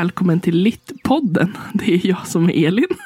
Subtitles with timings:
[0.00, 1.56] Välkommen till Littpodden.
[1.74, 2.86] Det är jag som är Elin.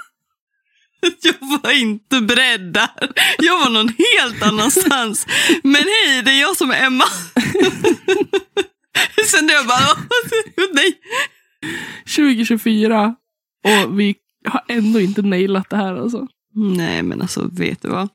[1.22, 3.12] Jag var inte beredd där.
[3.38, 5.26] Jag var någon helt annanstans.
[5.62, 7.04] Men hej, det är jag som är Emma.
[9.26, 9.98] Sen jag bara,
[10.72, 11.00] nej.
[12.16, 13.16] 2024
[13.64, 14.14] och vi
[14.48, 16.26] har ändå inte nailat det här alltså.
[16.54, 18.08] Nej, men alltså vet du vad?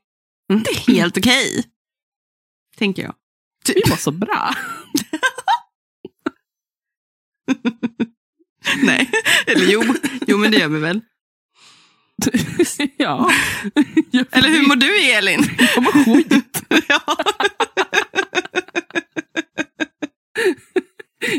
[0.48, 1.50] Det är helt okej.
[1.50, 1.62] Okay.
[2.76, 3.14] Tänker jag.
[3.74, 4.54] Vi var så bra.
[8.82, 9.10] Nej,
[9.46, 9.82] eller jo,
[10.26, 11.00] jo men det gör vi väl.
[12.96, 13.30] ja.
[14.32, 15.44] Eller hur mår du Elin?
[15.74, 16.62] Jag mår skit.
[16.88, 17.00] ja.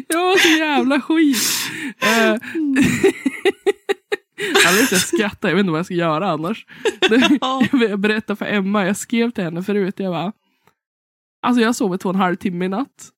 [0.07, 1.37] Jag mår så jävla skit.
[2.03, 2.33] Uh,
[4.79, 6.65] inte, jag skrattar, jag vet inte vad jag ska göra annars.
[7.71, 10.31] Jag berättade för Emma, jag skrev till henne förut, jag bara,
[11.41, 13.09] alltså jag har sovit två och en halv timme i natt.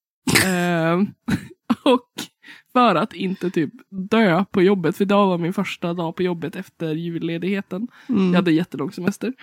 [0.46, 1.04] Uh,
[1.84, 2.10] och
[2.74, 6.56] för att inte typ dö på jobbet, för idag var min första dag på jobbet
[6.56, 7.88] efter julledigheten.
[8.10, 8.28] Mm.
[8.28, 9.34] Jag hade jättelång semester.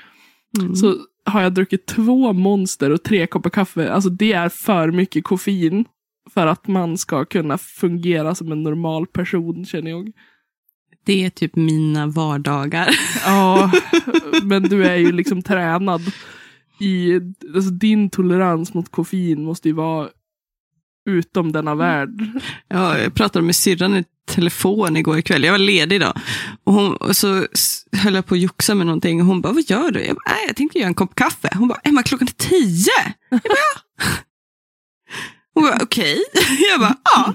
[0.61, 0.77] Mm.
[0.77, 3.92] Så har jag druckit två monster och tre koppar kaffe.
[3.92, 5.84] Alltså det är för mycket koffein
[6.34, 10.12] för att man ska kunna fungera som en normal person känner jag.
[11.05, 12.89] Det är typ mina vardagar.
[13.27, 13.73] Ja,
[14.42, 16.01] men du är ju liksom tränad
[16.81, 17.20] i,
[17.55, 20.08] alltså din tolerans mot koffein måste ju vara
[21.08, 22.10] utom denna värld.
[22.68, 25.44] Ja, jag pratade med syrran i telefon igår kväll.
[25.44, 26.12] Jag var ledig då.
[26.64, 27.46] Och, hon, och så
[27.92, 29.20] höll jag på att joxa med någonting.
[29.20, 30.04] Och hon bara, vad gör du?
[30.04, 31.48] Jag bara, jag tänkte göra en kopp kaffe.
[31.54, 33.14] Hon bara, Emma klockan är tio.
[33.30, 34.04] Jag bara, ja.
[35.54, 36.18] Hon bara, okej.
[36.34, 36.56] Okay.
[36.70, 37.34] Jag bara, ja.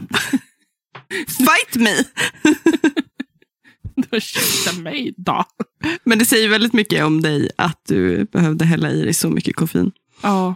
[1.27, 1.95] Fight me.
[4.11, 5.45] Ursäkta mig då.
[6.03, 9.55] Men det säger väldigt mycket om dig att du behövde hälla i dig så mycket
[9.55, 9.91] koffein.
[10.21, 10.55] Ja,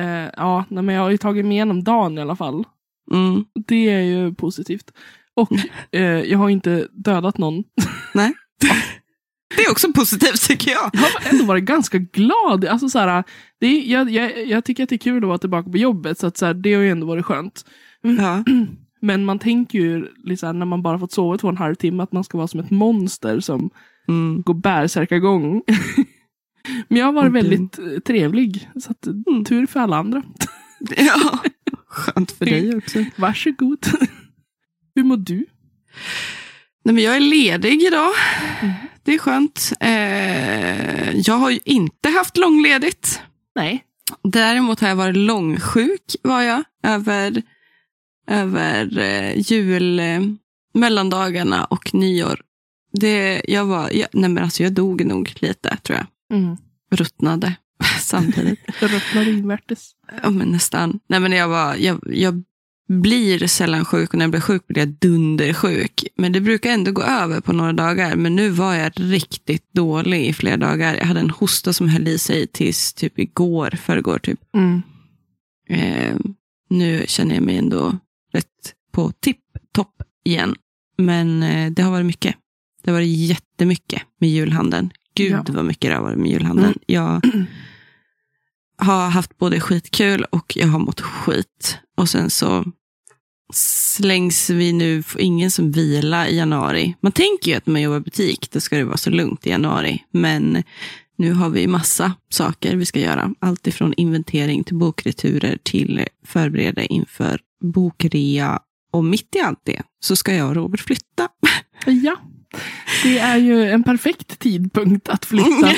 [0.00, 2.64] Eh, ja, men jag har ju tagit mig igenom dagen i alla fall.
[3.12, 3.44] Mm.
[3.66, 4.92] Det är ju positivt.
[5.34, 5.52] Och
[5.92, 7.64] eh, jag har inte dödat någon.
[8.14, 8.32] Nej.
[9.56, 10.90] Det är också positivt tycker jag.
[10.92, 12.64] Jag har ändå varit ganska glad.
[12.64, 13.24] Alltså, så här,
[13.60, 16.18] det är, jag, jag, jag tycker att det är kul att vara tillbaka på jobbet.
[16.18, 17.64] Så, att, så här, det har ju ändå varit skönt.
[18.02, 18.44] Ja.
[19.00, 22.02] Men man tänker ju liksom, när man bara fått sova två och en halv timme
[22.02, 23.70] att man ska vara som ett monster som
[24.08, 24.42] mm.
[24.42, 25.62] går bärsärkagång.
[26.88, 28.70] Men jag har varit väldigt eh, trevlig.
[28.80, 29.44] Så att, mm.
[29.44, 30.22] tur för alla andra.
[30.96, 31.38] Ja,
[31.86, 33.04] skönt för dig också.
[33.16, 33.86] Varsågod.
[34.94, 35.46] Hur mår du?
[36.84, 38.10] Nej, men jag är ledig idag.
[38.60, 38.74] Mm.
[39.02, 39.72] Det är skönt.
[39.80, 43.20] Eh, jag har ju inte haft långledigt.
[43.54, 43.84] Nej.
[44.22, 47.42] Däremot har jag varit långsjuk var jag över,
[48.28, 50.20] över eh, jul, eh,
[50.74, 52.40] mellandagarna och nyår.
[52.92, 56.06] Det, jag, var, jag, nej men alltså jag dog nog lite tror jag.
[56.32, 56.56] Mm.
[56.90, 57.56] Ruttnade
[58.00, 58.60] samtidigt.
[58.80, 59.90] Ruttnade invärtes.
[60.22, 61.00] Ja, men nästan.
[61.06, 62.42] Nej, men jag, var, jag, jag
[62.88, 66.04] blir sällan sjuk och när jag blir sjuk blir jag dundersjuk.
[66.16, 68.16] Men det brukar ändå gå över på några dagar.
[68.16, 70.94] Men nu var jag riktigt dålig i flera dagar.
[70.94, 74.40] Jag hade en hosta som höll i sig tills typ igår, förrgår typ.
[74.54, 74.82] Mm.
[75.68, 76.16] Eh,
[76.70, 77.98] nu känner jag mig ändå
[78.32, 80.54] rätt på tipp-topp igen.
[80.96, 82.36] Men eh, det har varit mycket.
[82.82, 84.90] Det har varit jättemycket med julhandeln.
[85.14, 85.44] Gud ja.
[85.48, 86.66] vad mycket det har varit med julhandeln.
[86.66, 86.78] Mm.
[86.86, 87.20] Jag
[88.78, 91.78] har haft både skitkul och jag har mått skit.
[91.96, 92.64] Och sen så
[93.52, 96.94] slängs vi nu, för ingen som vila i januari.
[97.00, 99.46] Man tänker ju att när man jobbar i butik, då ska det vara så lugnt
[99.46, 100.04] i januari.
[100.10, 100.62] Men
[101.16, 103.34] nu har vi massa saker vi ska göra.
[103.38, 108.60] Allt ifrån inventering till bokreturer till förbereda inför bokrea.
[108.92, 111.28] Och mitt i allt det så ska jag och Robert flytta.
[111.86, 112.16] Ja.
[113.02, 115.72] Det är ju en perfekt tidpunkt att flytta.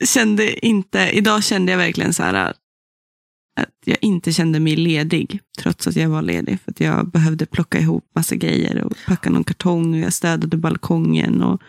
[0.04, 5.86] kände inte, idag kände jag verkligen så här att jag inte kände mig ledig, trots
[5.86, 6.60] att jag var ledig.
[6.60, 9.94] För att jag behövde plocka ihop massa grejer och packa någon kartong.
[9.94, 11.42] Och jag städade balkongen.
[11.42, 11.62] Och...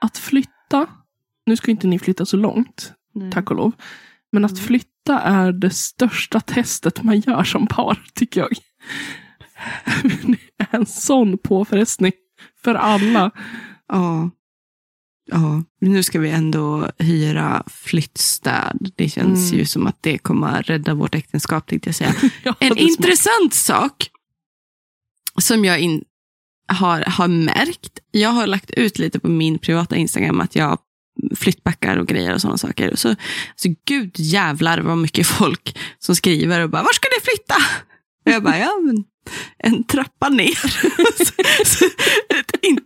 [0.00, 0.86] Att flytta,
[1.46, 3.32] nu ska inte ni flytta så långt, Nej.
[3.32, 3.72] tack och lov.
[4.32, 8.50] Men att flytta är det största testet man gör som par, tycker jag.
[10.70, 12.12] en sån påfrestning
[12.62, 13.30] för alla.
[13.88, 14.30] Ja.
[15.30, 18.92] Ja, nu ska vi ändå hyra flyttstöd.
[18.96, 19.58] Det känns mm.
[19.58, 22.14] ju som att det kommer att rädda vårt äktenskap, tänkte jag säga.
[22.42, 24.10] ja, en intressant sak
[25.40, 26.04] som jag in,
[26.68, 27.98] har, har märkt.
[28.10, 30.78] Jag har lagt ut lite på min privata Instagram att jag
[31.36, 32.96] flyttbackar och grejer och sådana saker.
[32.96, 37.54] Så, alltså, gud jävlar vad mycket folk som skriver och bara, var ska ni flytta?
[38.26, 39.04] Och jag bara, ja men
[39.58, 40.50] en trappa ner.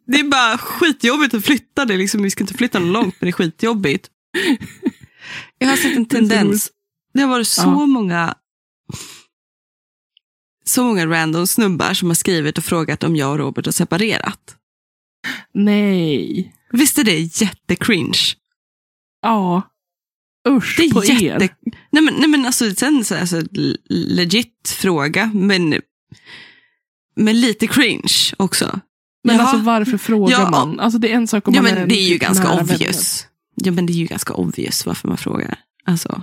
[0.07, 1.85] det är bara skitjobbigt att flytta.
[1.85, 4.09] Det liksom, vi ska inte flytta långt, men det är skitjobbigt.
[5.59, 6.71] Jag har sett en tendens.
[7.15, 7.87] Det har varit så ja.
[7.87, 8.35] många
[10.65, 14.57] så många random snubbar som har skrivit och frågat om jag och Robert har separerat.
[15.55, 16.53] Nej.
[16.73, 18.19] Visst är det jättecringe?
[19.23, 19.63] Ja.
[20.49, 21.25] Usch Det är på jätte...
[21.25, 21.49] er.
[21.91, 23.43] Nej men, nej men alltså, sen så, alltså,
[23.89, 25.81] legit fråga, men,
[27.17, 28.81] men lite cringe också.
[29.25, 29.47] Men Jaha.
[29.47, 30.51] alltså varför frågar Ja.
[30.51, 30.81] man?
[30.81, 33.27] Alltså det är en sak om ja, man men är det är ju ganska obvious.
[33.55, 35.59] Ja, men det är ju ganska obvious varför man frågar.
[35.85, 36.23] Alltså,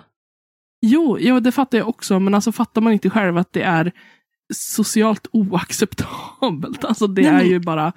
[0.81, 2.19] Jo, jo, det fattar jag också.
[2.19, 3.91] Men alltså fattar man inte själv att det är
[4.53, 6.83] socialt oacceptabelt.
[6.85, 7.93] Alltså det Nej, är ju bara,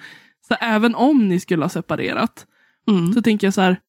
[0.49, 2.47] så även om ni skulle ha separerat,
[2.89, 3.13] mm.
[3.13, 3.81] så tänker jag så här.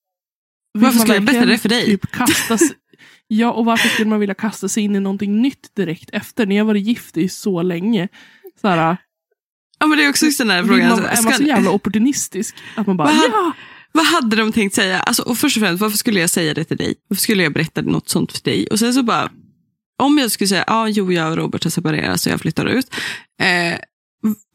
[0.74, 1.86] Varför skulle jag berätta det för dig?
[1.86, 2.70] Typ kasta sig,
[3.28, 6.46] ja, och varför skulle man vilja kasta sig in i någonting nytt direkt efter?
[6.46, 8.08] Ni har varit gift i så länge.
[8.62, 8.98] Så här,
[9.80, 10.90] Ja, men det är också just den här frågan.
[10.90, 12.56] man, alltså, är man så jävla opportunistisk?
[12.76, 13.24] Att man bara, Va?
[13.32, 13.52] ja!
[13.92, 15.00] Vad hade de tänkt säga?
[15.00, 16.96] Alltså, och först och främst, varför skulle jag säga det till dig?
[17.08, 18.68] Varför skulle jag berätta något sånt för dig?
[18.68, 19.30] Och sen så bara,
[20.04, 22.66] om jag skulle säga, ja, ah, jo, jag och Robert har separerat så jag flyttar
[22.66, 22.94] ut.
[23.42, 23.78] Eh,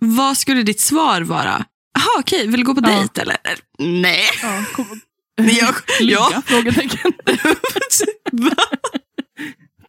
[0.01, 1.65] vad skulle ditt svar vara?
[1.95, 2.97] Jaha, okej, vill du gå på Ja.
[2.99, 3.37] dejt eller?
[3.79, 4.23] Nej.
[4.43, 5.01] ja kom,
[5.39, 6.13] jag, ligga?
[6.33, 6.43] ja.
[6.47, 7.13] Frågetecken.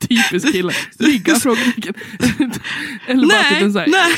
[0.08, 0.74] Typisk kille.
[1.00, 1.36] Ligga?
[1.36, 1.94] Frågetecken.
[3.08, 4.16] Eller bara typ en så här, nej.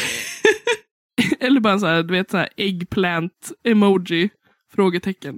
[1.40, 4.30] eller bara en så här, du vet, så här eggplant emoji.
[4.76, 5.36] Frågetecken.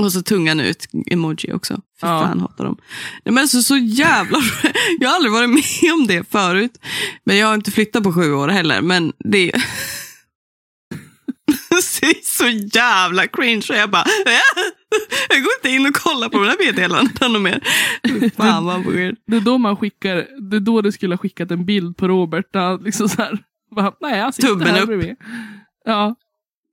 [0.00, 1.74] Och så tungan ut emoji också.
[1.74, 2.20] Fy Ja.
[2.20, 2.76] fan hatar dem.
[3.24, 4.38] Nej, men alltså, så jävla...
[5.00, 6.72] Jag har aldrig varit med om det förut.
[7.24, 8.80] Men jag har inte flyttat på sju år heller.
[8.80, 9.52] Men det
[12.02, 12.08] är...
[12.08, 13.66] Är så jävla cringe.
[13.70, 14.04] Och jag bara...
[15.28, 17.60] Jag går inte in och kollar på de här meddelandena mer.
[18.36, 19.16] Fan vad weird.
[19.26, 22.08] Det är då man skickar, det är då det skulle ha skickat en bild på
[22.08, 22.52] Robert.
[22.52, 23.38] Där liksom så här,
[23.76, 24.86] bara, nej jag sitter Tummen här upp.
[24.86, 25.16] bredvid.
[25.84, 26.14] Ja,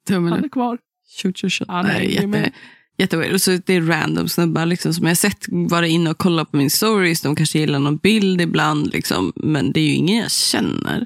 [0.07, 0.45] Tummen han upp.
[0.45, 0.77] är kvar.
[1.21, 1.67] Shoot your shot.
[1.67, 2.51] Han Nej, hänger jätte, med.
[2.97, 3.33] jätteweird.
[3.33, 6.57] Och så det är random snubbar liksom, som jag sett vara inne och kolla på
[6.57, 7.21] min stories.
[7.21, 8.93] De kanske gillar någon bild ibland.
[8.93, 11.05] Liksom, men det är ju ingen jag känner.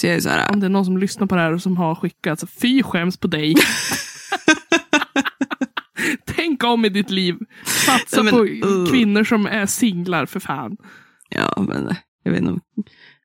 [0.00, 1.62] Så jag är så här, Om det är någon som lyssnar på det här och
[1.62, 3.54] som har skickat, så fy skäms på dig.
[6.26, 7.36] Tänk om i ditt liv.
[7.64, 8.90] Satsa men, på uh.
[8.90, 10.76] kvinnor som är singlar för fan.
[11.28, 12.60] ja, men jag vet inte om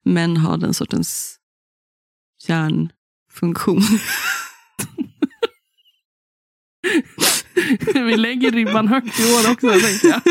[0.05, 1.39] män har den sortens
[2.47, 3.81] hjärnfunktion.
[7.93, 10.21] Vi lägger ribban högt i år också tänker jag.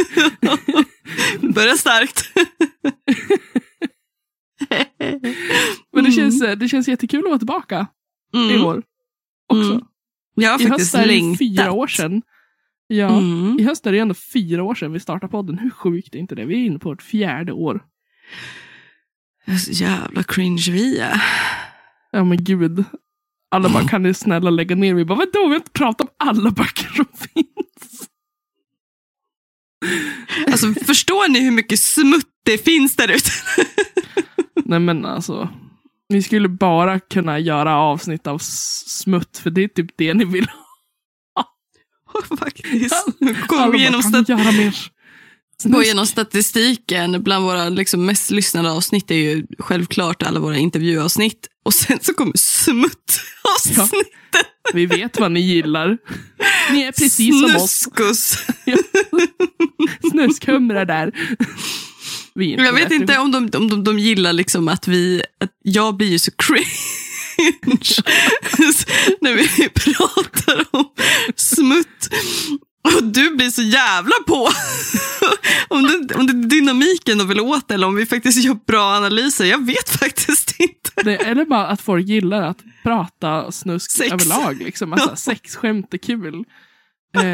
[1.55, 2.31] Börjar starkt.
[5.93, 7.87] Men det känns, det känns jättekul att vara tillbaka
[8.35, 8.65] i Mm.
[8.67, 8.83] år.
[9.49, 9.73] Också.
[9.73, 9.85] Mm.
[10.35, 12.23] Jag har I höst faktiskt är det fyra år sedan.
[12.87, 13.57] Ja, Mm.
[13.61, 15.59] i höst är det ändå fyra år sedan vi startade podden.
[15.59, 16.45] Hur sjukt är inte det?
[16.45, 17.81] Vi är inne på vårt fjärde år.
[19.67, 21.23] Så jävla cringe vi är.
[22.11, 22.85] Ja men gud.
[23.51, 24.95] Alla bara, kan ni snälla lägga ner?
[24.95, 25.31] Vi bara, vadå?
[25.43, 27.05] Vi har inte pratat om alla böcker som
[27.35, 27.76] finns.
[30.47, 33.31] Alltså, förstår ni hur mycket smutt det finns där ute?
[34.65, 35.49] Nej men alltså.
[36.09, 38.39] Vi skulle bara kunna göra avsnitt av
[38.87, 40.57] smutt, för det är typ det ni vill ha.
[42.39, 42.95] Faktiskt.
[43.49, 44.29] Alla Gå igenom, stat-
[45.83, 47.23] igenom statistiken.
[47.23, 51.49] Bland våra liksom, mest lyssnade avsnitt är ju självklart alla våra intervjuavsnitt.
[51.67, 54.13] Och sen så kommer smuttavsnitt.
[54.73, 55.99] Vi vet vad ni gillar.
[56.73, 57.79] Ni är precis som oss.
[57.79, 58.37] Snuskus.
[60.11, 61.13] Snuskhumrar där.
[62.35, 66.09] Jag vet inte om de, om de, de gillar liksom att vi, att jag blir
[66.09, 66.67] ju så cringe
[69.21, 70.85] när vi pratar om
[71.37, 72.09] smutt.
[72.87, 74.49] Och du blir så jävla på.
[75.75, 78.97] om, det, om det är dynamiken de vill åt eller om vi faktiskt gör bra
[78.97, 79.45] analyser.
[79.45, 80.91] Jag vet faktiskt inte.
[81.05, 84.13] Det, eller bara att folk gillar att prata snusk Sex.
[84.13, 84.63] överlag.
[84.63, 84.93] Liksom.
[84.93, 86.45] Alltså, sexskämt är kul.
[87.17, 87.25] Eh,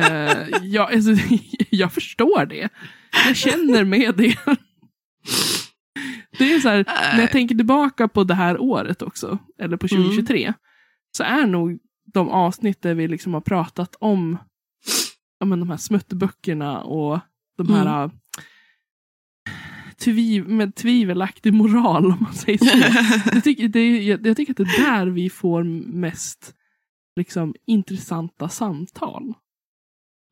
[0.63, 1.11] jag, alltså,
[1.71, 2.69] jag förstår det.
[3.27, 4.39] Jag känner med det.
[6.39, 9.89] Det är så här, när jag tänker tillbaka på det här året också, eller på
[9.89, 10.53] 2023,
[11.17, 11.79] så är nog
[12.15, 14.39] de avsnitt där vi liksom har pratat om
[15.43, 17.21] ja, men de här smuttböckerna och
[17.57, 18.11] de här Mm.
[19.97, 23.31] tviv, med tvivelaktig moral, om man säger så.
[23.35, 26.55] jag, tycker, det är, jag, jag tycker att det är där vi får mest
[27.17, 29.35] liksom, intressanta samtal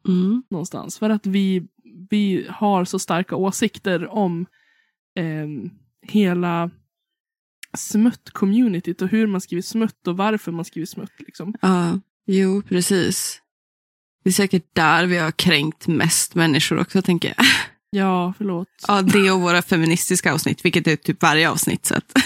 [0.09, 0.43] Mm.
[0.51, 0.99] någonstans.
[0.99, 1.67] För att vi,
[2.11, 4.47] vi har så starka åsikter om
[5.19, 5.71] ehm,
[6.03, 6.71] hela
[7.77, 11.13] smutt-communityt och hur man skriver smutt och varför man skriver smutt.
[11.19, 11.55] Liksom.
[11.61, 13.40] Ja, jo, precis.
[14.25, 17.47] Det är säkert där vi har kränkt mest människor också, tänker jag.
[17.93, 18.69] Ja, förlåt.
[18.89, 21.87] Ja, det och våra feministiska avsnitt, vilket är typ varje avsnitt.
[21.87, 22.13] Så att.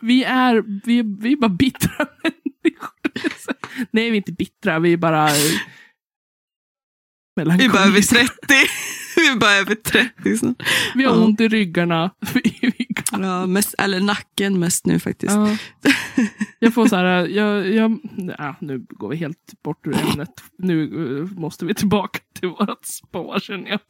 [0.00, 1.90] Vi är, vi, vi är bara bittra
[2.22, 2.90] människor.
[3.90, 5.28] Nej, vi är inte bittra, vi är bara
[7.36, 8.30] Vi är bara över 30.
[9.24, 10.62] Vi är bara över 30 snart.
[10.94, 11.24] Vi har Ja.
[11.24, 12.10] ont i ryggarna.
[13.12, 15.32] Ja, mest, eller nacken mest nu faktiskt.
[15.32, 15.56] Ja.
[16.58, 17.98] Jag får så här, jag, jag,
[18.38, 20.28] ja, nu går vi helt bort ur ämnet.
[20.58, 20.82] Nu
[21.20, 23.80] eh, måste vi tillbaka till vårt spår känner jag.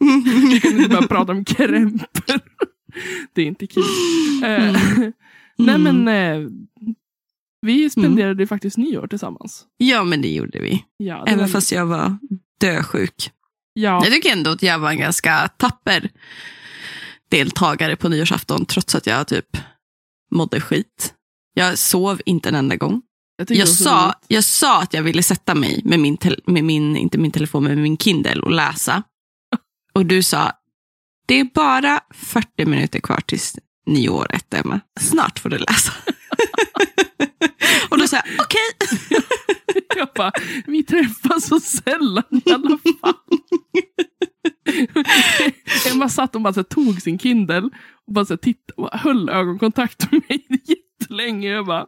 [0.50, 2.41] Vi kan inte börja prata om krämpor.
[3.33, 3.83] Det är inte kul.
[4.45, 4.76] Eh,
[5.59, 6.49] Nej men, eh,
[7.61, 9.64] vi spenderade ju faktiskt nyår tillsammans.
[9.76, 10.85] Ja, men det gjorde vi.
[10.97, 12.19] Ja, Även var- fast jag var
[12.61, 13.31] dösjuk.
[13.75, 16.11] Ja, Jag tycker ändå att jag var en ganska tapper
[17.31, 19.57] deltagare på nyårsafton, trots att jag typ
[20.31, 21.14] mådde skit.
[21.54, 23.02] Jag sov inte en enda gång.
[23.37, 24.16] jag, Jag sa, roligt.
[24.28, 27.75] jag sa att jag ville sätta mig med min, med min, inte min telefon, men
[27.75, 29.02] med min Kindle och läsa.
[29.95, 30.52] Och du sa,
[31.26, 34.81] det är bara 40 minuter kvar tills nyåret, Emma.
[35.00, 35.93] Snart får du läsa.
[37.90, 38.88] och då sa jag, okej.
[39.97, 40.33] Jag bara,
[40.67, 43.15] vi träffas så sällan i alla fall.
[45.93, 47.71] Emma satt och bara så tog sin Kindle
[48.07, 51.49] och bara så tittade och höll ögonkontakt med mig jättelänge.
[51.49, 51.87] Jag bara,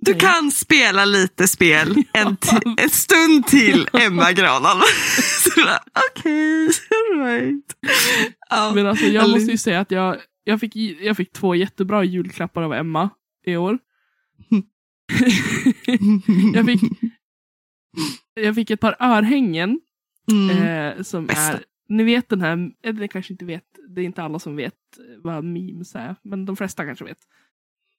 [0.00, 0.20] Du Nej.
[0.20, 4.34] kan spela lite spel en, t- en stund till, Emma bara,
[6.10, 6.70] Okej,
[7.16, 7.64] right.
[8.50, 8.72] Ja.
[8.74, 12.62] Men alltså, jag måste ju säga att jag, jag, fick, jag fick två jättebra julklappar
[12.62, 13.10] av Emma
[13.46, 13.78] i år.
[16.54, 16.80] jag, fick,
[18.34, 19.80] jag fick ett par örhängen
[20.32, 20.50] Mm.
[20.96, 21.52] eh, som Bästa.
[21.52, 24.56] är, ni vet den här, eller ni kanske inte vet, det är inte alla som
[24.56, 24.74] vet
[25.22, 27.18] vad memes är, men de flesta kanske vet.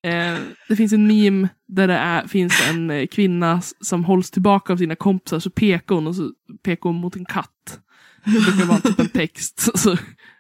[0.08, 0.38] Eh,
[0.68, 4.78] det finns en meme där det är, finns en eh, kvinna som hålls tillbaka av
[4.78, 6.32] sina kompisar, så pekar hon och så
[6.64, 7.80] pekar hon mot en katt.
[8.26, 9.98] Det brukar vara typ en text, så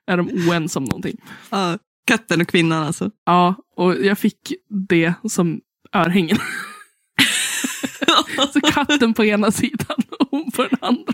[0.07, 1.17] är de oense om någonting.
[1.50, 3.12] Ja, katten och kvinnan alltså.
[3.25, 4.53] Ja, och jag fick
[4.89, 5.62] det som
[6.05, 6.37] örhängen.
[8.53, 11.13] Så katten på ena sidan och hon på den andra.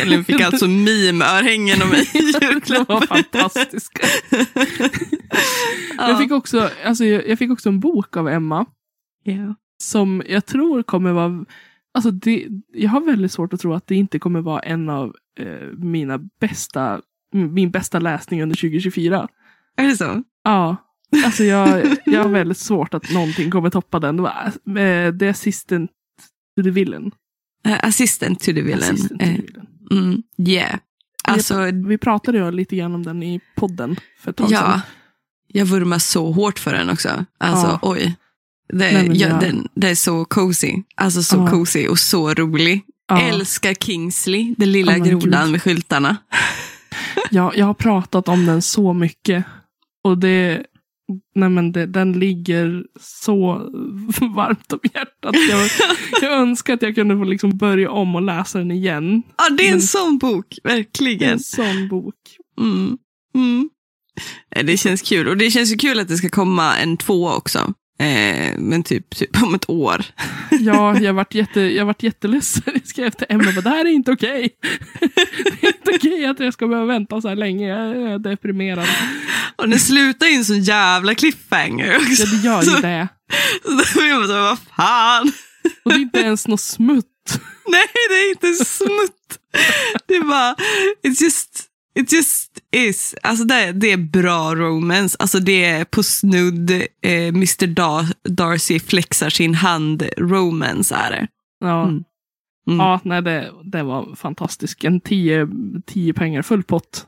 [0.00, 3.08] Elin fick alltså meme-örhängen av mig i Det var julklapp.
[3.08, 4.06] fantastiska.
[5.98, 6.08] Ja.
[6.08, 8.66] Jag, fick också, alltså, jag, fick också en bok av Emma.
[9.24, 9.54] Ja.
[9.82, 11.44] Som jag tror kommer vara...
[11.94, 15.16] Alltså det, jag har väldigt svårt att tro att det inte kommer vara en av
[15.40, 17.00] eh, mina bästa,
[17.32, 19.28] min bästa läsning under 2024.
[19.76, 20.22] Är det så?
[20.44, 20.76] Ja,
[21.24, 24.16] alltså jag, jag har väldigt svårt att någonting kommer toppa den.
[24.16, 25.90] Det var eh, The Assistant
[26.56, 27.10] to the Villain.
[27.66, 28.96] Eh, Assistant to the villain.
[29.08, 29.66] To Eh, the villain.
[29.90, 30.78] Mm, yeah.
[31.24, 34.58] Alltså, Vi pratade ju lite grann om den i podden för ett tag sedan.
[34.60, 34.80] ja.
[35.54, 37.24] Jag vurmar så hårt för den också.
[37.38, 37.78] Alltså, Ja.
[37.82, 38.16] oj.
[38.68, 40.74] Det, Nej, ja, jag- den, det är så cozy.
[40.94, 41.50] Alltså så Ja.
[41.50, 42.80] cozy och så rolig.
[43.08, 43.20] Ja.
[43.20, 46.16] Älskar Kingsley, den lilla men grodan med skyltarna.
[47.30, 49.44] Ja, jag har pratat om den så mycket.
[50.04, 50.62] Och det,
[51.34, 53.52] nej men det, den ligger så
[54.36, 55.34] varmt om hjärtat.
[55.50, 55.68] Jag,
[56.22, 59.22] jag önskar att jag kunde få liksom börja om och läsa den igen.
[59.38, 61.32] Ja, det är en Men- sån bok, verkligen.
[61.32, 62.14] en sån bok.
[62.60, 62.98] Mm.
[63.34, 63.70] Mm.
[64.56, 65.28] Eh, Det känns kul.
[65.28, 67.72] Och det känns ju kul att det ska komma en två också.
[68.02, 70.04] Eh, men typ, typ om ett år.
[70.60, 72.62] Ja, jag varit, jätte, jag varit jätteledsen.
[72.66, 74.48] Jag skrev till Emma, det här är inte okej.
[75.00, 77.68] Det är inte okej att jag ska behöva vänta så här länge.
[77.68, 78.88] Jag är deprimerad.
[79.56, 82.22] Och den slutar ju en sån jävla cliffhanger också.
[82.22, 83.08] Ja, det gör ju det.
[83.64, 85.32] Så då så här, vad fan.
[85.84, 87.06] Och det är inte ens något smutt.
[87.68, 89.38] Nej, det är inte smutt.
[90.06, 90.54] Det är bara,
[91.06, 93.14] it's just, it just is.
[93.22, 95.16] Alltså det, det är bra romance.
[95.18, 96.70] Alltså det är på snudd
[97.02, 101.26] eh, Mr Dar- Darcy flexar sin hand romance är det.
[101.60, 102.04] Ja, Mm.
[102.74, 102.78] Mm.
[102.86, 104.84] ja nej, det, det var fantastiskt.
[104.84, 105.48] En tio,
[105.86, 107.06] tio pengar full pott.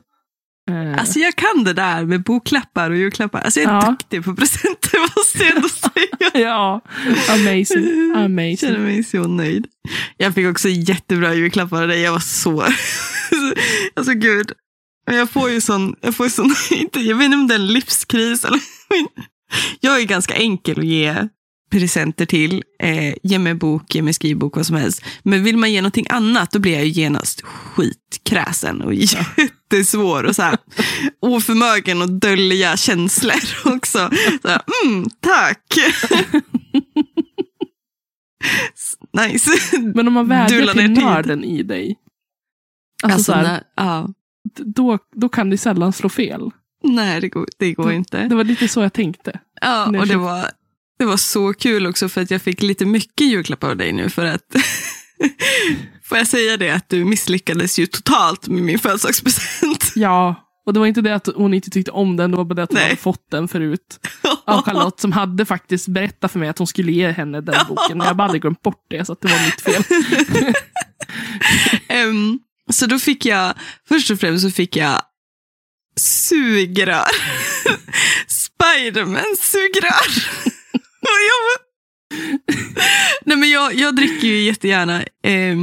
[0.71, 3.39] Eh, Alltså jag kan det där med boklappar och julklappar.
[3.41, 3.89] Alltså jag är Ja.
[3.91, 6.31] duktig på presenter måste jag ändå säga.
[6.47, 6.81] ja,
[7.29, 8.09] amazing.
[8.13, 8.57] Jag amazing.
[8.57, 9.67] känner mig så nöjd.
[10.17, 12.01] Jag fick också jättebra julklappar av dig.
[12.01, 12.61] Jag var så...
[13.93, 14.51] alltså gud.
[15.05, 15.95] Jag får ju sån...
[16.01, 18.45] Jag, får ju sån inte, jag vet inte om det är en livskris.
[18.45, 18.59] Eller,
[19.79, 21.27] jag är ganska enkel att ge
[21.71, 22.63] presenter till.
[22.79, 25.03] Eh, ge mig bok, ge mig skrivbok, vad som helst.
[25.23, 28.93] Men vill man ge någonting annat då blir jag ju genast skitkräsen och
[29.73, 30.57] jättesvår och så här,
[31.21, 34.09] oförmögen att dölja känslor också.
[34.41, 35.63] Så här, mm, tack!
[39.13, 39.51] nice.
[39.95, 41.95] Men om man vädjar till nörden i dig.
[43.03, 44.09] Alltså, Alltså, när, ja,
[44.53, 46.51] då, då kan det sällan slå fel.
[46.83, 48.27] nej, det går, det går inte.
[48.27, 49.39] Det var lite så jag tänkte.
[49.61, 50.45] Ja, när och det jag var,
[50.99, 54.09] det var så kul också för att jag fick lite mycket julklappar av dig nu
[54.09, 54.41] för att
[56.03, 59.91] Får jag säga det att du misslyckades ju totalt med min födelsedagspresent.
[59.95, 60.35] Ja,
[60.65, 62.63] och det var inte det att hon inte tyckte om den, det var bara det
[62.63, 62.83] att hon Nej.
[62.83, 64.07] hade fått den förut.
[64.45, 67.97] Av Charlotte som hade faktiskt berättat för mig att hon skulle ge henne den boken.
[67.97, 69.83] Men jag bara hade glömt bort det, så att det var mitt fel.
[71.87, 72.39] Ehm,
[72.73, 73.53] så då fick jag,
[73.87, 75.01] först och främst så fick jag
[75.99, 77.05] sugrör.
[78.27, 80.05] Spiderman-sugrör.
[83.25, 85.55] Nej, men jag, jag dricker ju jättegärna eh,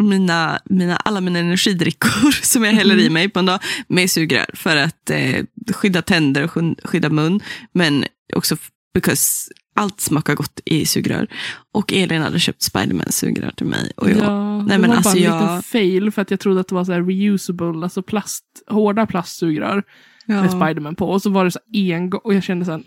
[0.00, 3.12] mina, mina, alla mina energidrickor som jag häller i Mm.
[3.12, 5.44] mig på en dag med sugrör för att eh,
[5.74, 6.50] skydda tänder och
[6.84, 7.40] skydda mun.
[7.72, 8.56] Men också
[8.94, 11.26] because allt smakar gott i sugrör.
[11.72, 13.92] Och Elin hade köpt Spiderman-sugrör till mig.
[13.96, 16.30] Och jag, ja, nej, det men var alltså bara en jag- liten fail för att
[16.30, 19.82] jag trodde att det var så här reusable, alltså plast, hårda plastsugrör
[20.26, 21.10] med Spiderman på.
[21.10, 22.82] Och så var det så här en gång och jag kände så här,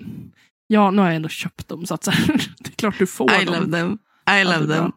[0.67, 2.27] ja nu har jag ändå köpt dem så att så här,
[2.59, 3.55] det är klart du får I dem.
[3.55, 3.93] love them.
[3.93, 4.91] I Ja, love them.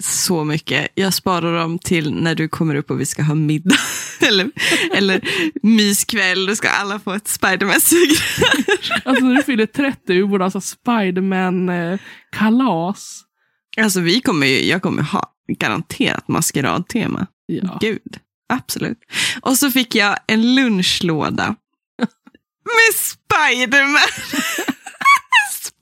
[0.00, 0.88] Så mycket.
[0.94, 3.76] Jag sparar dem till när du kommer upp och vi ska ha middag.
[4.20, 4.50] eller,
[4.94, 5.28] eller
[5.62, 6.46] myskväll.
[6.46, 9.00] Då ska alla få ett Spiderman-sugrör.
[9.04, 13.22] Alltså när du fyller 30, vi borde ha Spiderman-kalas.
[13.76, 17.26] Alltså vi kommer ju, jag kommer ha garanterat maskeradtema.
[17.46, 17.78] Ja.
[17.80, 18.98] Gud, absolut.
[19.42, 21.46] Och så fick jag en lunchlåda
[22.64, 24.08] med Spiderman.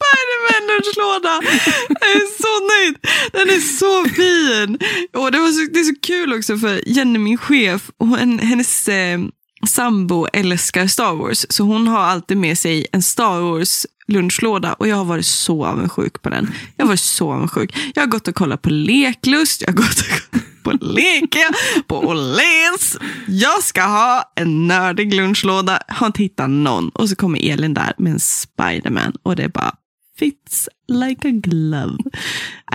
[0.09, 1.41] Spiderman-lunchlåda.
[1.89, 2.97] Jag är så nöjd.
[3.33, 4.79] Den är så fin.
[5.23, 8.89] Och det, var så, det är så kul också för Jenny, min chef, hon, hennes
[8.89, 9.19] eh,
[9.67, 11.47] sambo älskar Star Wars.
[11.49, 15.67] Så hon har alltid med sig en Star Wars lunchlåda och jag har varit så
[15.67, 16.55] avundsjuk på den.
[16.77, 17.77] Jag har varit så avundsjuk.
[17.95, 21.51] Jag har gått och kollat på Leklust, jag har gått och kollat på Leke,
[21.87, 22.97] på Åhléns.
[23.27, 25.83] Jag ska ha en nördig lunchlåda.
[25.89, 26.89] Har inte hittat någon.
[26.89, 29.75] Och så kommer Elin där med en Spiderman och det är bara
[30.19, 31.99] fits like a glove.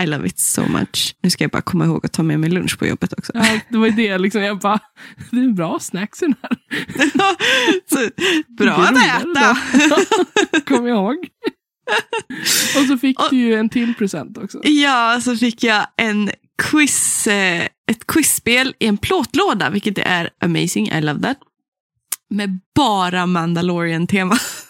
[0.01, 1.15] I love it so much.
[1.23, 3.31] Nu ska jag bara komma ihåg att ta med mig lunch på jobbet också.
[3.35, 4.79] Ja, det var ju det liksom, jag bara,
[5.31, 6.57] det är bra snacks i den här.
[7.89, 8.09] så,
[8.57, 9.57] bra att äta.
[10.65, 11.15] Kom ihåg.
[12.77, 14.59] Och så fick Och- du ju en till present också.
[14.63, 16.31] Ja, så fick jag en
[16.63, 20.87] quiz, eh, ett quizspel i en plåtlåda, vilket är amazing.
[20.89, 21.37] I love that.
[22.29, 24.37] Med bara Mandalorian-tema.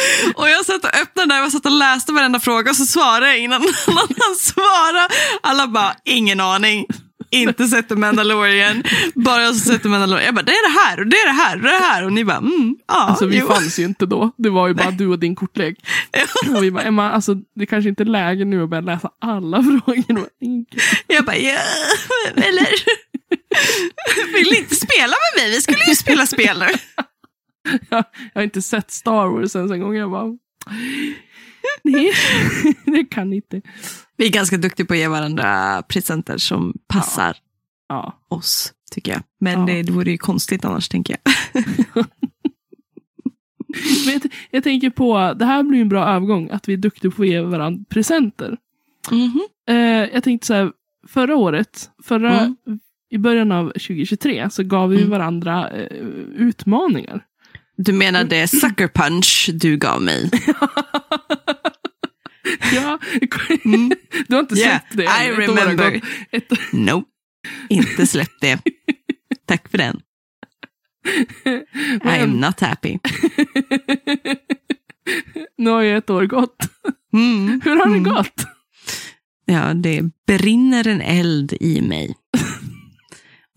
[0.34, 3.26] Och jag satt och öppnade där och satt och läste varenda fråga och så svarade
[3.26, 5.08] jag innan någon annan svarade.
[5.42, 6.86] Alla bara, ingen aning.
[7.30, 8.82] Inte sett The Mandalorian.
[9.14, 10.24] Bara jag som sett The Mandalorian.
[10.24, 11.86] Jag bara, det är det här och det är det här och det är det
[11.86, 12.04] här.
[12.04, 12.94] Och ni bara, mm, ja.
[12.94, 13.46] Alltså vi jo.
[13.46, 14.30] fanns ju inte då.
[14.36, 15.78] Det var ju bara du och din kortlek.
[16.56, 19.62] Och vi bara, Emma, alltså det kanske inte är läge nu att börja läsa alla
[19.62, 20.28] frågor.
[21.06, 21.58] Jag bara, ja,
[22.36, 22.68] eller?
[24.32, 25.50] Vill ni inte spela med mig?
[25.50, 26.66] Vi skulle ju spela spel nu.
[27.90, 29.94] Jag, jag har inte sett Star Wars ens en gång.
[29.96, 30.36] Jag bara,
[31.82, 32.12] nej,
[32.84, 33.62] det kan inte.
[34.16, 37.36] Vi är ganska duktiga på att ge varandra presenter som passar
[37.88, 39.22] Ja, oss, tycker jag.
[39.40, 39.66] Men Ja.
[39.66, 41.34] det, det vore ju konstigt annars, tänker jag.
[44.06, 47.10] Men jag, jag tänker på, det här blir en bra övergång, att vi är duktiga
[47.10, 48.56] på att ge varandra presenter.
[49.10, 49.40] Mhm.
[49.68, 49.76] Eh,
[50.14, 50.72] jag tänkte så här,
[51.08, 52.56] förra året, förra, Mm.
[53.10, 55.10] i början av 2023, så gav vi Mm.
[55.10, 55.96] varandra eh,
[56.36, 57.24] utmaningar.
[57.76, 60.30] Du menar det sucker punch du gav mig?
[62.74, 62.98] ja,
[63.64, 63.92] Mm.
[64.28, 65.34] du har inte Yeah, sett det I än.
[65.34, 66.00] Har remember.
[66.32, 67.08] Ett, Nope,
[67.68, 68.58] inte släppt det.
[69.46, 70.00] Tack för den.
[72.04, 72.98] I am not happy.
[75.58, 76.56] nu har ju ett år gått.
[77.12, 77.60] Mm.
[77.64, 78.14] Hur har det Mm.
[78.14, 78.46] gått?
[79.44, 82.14] Ja, det brinner en eld i mig.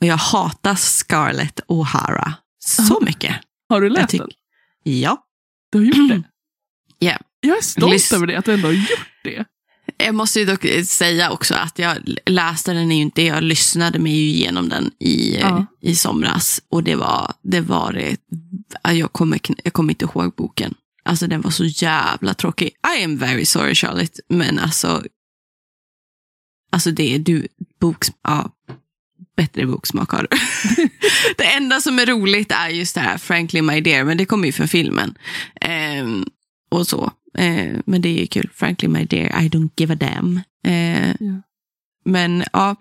[0.01, 3.36] Och jag hatar Scarlett O'Hara så mycket.
[3.69, 4.30] Har du läst den?
[4.84, 5.25] Ja.
[5.71, 6.23] Du har gjort det?
[6.99, 7.17] Ja.
[7.39, 9.45] Jag är stolt Lys- över det, att du ändå har gjort det.
[9.97, 14.12] Jag måste ju dock säga också att jag läste den ju inte, jag lyssnade mig
[14.12, 15.65] ju igenom den i, Ja.
[15.82, 16.62] i somras.
[16.69, 18.17] Och det var det, var det
[18.97, 20.73] jag, kommer, jag kommer inte ihåg boken.
[21.04, 22.67] Alltså den var så jävla tråkig.
[22.99, 25.04] I am very sorry Charlotte, men alltså.
[26.71, 27.47] Alltså det är du,
[27.80, 28.51] boks, ja,
[29.38, 30.38] bättre boksmak har du.
[31.38, 34.45] det enda som är roligt är just det här Frankly My Dear, men det kommer
[34.45, 35.17] ju från filmen.
[35.62, 36.25] Ehm,
[36.71, 37.12] och så.
[37.38, 38.49] Eh, men det är ju kul.
[38.54, 40.41] Frankly My Dear, I don't give a damn.
[40.67, 41.41] Eh, Ja.
[42.06, 42.75] Men ja,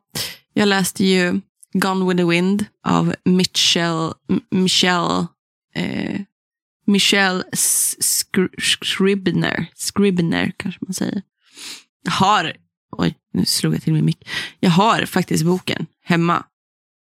[0.54, 1.40] jag läste ju
[1.72, 4.12] Gone with the Wind av Mitchell,
[4.50, 5.26] Michelle,
[5.74, 6.20] eh,
[6.86, 9.66] Michelle Skr- Scribner.
[9.94, 11.22] Scribner kanske man säger.
[12.08, 12.52] Har,
[12.92, 14.28] oj nu slog jag till min mick.
[14.60, 16.44] Jag har faktiskt boken hemma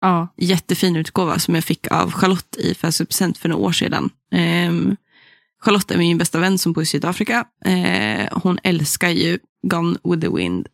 [0.02, 4.10] Ja, jättefin utgåva som jag fick av Charlotte i födelsedagspresent för några år sedan.
[4.32, 4.96] Ehm,
[5.64, 7.46] Charlotte är min bästa vän som bor i Sydafrika.
[7.66, 10.68] Eh, hon älskar ju Gone with the Wind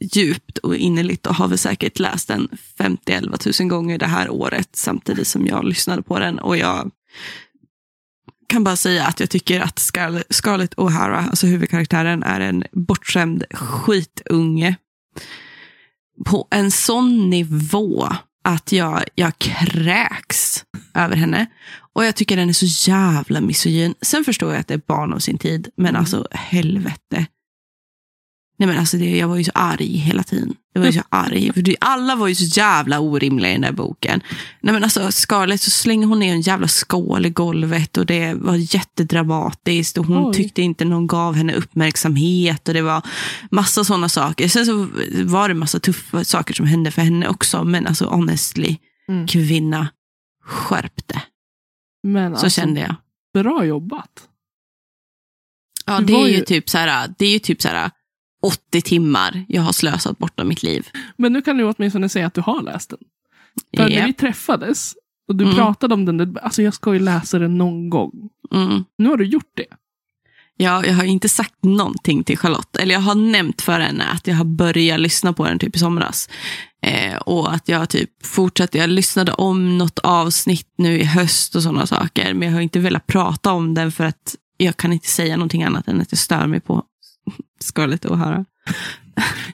[0.00, 4.68] djupt och innerligt och har väl säkert läst den 50-11 000 gånger det här året
[4.72, 6.38] samtidigt som jag lyssnade på den.
[6.38, 6.90] Och jag
[8.46, 13.44] kan bara säga att jag tycker att Scarlett, Scarlett O'Hara, alltså huvudkaraktären, är en bortskämd
[13.50, 14.76] skitunge.
[16.24, 18.08] På en sån nivå
[18.44, 21.46] att jag, jag kräks över henne.
[21.92, 23.94] Och jag tycker den är så jävla misogyn.
[24.02, 26.00] Sen förstår jag att det är barn av sin tid, men Mm.
[26.00, 27.26] alltså helvete.
[28.56, 30.54] Nej men alltså det, jag var ju så arg hela tiden.
[30.72, 31.52] Jag var ju så arg.
[31.52, 34.20] För det, alla var ju så jävla orimliga i den där boken.
[34.60, 38.34] Nej men alltså Scarlett så slänger hon ner en jävla skål i golvet och det
[38.34, 40.34] var jättedramatiskt och hon Oj.
[40.34, 43.02] tyckte inte någon gav henne uppmärksamhet och det var
[43.50, 44.48] massa sådana saker.
[44.48, 44.88] Sen så
[45.24, 47.64] var det massa tuffa saker som hände för henne också.
[47.64, 48.76] Men alltså honestly,
[49.08, 49.26] Mm.
[49.26, 49.88] kvinna,
[50.44, 51.22] skärp det.
[52.02, 52.94] Men Så alltså, kände jag.
[53.42, 54.28] bra jobbat.
[55.86, 57.90] Ja, det var är ju ju- typ så här, det är ju typ så här
[58.44, 60.88] 80 timmar jag har slösat bort av mitt liv.
[61.16, 62.98] Men nu kan du åtminstone säga att du har läst den.
[63.76, 64.08] För när Japp.
[64.08, 64.94] vi träffades
[65.28, 65.56] och du Mm.
[65.56, 68.12] pratade om den, alltså jag ska ju läsa den någon gång.
[68.54, 68.84] Mm.
[68.98, 69.66] Nu har du gjort det.
[70.56, 72.76] Ja, jag har inte sagt någonting till Charlotte.
[72.76, 75.78] Eller jag har nämnt för henne att jag har börjat lyssna på den typ i
[75.78, 76.28] somras.
[76.82, 81.62] Eh, och att jag typ fortsatte, jag lyssnade om något avsnitt nu i höst och
[81.62, 82.34] sådana saker.
[82.34, 85.62] Men jag har inte velat prata om den för att jag kan inte säga någonting
[85.62, 86.82] annat än att jag stör mig på
[87.60, 88.44] Scarlett O'Hara.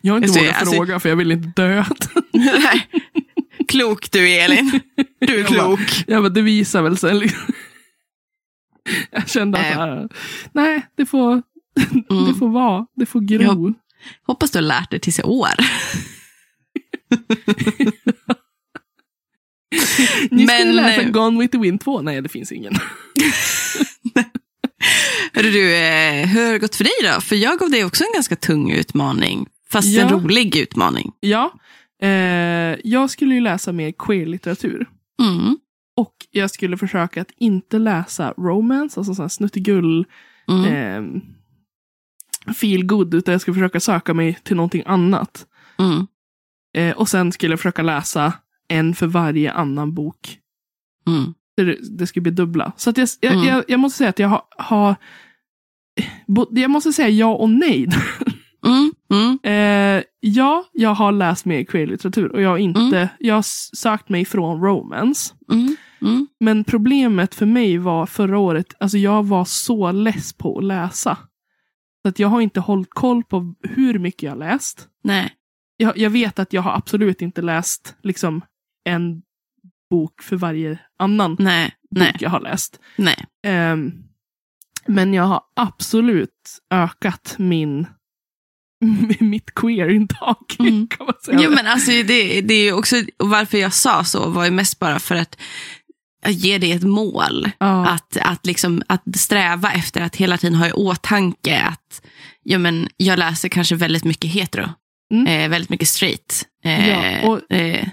[0.03, 1.85] Jag har inte vågat alltså- fråga för jag vill inte dö.
[2.33, 2.89] Nej.
[3.69, 4.81] Klok du Elin.
[5.21, 6.05] Du är Jag bara- klok.
[6.07, 7.55] Ja, men det visar väl liksom.
[9.11, 10.09] Jag kände att här,
[10.53, 11.43] nej, det får,
[12.09, 12.35] det Mm.
[12.35, 12.87] får vara.
[12.97, 13.75] Det får gro.
[14.27, 15.49] Hoppas du har lärt dig tills i år.
[20.31, 22.03] Ni Men, läsa eh, Gone with the Wind 2.
[22.03, 22.75] Nej, det finns ingen.
[25.35, 27.21] Hörru du, eh, hur har det gått för dig då?
[27.21, 29.47] För jag gav dig också en ganska tung utmaning.
[29.71, 30.15] Fast en Ja.
[30.17, 31.13] rolig utmaning.
[31.21, 31.53] Ja,
[32.03, 32.09] eh,
[32.85, 34.89] jag skulle ju läsa mer queer-litteratur.
[35.23, 35.57] Mm.
[35.97, 40.05] Och jag skulle försöka att inte läsa romance, alltså sån här snuttegull,
[40.49, 40.65] Mm.
[40.65, 41.23] eh,
[42.55, 45.47] feel good, utan jag skulle försöka söka mig till någonting annat.
[45.79, 46.07] Mm.
[46.77, 48.33] Eh, och sen skulle jag försöka läsa
[48.69, 50.39] en för varje annan bok.
[51.07, 51.35] Mm.
[51.57, 52.73] Det, det skulle bli dubbla.
[52.77, 53.47] Så att jag, jag, Mm.
[53.47, 54.97] jag, jag måste säga att jag har, har
[56.51, 57.89] jag måste säga ja och nej.
[58.67, 58.93] Mm.
[59.13, 59.39] Mm.
[59.43, 63.43] Eh, ja, jag har läst mer queer-litteratur och jag har inte, jag har
[63.77, 65.35] sökt mig från romance.
[65.53, 65.77] Mm.
[66.03, 66.27] Mm.
[66.41, 71.17] Men problemet för mig var förra året, alltså jag var så less på att läsa.
[72.03, 74.89] Så att jag har inte hållit koll på hur mycket jag har läst.
[75.05, 75.33] Nej.
[75.77, 78.43] Jag, jag vet att jag har absolut inte läst liksom
[78.85, 79.23] en
[79.91, 81.67] bok för varje annan Nej.
[81.91, 82.17] bok Nej.
[82.21, 82.81] jag har läst.
[82.97, 83.25] Nej.
[83.47, 83.93] Ehm,
[84.87, 87.87] men jag har absolut ökat min
[89.21, 90.37] mitt queer-intag.
[90.59, 90.89] Mm.
[90.89, 91.39] Kan man säga.
[91.43, 94.79] Jo, men alltså, det, det är ju också, varför jag sa så var ju mest
[94.79, 95.37] bara för att
[96.27, 97.51] ge dig ett mål.
[97.59, 97.87] ja.
[97.89, 102.03] Att, att, liksom, att sträva efter att hela tiden ha i åtanke att
[102.43, 104.69] ja, men jag läser kanske väldigt mycket hetero.
[105.15, 105.27] Mm.
[105.27, 106.43] Eh, väldigt mycket straight.
[106.65, 107.89] Eh, Ja, och- eh,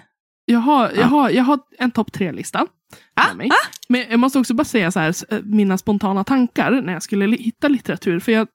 [0.49, 1.03] Jag har, jag Ja.
[1.05, 2.67] har, jag har en topp tre-lista.
[3.13, 3.49] Ah, mig.
[3.89, 7.35] Men jag måste också bara säga så här, eh, mina spontana tankar när jag skulle
[7.37, 8.19] hitta litteratur.
[8.19, 8.47] För jag,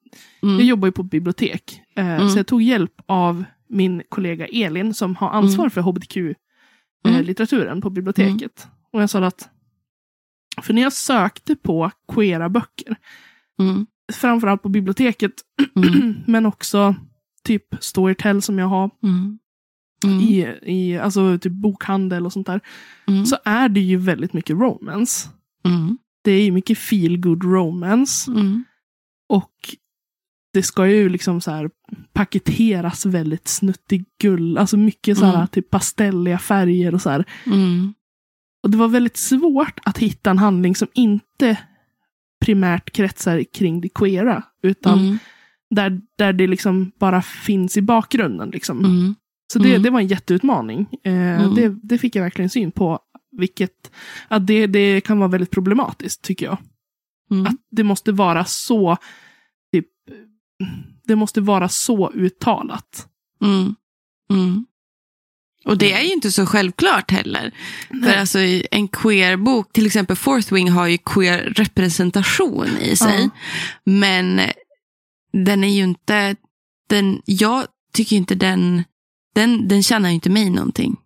[0.42, 1.83] mm, jag jobbar ju på bibliotek.
[1.96, 2.28] Eh, Mm.
[2.28, 5.94] Så jag tog hjälp av min kollega Elin som har ansvar för Mm.
[5.94, 8.66] hbtq-litteraturen på biblioteket.
[8.92, 9.48] Och jag sa att,
[10.62, 12.96] för när jag sökte på queera böcker,
[13.61, 15.33] mm, framförallt på biblioteket,
[15.76, 16.94] mm, men också
[17.44, 19.38] typ Storytel som jag har mm,
[20.04, 22.60] mm, i, i alltså typ bokhandel och sånt där,
[23.06, 25.28] mm, så är det ju väldigt mycket romance.
[25.64, 28.30] mm, Det är ju mycket feel good romance.
[28.30, 28.64] mm,
[29.28, 29.52] Och
[30.52, 31.70] det ska ju liksom så här
[32.12, 34.58] paketeras väldigt snuttig-gull.
[34.58, 35.46] Alltså mycket så här Mm.
[35.48, 37.24] typ pastelliga färger och så här.
[37.46, 37.94] mm,
[38.62, 41.58] Och det var väldigt svårt att hitta en handling som inte
[42.44, 44.42] primärt kretsar kring det queera.
[44.62, 44.98] Utan
[45.70, 48.50] där, där det liksom bara finns i bakgrunden.
[48.50, 48.78] Liksom.
[48.84, 49.14] mm,
[49.52, 49.82] Så det, Mm.
[49.82, 50.86] det var en jätteutmaning.
[51.04, 51.54] Eh, Mm.
[51.54, 52.98] det, det fick jag verkligen syn på.
[53.38, 53.90] Vilket,
[54.28, 56.58] att det, det kan vara väldigt problematiskt tycker jag.
[57.30, 57.46] mm.
[57.46, 58.96] Att det måste vara så,
[59.74, 59.86] typ,
[61.04, 63.08] det måste vara så uttalat.
[63.44, 63.74] Mm.
[64.30, 64.66] Mm.
[65.64, 67.54] Och det är ju inte så självklart heller.
[68.04, 68.38] För alltså,
[68.70, 73.20] en queer-bok, till exempel Fourth Wing har ju queer-representation i sig.
[73.22, 73.30] Ja.
[73.84, 74.40] Men
[75.32, 76.36] den är ju inte,
[76.88, 78.84] den, jag tycker inte den,
[79.34, 80.96] den, den tjänar ju inte mig någonting.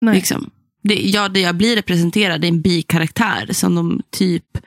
[0.00, 0.14] Nej.
[0.14, 0.50] Liksom.
[0.82, 4.58] Det, ja, det jag blir representerad är en bikaraktär som de typ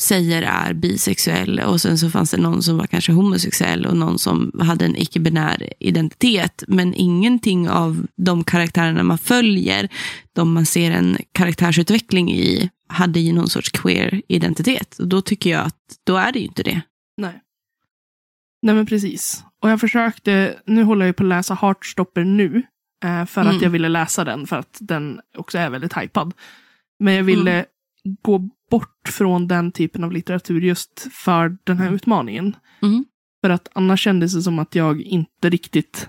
[0.00, 4.18] säger är bisexuell och sen så fanns det någon som var kanske homosexuell och någon
[4.18, 6.64] som hade en icke-binär identitet.
[6.68, 9.88] Men ingenting av de karaktärerna man följer,
[10.32, 14.98] de man ser en karaktärsutveckling i, hade ju någon sorts queer-identitet.
[14.98, 16.80] Och då tycker jag att då är det ju inte det.
[17.16, 17.40] Nej.
[18.62, 19.44] Nej men precis.
[19.62, 22.62] Och jag försökte, nu håller jag på att läsa Heartstopper nu.
[23.04, 23.56] Eh, för Mm.
[23.56, 26.34] att jag ville läsa den, för att den också är väldigt hypad.
[26.98, 27.64] Men jag ville
[28.22, 28.38] gå
[28.70, 32.56] bort från den typen av litteratur just för den här utmaningen.
[32.82, 33.04] Mm.
[33.44, 36.08] För att annars kändes det som att jag inte riktigt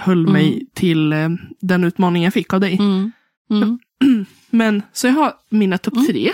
[0.00, 0.32] höll Mm.
[0.32, 1.28] mig till eh,
[1.60, 2.74] den utmaning jag fick av dig.
[2.80, 3.12] Mm.
[3.50, 3.78] Mm.
[4.50, 6.06] Men så jag har mina topp Mm.
[6.06, 6.32] tre.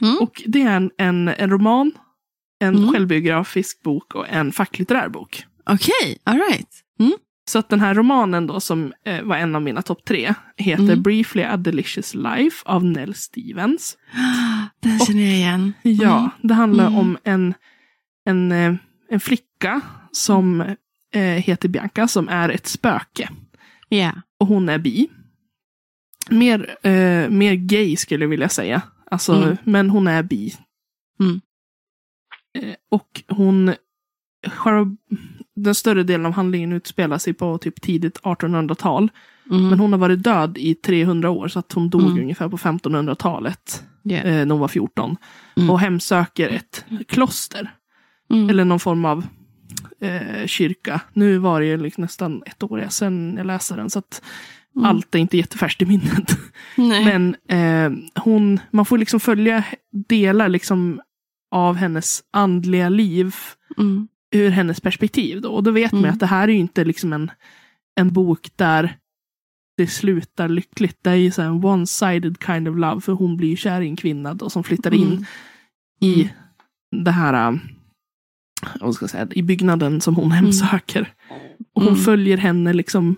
[0.00, 0.16] Mm.
[0.20, 1.92] Och det är en, en, en roman,
[2.60, 2.92] en Mm.
[2.92, 5.44] självbiografisk bok och en facklitterär bok.
[5.66, 6.68] Okej, all right.
[7.50, 10.82] Så att den här romanen då som eh, var en av mina topp tre heter
[10.82, 11.02] Mm.
[11.02, 13.96] Briefly a Delicious Life av Nell Stevens.
[14.80, 15.72] Den känner jag igen.
[15.82, 16.98] Ja, det handlar Mm.
[16.98, 17.54] om en,
[18.26, 18.74] en, eh,
[19.10, 19.80] en flicka
[20.12, 20.60] som
[21.14, 23.28] eh, heter Bianca som är ett spöke.
[23.88, 24.12] Ja.
[24.40, 25.08] Och hon är bi.
[26.30, 28.82] Mer, eh, mer gay skulle jag vilja säga.
[29.10, 29.56] Alltså, Mm.
[29.64, 30.54] Men hon är bi.
[32.58, 33.74] Eh, och hon,
[35.56, 39.10] den större delen av handlingen utspelar sig på typ tidigt 1800-tal.
[39.50, 39.68] Mm.
[39.68, 42.18] Men hon har varit död i 300 år så att hon dog Mm.
[42.22, 43.84] ungefär på 1500-talet.
[44.02, 44.16] Ja.
[44.16, 45.16] Eh, när hon var 14.
[45.56, 45.70] Mm.
[45.70, 47.70] Och hemsöker ett kloster.
[48.30, 48.50] Mm.
[48.50, 49.26] Eller någon form av
[50.00, 51.00] eh, kyrka.
[51.12, 53.90] Nu var det ju liksom nästan ett år sedan jag läste den.
[53.90, 54.22] Så att
[54.76, 54.86] Mm.
[54.86, 56.38] allt är inte jättefärskt i minnet.
[56.76, 59.64] Men eh, hon, man får liksom följa
[60.08, 61.00] delar liksom
[61.50, 63.34] av hennes andliga liv
[63.78, 64.08] Mm.
[64.34, 65.40] ur hennes perspektiv.
[65.40, 65.48] Då.
[65.50, 66.12] Och då vet man Mm.
[66.14, 67.30] att det här är ju inte liksom en,
[68.00, 68.96] en bok där
[69.76, 70.98] det slutar lyckligt.
[71.02, 73.00] Det är ju så en one-sided kind of love.
[73.00, 75.24] För hon blir ju kär i en kvinna då, som flyttar in Mm.
[76.00, 76.30] i
[76.96, 77.58] det här, äh,
[78.80, 81.12] vad ska jag säga, i byggnaden som hon hemsöker.
[81.74, 82.00] Och hon Mm.
[82.04, 83.14] följer henne liksom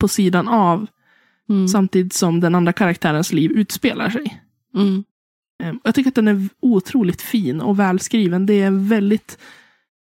[0.00, 0.86] på sidan av
[1.48, 1.68] Mm.
[1.68, 4.42] samtidigt som den andra karaktärens liv utspelar sig.
[4.74, 5.04] Mm.
[5.60, 8.46] Eh, Jag tycker att den är otroligt fin och välskriven.
[8.46, 9.38] Det är en väldigt,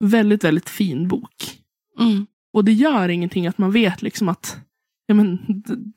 [0.05, 1.59] väldigt, väldigt fin bok.
[2.01, 2.27] Mm.
[2.53, 4.59] Och det gör ingenting att man vet liksom att
[5.07, 5.39] ja, men,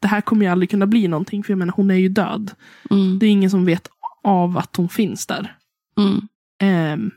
[0.01, 1.43] det här kommer ju aldrig kunna bli någonting.
[1.43, 2.51] För jag menar, hon är ju död.
[2.89, 3.19] Mm.
[3.19, 3.89] Det är ingen som vet
[4.23, 5.55] av att hon finns där.
[5.97, 6.27] Mm.
[6.61, 7.11] Ehm,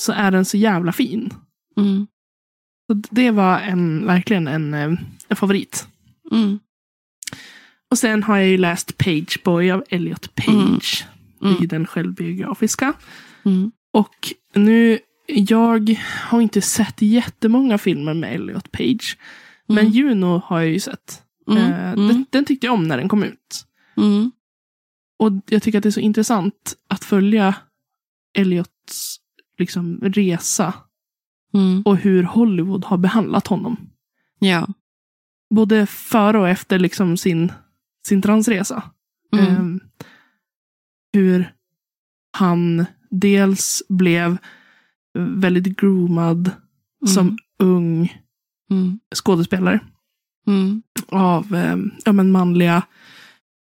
[0.00, 1.30] så är den så jävla fin.
[1.76, 2.06] Mm.
[2.86, 5.88] Så det var en, verkligen en, eh, en favorit.
[6.32, 6.58] Mm.
[7.90, 11.06] Och sen har jag ju läst Page Boy av Elliot Page.
[11.42, 11.62] Mm.
[11.62, 12.92] I den självbiografiska.
[13.44, 13.72] Mm.
[13.92, 19.16] Och nu, jag har inte sett jättemånga filmer med Elliot Page.
[19.66, 19.92] Men Mm.
[19.92, 21.22] Juno har jag ju sett.
[21.50, 21.72] Mm.
[21.72, 22.08] Mm.
[22.08, 23.66] Den, den tyckte jag om när den kom ut.
[23.96, 24.30] Mm.
[25.18, 27.54] Och jag tycker att det är så intressant att följa
[28.38, 29.16] Elliots
[29.58, 30.72] liksom, resa.
[31.54, 31.82] Mm.
[31.82, 33.76] Och hur Hollywood har behandlat honom.
[34.38, 34.68] Ja.
[35.54, 37.52] Både före och efter liksom sin,
[38.06, 38.82] sin transresa.
[39.36, 39.46] Mm.
[39.46, 39.80] Ehm,
[41.12, 41.52] hur
[42.38, 44.36] han dels blev
[45.18, 46.50] väldigt groomad
[47.06, 48.22] som ung
[48.70, 49.00] Mm.
[49.14, 49.80] skådespelare
[50.46, 50.82] Mm.
[51.08, 52.82] av eh, ja, men manliga,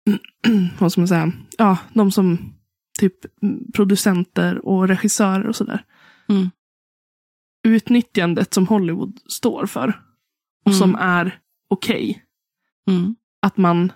[0.80, 2.54] vad ska man säga, ja, de som
[3.00, 5.86] typ mm, producenter och regissörer och sådär.
[6.30, 6.50] Mm.
[7.68, 9.88] Utnyttjandet som Hollywood står för
[10.66, 10.80] och Mm.
[10.80, 12.24] som är okej.
[12.90, 13.16] Mm.
[13.42, 13.92] Att man,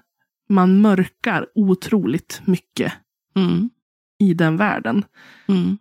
[0.50, 2.94] man mörkar otroligt mycket
[3.36, 3.70] Mm.
[4.20, 5.04] i den världen.
[5.48, 5.78] Mm.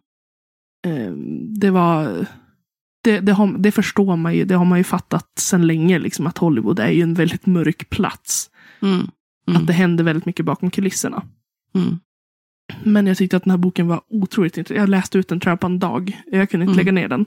[0.87, 1.13] Eh,
[1.61, 2.27] det var
[3.05, 6.27] det, det, har, det förstår man ju, det har man ju fattat sedan länge, liksom,
[6.27, 8.51] att Hollywood är ju en väldigt mörk plats.
[8.83, 9.11] Mm.
[9.47, 11.23] Att det händer väldigt mycket bakom kulisserna.
[11.75, 11.99] Mm.
[12.85, 14.81] Men jag tyckte att den här boken var otroligt intressant.
[14.81, 16.23] Jag läste ut den tror jag på en dag.
[16.27, 16.77] Jag kunde inte Mm.
[16.77, 17.27] lägga ner den.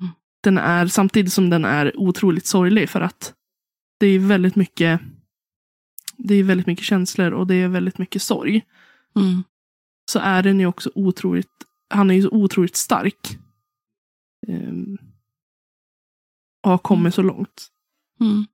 [0.00, 0.12] Mm.
[0.42, 3.34] Den är samtidigt som den är otroligt sorglig för att
[4.00, 5.00] det är väldigt mycket
[6.16, 8.64] det är väldigt mycket känslor och det är väldigt mycket sorg.
[9.16, 9.42] Mm.
[10.10, 11.52] Så är den ju också otroligt,
[11.88, 13.38] han är ju så otroligt stark.
[14.48, 14.98] Ehm,
[16.62, 17.68] och har kommit så långt.
[18.20, 18.46] Mm.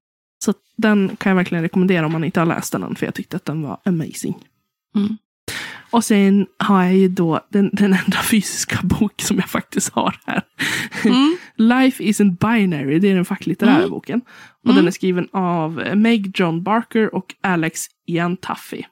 [0.44, 3.14] Så den kan jag verkligen rekommendera om man inte har läst den än, för jag
[3.14, 4.48] tyckte att den var amazing.
[4.94, 5.16] Mm.
[5.92, 10.16] Och sen har jag ju då den, den enda fysiska bok som jag faktiskt har
[10.26, 10.42] här.
[11.04, 11.36] Mm.
[11.56, 13.90] Life isn't binary, det är den facklitterära Mm.
[13.90, 14.20] boken.
[14.62, 14.76] Och Mm.
[14.76, 18.82] den är skriven av Meg John Barker och Alex Ian Tuffy.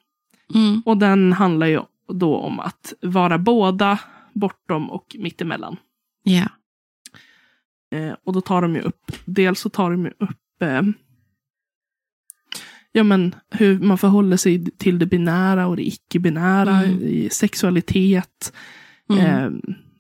[0.55, 0.83] Mm.
[0.87, 1.81] Och den handlar ju
[2.13, 3.99] då om att vara båda,
[4.33, 5.77] bortom och mittemellan.
[6.23, 6.47] Ja.
[7.93, 10.83] Eh, och då tar de ju upp, dels så tar de ju upp eh,
[12.93, 17.03] ja, men, hur man förhåller sig till det binära och det icke-binära, Mm.
[17.03, 18.53] i sexualitet.
[19.19, 19.49] Eh,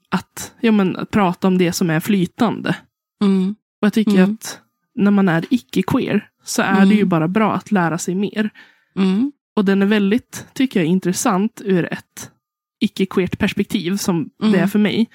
[0.09, 2.77] att, ja, men, att prata om det som är flytande.
[3.23, 3.51] Mm.
[3.81, 4.31] Och jag tycker Mm.
[4.35, 4.61] att
[4.95, 8.51] när man är icke-queer så är det ju bara bra att lära sig mer.
[9.57, 12.31] Och den är väldigt, tycker jag, intressant ur ett
[12.81, 14.61] icke-queert perspektiv som det Mm.
[14.61, 15.09] är för mig.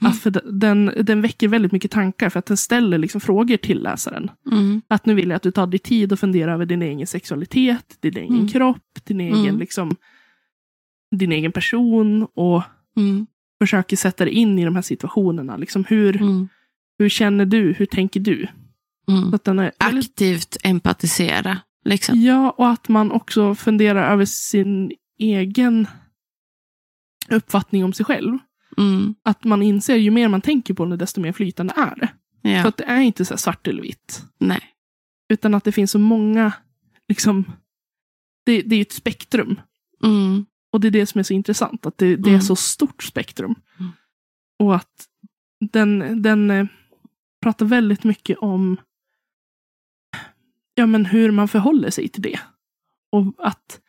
[0.00, 3.82] Att för den, den väcker väldigt mycket tankar för att den ställer liksom frågor till
[3.82, 4.30] läsaren.
[4.52, 4.82] Mm.
[4.88, 7.96] Att nu vill jag att du tar dig tid och funderar över din egen sexualitet,
[8.00, 8.48] din egen Mm.
[8.48, 9.58] kropp, din egen, Mm.
[9.58, 9.96] liksom,
[11.16, 12.62] din egen person och
[12.96, 13.26] Mm.
[13.62, 15.56] försöker sätta dig in i de här situationerna.
[15.56, 16.48] Liksom hur, Mm.
[16.98, 17.72] hur känner du?
[17.72, 18.46] Hur tänker du?
[19.08, 19.30] Mm.
[19.30, 21.58] Väldigt, Aktivt empatisera.
[21.84, 22.20] Liksom.
[22.20, 25.86] ja, och att man också funderar över sin egen
[27.28, 28.38] uppfattning om sig själv.
[28.78, 29.14] Mm.
[29.22, 32.06] Att man inser ju mer man tänker på det, desto mer flytande är det.
[32.42, 32.68] Så Ja.
[32.68, 34.24] att det är inte så svart eller vitt.
[34.38, 34.62] Nej.
[35.32, 36.52] Utan att det finns så många,
[37.08, 37.44] liksom,
[38.46, 39.60] det, det är ett spektrum.
[40.04, 40.46] Mm.
[40.72, 42.42] Och det är det som är så intressant, att det, det är Mm.
[42.42, 43.54] så stort spektrum.
[43.78, 43.92] Mm.
[44.58, 45.06] Och att
[45.72, 46.66] den, den eh,
[47.42, 48.76] pratar väldigt mycket om
[50.74, 52.40] ja, men hur man förhåller sig till det.
[53.12, 53.80] Och att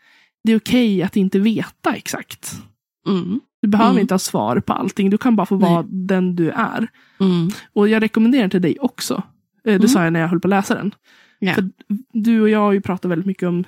[0.43, 2.61] det är okej att inte veta exakt.
[3.07, 3.41] Mm.
[3.61, 4.01] Du behöver Mm.
[4.01, 6.87] inte ha svar på allting, du kan bara få vara den du är.
[7.19, 7.49] Mm.
[7.73, 9.21] Och jag rekommenderar till dig också, eh,
[9.63, 9.87] det Mm.
[9.87, 10.91] sa jag när jag höll på att läsa den.
[11.39, 11.53] Ja.
[11.53, 11.69] För
[12.13, 13.63] du och jag har ju pratat väldigt mycket om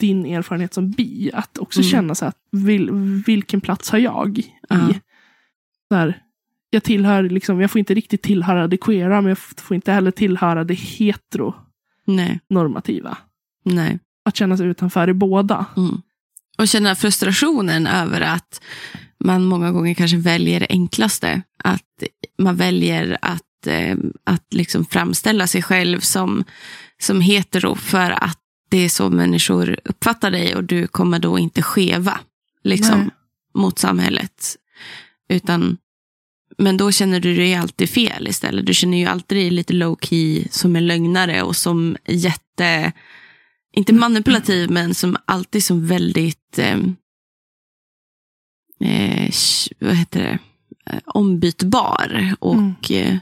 [0.00, 1.30] din erfarenhet som bi.
[1.34, 1.90] Att också Mm.
[1.90, 2.90] känna så att vil,
[3.26, 4.46] vilken plats har jag i?
[5.88, 6.18] Så här,
[6.70, 10.10] jag tillhör liksom, jag får inte riktigt tillhöra det queera, men jag får inte heller
[10.10, 13.18] tillhöra det heteronormativa.
[13.64, 13.74] Nej.
[13.76, 13.98] Nej.
[14.24, 15.66] Att känna sig utanför i båda.
[15.76, 16.02] Mm.
[16.58, 18.60] Och känna frustrationen över att
[19.24, 21.42] man många gånger kanske väljer det enklaste.
[21.58, 22.02] Att
[22.38, 26.44] man väljer att, eh, att liksom framställa sig själv som,
[27.00, 28.38] som hetero för att
[28.70, 32.20] det är så människor uppfattar dig och du kommer då inte skeva
[32.64, 33.10] liksom, Nej.
[33.54, 34.56] mot samhället.
[35.28, 35.76] Utan,
[36.58, 38.66] men då känner du dig alltid fel istället.
[38.66, 42.92] Du känner ju alltid dig lite low key som en lögnare och som jätte
[43.76, 46.78] inte manipulativ, men som alltid som väldigt, eh,
[48.80, 49.30] eh,
[49.78, 50.38] vad heter det,
[50.90, 52.34] eh, ombytbar.
[52.40, 53.16] Och, eh,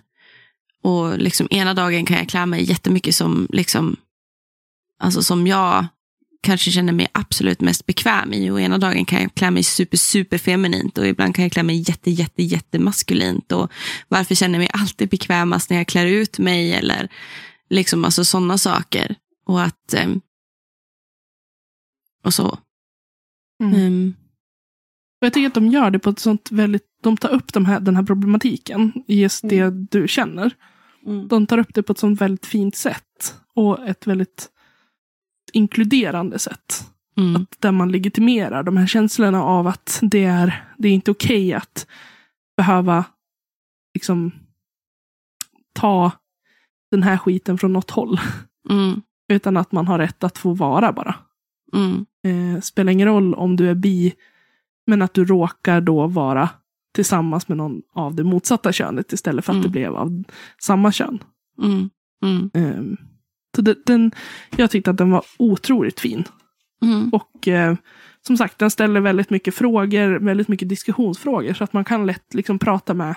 [0.82, 3.96] och liksom ena dagen kan jag klä mig jättemycket som, liksom,
[4.98, 5.86] alltså som jag
[6.42, 8.50] kanske känner mig absolut mest bekväm i.
[8.50, 11.62] Och ena dagen kan jag klä mig super, super feminint och ibland kan jag klä
[11.62, 13.52] mig jätte, jätte, jätte maskulint.
[13.52, 13.72] Och
[14.08, 17.08] varför känner jag mig alltid bekvämast när jag klär ut mig eller
[17.70, 19.14] liksom alltså sådana saker.
[19.46, 20.20] Och att ehm,
[22.24, 22.58] och så.
[23.62, 23.74] Mm.
[23.74, 24.14] Ehm,
[25.22, 27.64] Och jag tycker att de gör det på ett sånt väldigt, de tar upp de
[27.66, 30.54] här, den här problematiken i just det du känner.
[31.28, 33.34] De tar upp det på ett sånt väldigt fint sätt.
[33.54, 34.48] Och ett väldigt
[35.52, 36.90] inkluderande sätt.
[37.16, 41.10] mm, Att där man legitimerar de här känslorna av att det är, det är inte
[41.10, 41.86] okej att
[42.56, 43.04] behöva
[43.94, 44.32] liksom
[45.72, 46.10] ta
[46.90, 48.20] den här skiten från något håll.
[48.70, 51.14] mm, Utan att man har rätt att få vara bara.
[51.74, 54.14] mm, Eh, spelar ingen roll om du är bi,
[54.86, 56.48] men att du råkar då vara
[56.94, 59.62] tillsammans med någon av det motsatta könet istället för att Mm.
[59.62, 60.24] det blev av
[60.62, 61.18] samma kön.
[61.62, 61.90] mm,
[62.24, 62.98] mm, Eh,
[63.56, 64.12] så det, den,
[64.56, 66.24] jag tyckte att den var otroligt fin.
[66.82, 67.76] mm, Och eh,
[68.26, 71.52] som sagt, den ställer väldigt mycket frågor, väldigt mycket diskussionsfrågor.
[71.54, 73.14] Så att man kan lätt liksom prata med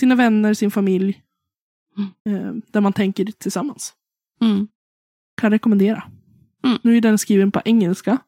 [0.00, 1.22] sina vänner, sin familj.
[2.26, 3.92] Eh, där man tänker tillsammans.
[4.40, 4.68] mm,
[5.40, 6.02] Kan rekommendera.
[6.64, 6.78] Mm.
[6.82, 8.18] Nu är den skriven på engelska,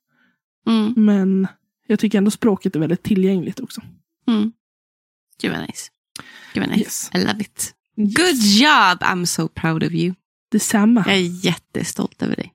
[0.67, 1.47] mm, men
[1.91, 3.81] jag tycker ändå språket är väldigt tillgängligt också.
[4.29, 4.53] mm.
[5.43, 5.89] Gud vad nice.
[6.55, 6.81] Gud vad nice.
[6.85, 7.11] Yes.
[7.15, 7.75] I love it.
[7.97, 9.03] Good job!
[9.03, 10.15] I'm so proud of you.
[10.53, 11.05] Detsamma.
[11.07, 12.53] Jag är jättestolt över dig.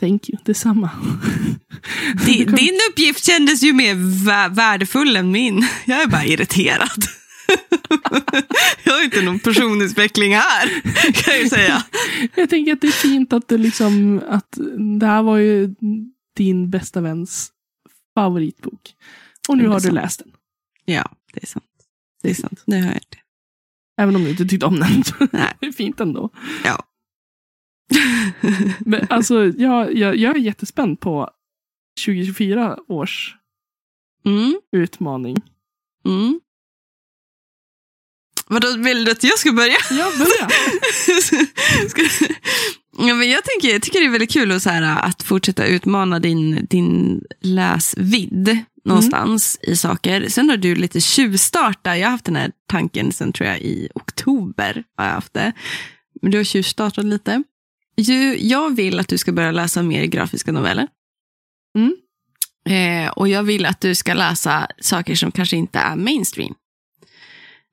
[0.00, 0.38] Thank you.
[0.44, 0.90] Detsamma.
[2.26, 5.68] Di- Du kan- Din uppgift kändes ju mer vä- värdefull än min.
[5.84, 7.04] Jag är bara irriterad.
[8.84, 10.80] Jag har inte någon personutveckling här,
[11.12, 11.84] kan jag säga.
[12.34, 14.58] Jag tänker att det är fint att du liksom, att
[15.00, 15.74] det här var ju
[16.36, 17.50] din bästa väns
[18.14, 18.94] favoritbok.
[19.48, 19.94] Och nu har du sant.
[19.94, 20.32] läst den.
[20.84, 21.64] Ja, det är sant.
[22.22, 22.62] Det är sant.
[22.66, 23.18] Nu har jag det.
[24.02, 25.02] Även om du inte tyckte om den.
[25.32, 25.54] Nej.
[25.60, 26.30] det är fint ändå.
[26.64, 26.84] Ja.
[28.80, 31.30] Men alltså, jag, jag, jag är jättespänd på
[32.06, 33.36] 2024 års
[34.26, 35.36] Mm, utmaning.
[36.06, 36.40] mm.
[38.46, 39.76] Vadå, vill du att jag ska börja?
[39.90, 40.48] Ja, börja.
[41.88, 42.02] Ska...
[42.98, 45.66] Ja, men jag, tänker, jag tycker det är väldigt kul att, så här, att fortsätta
[45.66, 50.28] utmana din, din läsvidd någonstans i saker.
[50.28, 51.96] Sen har du lite tjuvstarta.
[51.96, 54.84] Jag har haft den här tanken sen tror jag i oktober.
[54.96, 55.52] Har jag haft det.
[56.22, 57.42] Men du har tjuvstartat lite.
[58.38, 60.88] Jag vill att du ska börja läsa mer grafiska noveller.
[61.78, 61.96] Mm.
[62.68, 66.54] Eh, och jag vill att du ska läsa saker som kanske inte är mainstream.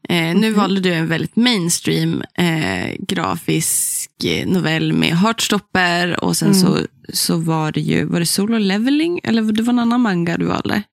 [0.10, 0.52] Eh, Nu Okej.
[0.52, 6.60] valde du en väldigt mainstream eh, grafisk eh, novell med Heartstopper och sen Mm.
[6.62, 6.80] så,
[7.14, 10.45] så var det ju, var det Solo Leveling eller det var en annan manga du
[10.45, 10.84] valde?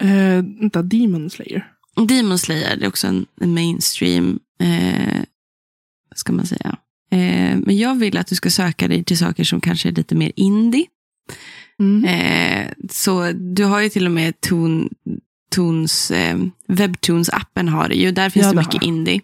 [0.00, 1.68] Eh, vänta, Demon Slayer.
[2.08, 5.22] Demon Slayer, det är också en, en mainstream, eh,
[6.14, 6.76] ska man säga.
[7.10, 10.14] Eh, men jag vill att du ska söka dig till saker som kanske är lite
[10.14, 10.86] mer indie.
[11.80, 12.04] Mm.
[12.04, 14.88] Eh, så du har ju till och med Toon,
[15.52, 16.38] Toons, eh,
[16.68, 18.10] Webtoons-appen har det ju.
[18.10, 19.20] Där finns Ja, det mycket indie.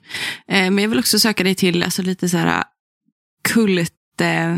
[0.49, 2.65] Eh, men jag vill också söka dig till alltså, lite så här
[3.49, 4.53] kult, eh,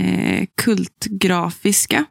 [0.00, 2.04] eh, kultgrafiska.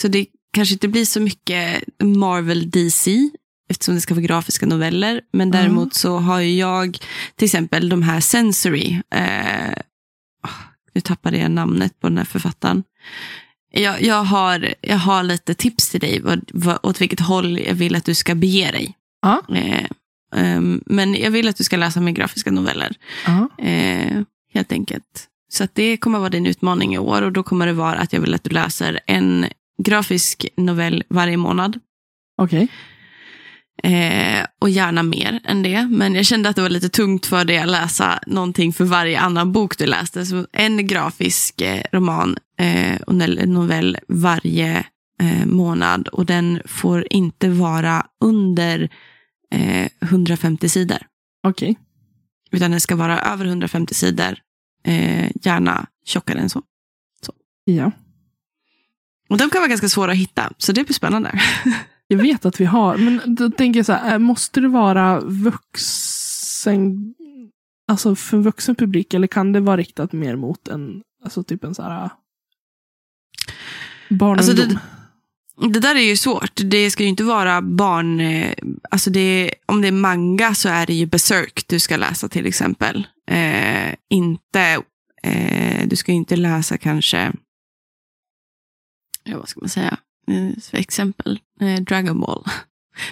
[0.00, 3.30] Så det kanske inte blir så mycket Marvel DC
[3.70, 5.20] eftersom det ska vara grafiska noveller.
[5.32, 5.50] Men Mm.
[5.60, 6.98] däremot så har ju jag
[7.36, 9.00] till exempel de här Sensory.
[9.10, 9.72] Eh,
[10.94, 12.82] nu tappade jag namnet på den här författaren.
[13.72, 17.74] Jag, jag, har, jag har lite tips till dig vad, vad, åt vilket håll jag
[17.74, 18.94] vill att du ska bege dig.
[19.22, 19.42] Ja.
[19.56, 19.86] Eh,
[20.36, 22.96] ehm, men jag vill att du ska läsa mer grafiska noveller.
[23.26, 23.48] Ja.
[23.64, 24.22] Eh,
[24.54, 25.28] helt enkelt.
[25.48, 28.20] Så det kommer vara din utmaning i år och då kommer det vara att jag
[28.20, 29.46] vill att du läser en
[29.82, 31.80] grafisk novell varje månad.
[32.38, 32.68] Okej.
[33.82, 35.88] Eh, och gärna mer än det.
[35.90, 39.20] Men jag kände att det var lite tungt för dig att läsa någonting för varje
[39.20, 40.26] annan bok du läste.
[40.26, 43.14] Så en grafisk eh, roman eh, och
[43.48, 44.84] novell varje
[45.20, 46.08] eh, månad.
[46.08, 48.88] Och den får inte vara under
[49.54, 50.98] eh, 150 sidor.
[51.42, 51.76] Okej.
[52.50, 54.38] Utan den ska vara över 150 sidor.
[54.84, 56.62] Eh, gärna tjockare än så.
[57.64, 57.92] Ja.
[59.28, 60.52] Och de kan vara ganska svåra att hitta.
[60.58, 61.40] Så det blir spännande.
[62.08, 65.20] Jag vet att vi har, men då tänker jag så här, eh, måste det vara
[65.20, 67.14] vuxen,
[67.88, 71.64] alltså för en vuxen publik eller kan det vara riktat mer mot en, alltså typ
[71.64, 72.10] en så här eh,
[74.10, 74.78] barn Alltså, det-
[75.72, 76.52] Det där är ju svårt.
[76.54, 78.20] Det ska ju inte vara barn...
[78.20, 78.54] Eh,
[78.90, 82.46] alltså det, om det är manga så är det ju Berserk du ska läsa till
[82.46, 83.06] exempel.
[83.30, 84.82] Eh, inte...
[85.22, 87.32] Eh, du ska ju inte läsa kanske...
[89.24, 89.98] Ja, vad ska man säga?
[90.30, 92.44] Eh, för exempel eh, Dragon Ball.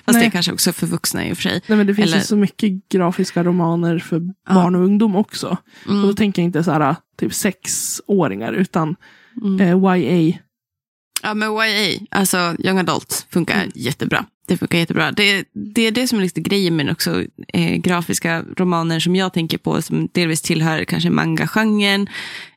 [0.05, 0.21] Fast Nej.
[0.23, 1.61] det är kanske också för vuxna i och för sig.
[1.67, 4.55] Nej, men det finns eller- ju så mycket grafiska romaner för Ja.
[4.55, 5.49] barn och ungdom också.
[5.87, 8.97] Och då Mm, tänker jag inte så här typ sexåringar utan
[9.43, 9.61] mm.
[9.61, 10.39] eh, YA.
[11.23, 13.71] Ja, men YA, alltså young adult, funkar Mm.
[13.75, 14.25] jättebra.
[14.47, 15.13] Det funkar jättebra.
[15.13, 15.45] Det,
[15.75, 19.59] det är det som är lite grejen med också eh, grafiska romaner som jag tänker
[19.59, 22.09] på, som delvis tillhör kanske manga-genren,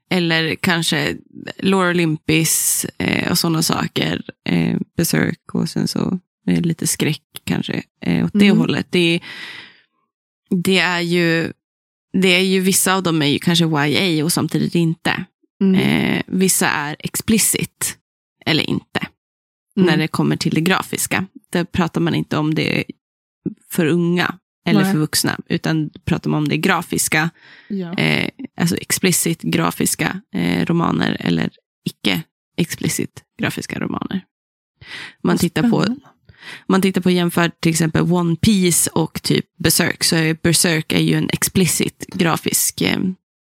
[0.09, 1.15] eller kanske
[1.59, 4.21] Laura Olympis eh, och sådana saker.
[4.49, 8.57] Eh, Berserk och sen så eh, lite skräck kanske eh, åt det Mm.
[8.57, 8.87] hållet.
[8.89, 9.19] Det,
[10.63, 11.53] det är ju
[12.21, 15.25] det är ju vissa av dem är ju kanske YA och samtidigt inte.
[15.61, 15.75] Mm.
[15.75, 17.97] Eh, vissa är explicit
[18.45, 19.07] eller inte
[19.77, 19.87] Mm.
[19.87, 21.25] när det kommer till det grafiska.
[21.51, 22.83] Där pratar man inte om det
[23.71, 24.37] för unga
[24.68, 24.91] eller Nej.
[24.91, 27.30] för vuxna, utan pratar man om det grafiska,
[27.68, 27.93] ja.
[27.93, 31.49] eh, alltså explicit grafiska eh, romaner eller
[31.86, 32.24] icke
[32.57, 34.26] explicit grafiska romaner.
[35.24, 35.86] Man tittar på
[36.68, 40.99] man tittar på jämför till exempel One Piece och typ Berserk, så är Berserk är
[40.99, 42.99] ju en explicit grafisk eh,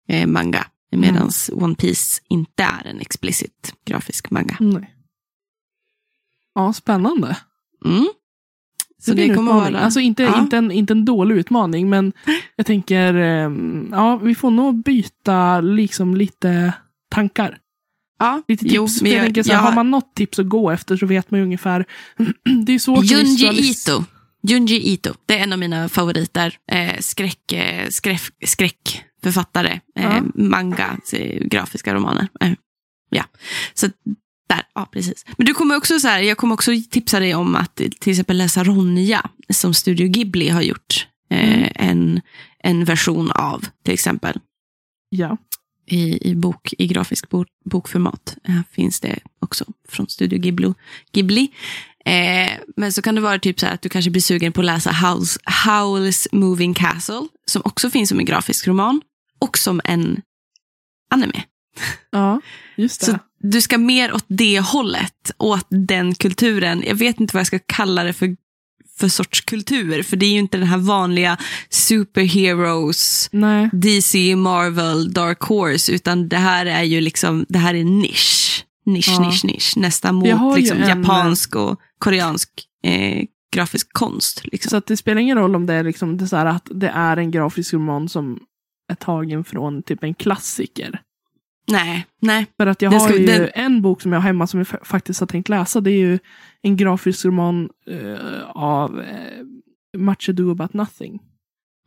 [0.07, 4.57] eh, manga, medan One Piece inte är en explicit grafisk manga.
[4.59, 4.95] Nej.
[6.55, 7.37] Ja, spännande.
[7.85, 8.09] Mm.
[8.99, 9.73] Så det en kommer utmaning.
[9.73, 9.83] vara...
[9.83, 10.39] Alltså inte, Ja.
[10.41, 12.13] inte, en, inte en dålig utmaning, men
[12.55, 16.73] jag tänker, ehm, ja, vi får nog byta liksom lite
[17.11, 17.57] tankar.
[18.19, 18.73] ja, Lite tips.
[18.75, 21.05] jo, men jag jag, så här, jag, har man något tips att gå efter så
[21.05, 21.85] vet man ju ungefär.
[22.65, 24.03] det är svårt att Junji visualis- Ito.
[24.47, 26.57] Junji Ito, det är en av mina favoriter.
[26.71, 30.23] Eh, skräck, eh, skräck, skräckförfattare, eh, Ja.
[30.35, 30.97] manga,
[31.45, 32.27] grafiska romaner.
[32.39, 32.51] Eh,
[33.09, 33.23] ja,
[33.73, 33.87] så
[34.49, 35.25] där, ja precis.
[35.37, 38.37] Men du kommer också så här, jag kommer också tipsa dig om att till exempel
[38.37, 41.07] läsa Ronja, som Studio Ghibli har gjort.
[41.31, 41.71] Eh, Mm.
[41.75, 42.21] en,
[42.63, 44.39] en version av, till exempel.
[45.09, 45.37] Ja.
[45.85, 48.37] i, i, bok, i grafisk bok, bokformat.
[48.43, 50.73] Här finns det också från Studio Ghibli.
[51.13, 51.51] Ghibli.
[52.05, 54.61] Eh, men så kan det vara typ så här att du kanske blir sugen på
[54.61, 59.01] att läsa Howl's, Howl's Moving Castle, som också finns som en grafisk roman,
[59.39, 60.21] och som en
[61.11, 61.43] anime.
[62.11, 62.41] Ja,
[62.77, 63.05] just det.
[63.05, 66.83] Så du ska mer åt det hållet, åt den kulturen.
[66.87, 68.35] Jag vet inte vad jag ska kalla det för,
[68.97, 71.37] för sorts kultur, för det är ju inte den här vanliga
[71.69, 73.69] superheroes, Nej.
[73.73, 78.65] DC, Marvel, Dark Horse, utan det här är ju liksom, det här är nisch.
[78.85, 79.19] Nisch, Ja.
[79.19, 79.73] nisch, nisch.
[79.77, 82.49] Nästan mot liksom, en- japansk och koreansk
[82.83, 83.23] eh,
[83.55, 84.41] grafisk konst.
[84.45, 84.69] Liksom.
[84.69, 87.17] Så att det spelar ingen roll om det är, liksom, det är att det är
[87.17, 88.39] en grafisk roman som
[88.91, 91.01] är tagen från typ en klassiker.
[91.71, 92.45] Nej, nej.
[92.57, 94.57] För att jag Det har ska- ju den- en bok som jag har hemma som
[94.59, 95.81] jag fa- faktiskt har tänkt läsa.
[95.81, 96.19] Det är ju
[96.61, 99.43] en grafisk roman eh, av eh,
[99.97, 101.19] Much Ado About Nothing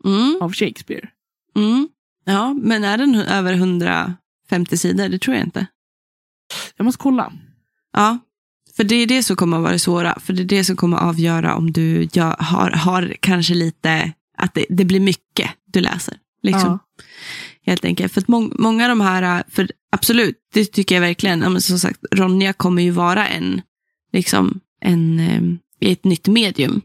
[0.05, 1.09] Mm, av Shakespeare.
[1.57, 1.89] mm.
[2.25, 5.09] Ja, men är den över 150 sidor?
[5.09, 5.67] Det tror jag inte.
[6.77, 7.33] Jag måste kolla.
[7.93, 8.19] Ja,
[8.77, 10.19] För det är det som kommer att vara det svåra.
[10.21, 14.13] För det är det som kommer att avgöra om du ja, har, har kanske lite,
[14.39, 16.17] att det, det blir mycket du läser.
[16.43, 16.69] Liksom.
[16.71, 17.05] Ja.
[17.67, 18.13] Helt enkelt.
[18.13, 21.41] För att mång, många av de här, för absolut, det tycker jag verkligen.
[21.41, 23.63] Ja, men som sagt, Ronja kommer ju vara en,
[24.13, 25.43] liksom, en, eh,
[25.93, 26.81] ett nytt medium.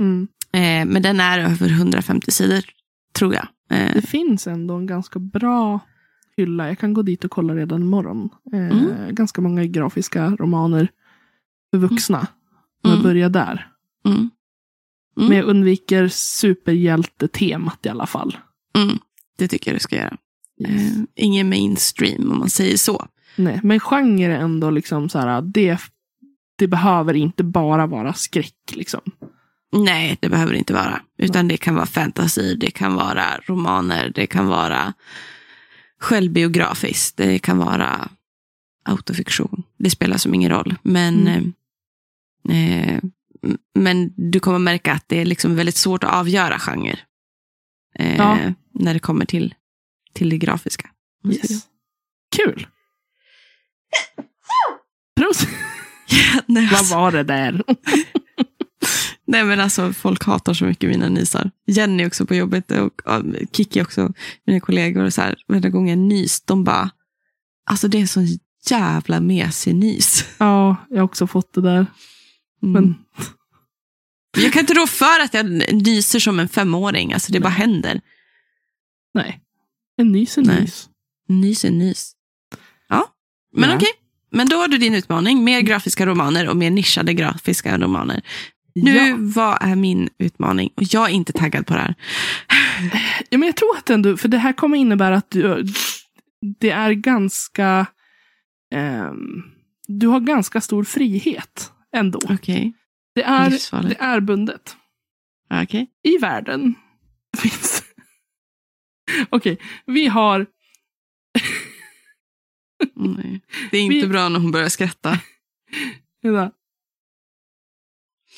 [0.00, 0.28] Mm.
[0.52, 2.62] Eh, men den är över 150 sidor,
[3.14, 3.46] tror jag.
[3.70, 5.80] Eh, Det finns ändå en ganska bra
[6.36, 6.68] hylla.
[6.68, 8.28] Jag kan gå dit och kolla redan imorgon.
[8.52, 9.14] Eh, Mm.
[9.14, 10.88] Ganska många grafiska romaner
[11.70, 12.18] för vuxna.
[12.84, 13.02] Om jag Mm.
[13.02, 13.68] börjar där.
[14.04, 14.16] mm,
[15.16, 15.28] Mm.
[15.28, 18.36] Men jag undviker superhjältetemat i alla fall.
[18.78, 18.98] mm,
[19.42, 20.16] det tycker jag du ska göra.
[20.64, 23.06] Eh, ingen mainstream, om man säger så.
[23.36, 25.42] Nej, men genre är ändå liksom så här.
[25.42, 25.78] Det,
[26.58, 28.54] det behöver inte bara vara skräck.
[28.72, 29.00] Liksom.
[29.72, 31.00] Nej, det behöver det inte vara.
[31.18, 34.92] Utan det kan vara fantasy, det kan vara romaner, det kan vara
[36.00, 38.08] självbiografiskt, det kan vara
[38.84, 39.62] autofiktion.
[39.78, 40.74] Det spelar som ingen roll.
[40.82, 41.52] Men, Mm.
[42.48, 43.00] eh,
[43.42, 46.98] m- men du kommer märka att det är liksom väldigt svårt att avgöra genre.
[47.98, 48.38] Eh, Ja.
[48.74, 49.54] När det kommer till,
[50.14, 50.90] till det grafiska.
[51.28, 51.66] Yes.
[52.36, 52.66] Kul!
[55.20, 55.48] Prost!
[56.46, 57.62] Nej, Vad alltså, var det där?
[59.26, 61.50] nej men alltså folk hatar så mycket mina nysar.
[61.66, 64.12] Jenny också på jobbet och ja, Kiki också,
[64.46, 65.04] mina kollegor.
[65.04, 66.90] Och så här, varje gång jag nys, de bara,
[67.66, 68.26] alltså det är sån
[68.70, 70.24] jävla mesig nys.
[70.38, 71.86] Ja, jag har också fått det där.
[72.62, 72.72] Mm.
[72.72, 72.94] Men
[74.36, 78.00] Jag kan inte rå för att jag nyser som en femåring, alltså det bara händer.
[79.14, 79.40] Nej.
[79.96, 80.88] En nys är nys.
[81.28, 82.12] Nys är nys.
[82.88, 83.06] Ja,
[83.56, 83.76] men Ja.
[83.76, 83.88] okej.
[84.30, 88.22] Men då har du din utmaning, mer grafiska romaner och mer nischade grafiska romaner.
[88.74, 89.16] Nu, Ja.
[89.18, 90.70] vad är min utmaning?
[90.76, 91.94] Och jag är inte taggad på det här.
[93.30, 95.64] ja, men jag tror att ändå, för det här kommer innebära att du,
[96.60, 97.86] det är ganska,
[98.74, 99.42] ehm,
[99.86, 102.20] du har ganska stor frihet ändå.
[102.30, 102.72] Okej.
[103.14, 103.98] Det är, Livsfarligt.
[103.98, 104.76] det är bundet.
[105.62, 105.86] Okej.
[106.02, 106.74] I världen
[107.38, 107.81] finns...
[109.30, 110.46] Okej, vi har...
[112.94, 113.40] Nej.
[113.70, 115.18] Det är inte Vi- bra när hon börjar skratta.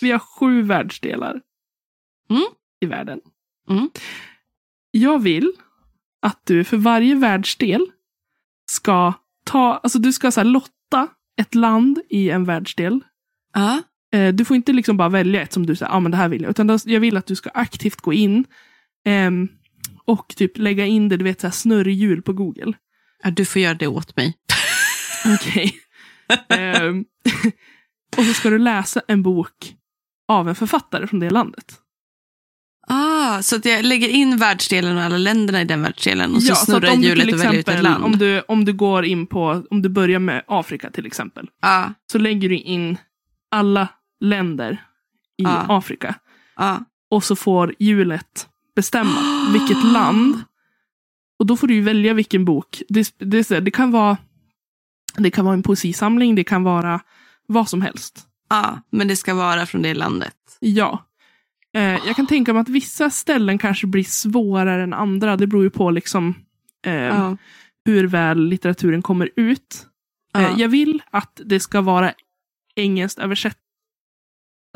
[0.00, 1.40] Vi har sju världsdelar
[2.30, 2.42] Mm.
[2.80, 3.20] i världen.
[3.70, 3.90] Mm.
[4.90, 5.52] Jag vill
[6.22, 7.86] att du för varje världsdel
[8.70, 9.12] ska
[9.44, 11.08] ta, alltså du ska så här lotta
[11.40, 13.00] ett land i en världsdel.
[14.12, 16.28] Eh, du får inte liksom bara välja ett som du säger, ah, men det här
[16.28, 16.50] vill jag.
[16.50, 18.44] Utan jag vill att du ska aktivt gå in
[19.04, 19.48] ehm,
[20.06, 22.72] och typ lägga in det, du vet så här snurrhjul på Google.
[23.22, 24.34] ja, du får göra det åt mig.
[25.34, 25.76] Okej.
[26.48, 27.04] Ehm,
[28.16, 29.74] och så ska du läsa en bok
[30.28, 31.80] av en författare från det landet.
[32.86, 36.50] Ah, så att jag lägger in världsdelen och alla länderna i den världsdelen och så
[36.50, 38.04] Ja, så snurrar du hjulet och väljer ut ett land.
[38.04, 41.48] Om du, om du går in på, om du börjar med Afrika till exempel.
[41.62, 42.98] Ja, Så lägger du in
[43.50, 43.88] alla
[44.20, 45.66] länder i Ja.
[45.68, 46.14] Afrika.
[46.56, 46.84] ja.
[47.10, 50.42] Och så får hjulet bestämma vilket land.
[51.38, 52.82] Och då får du välja vilken bok.
[52.88, 54.16] Det, det, det, kan vara,
[55.16, 57.00] det kan vara en poesisamling, det kan vara
[57.46, 58.26] vad som helst.
[58.48, 60.34] Ja, men det ska vara från det landet.
[60.60, 61.06] Ja.
[61.74, 65.36] Eh, jag kan tänka mig att vissa ställen kanske blir svårare än andra.
[65.36, 66.34] Det beror ju på liksom,
[66.86, 67.36] eh, Ja.
[67.84, 69.86] hur väl litteraturen kommer ut.
[70.36, 72.12] Eh, jag vill att det ska vara
[72.76, 73.58] engelskt översätt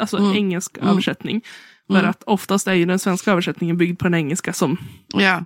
[0.01, 0.33] Alltså Mm.
[0.37, 0.89] engelsk Mm.
[0.91, 1.43] översättning.
[1.89, 2.11] För Mm.
[2.11, 4.53] att oftast är ju den svenska översättningen byggd på den engelska.
[4.53, 4.77] Som,
[5.07, 5.39] ja,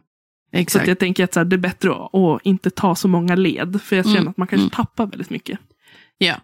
[0.53, 0.83] så exakt.
[0.83, 3.35] att jag tänker att så här, det är bättre att, att inte ta så många
[3.35, 3.81] led.
[3.83, 4.17] För jag Mm.
[4.17, 4.71] känner att man kanske Mm.
[4.71, 5.59] tappar väldigt mycket.
[6.19, 6.35] Ja.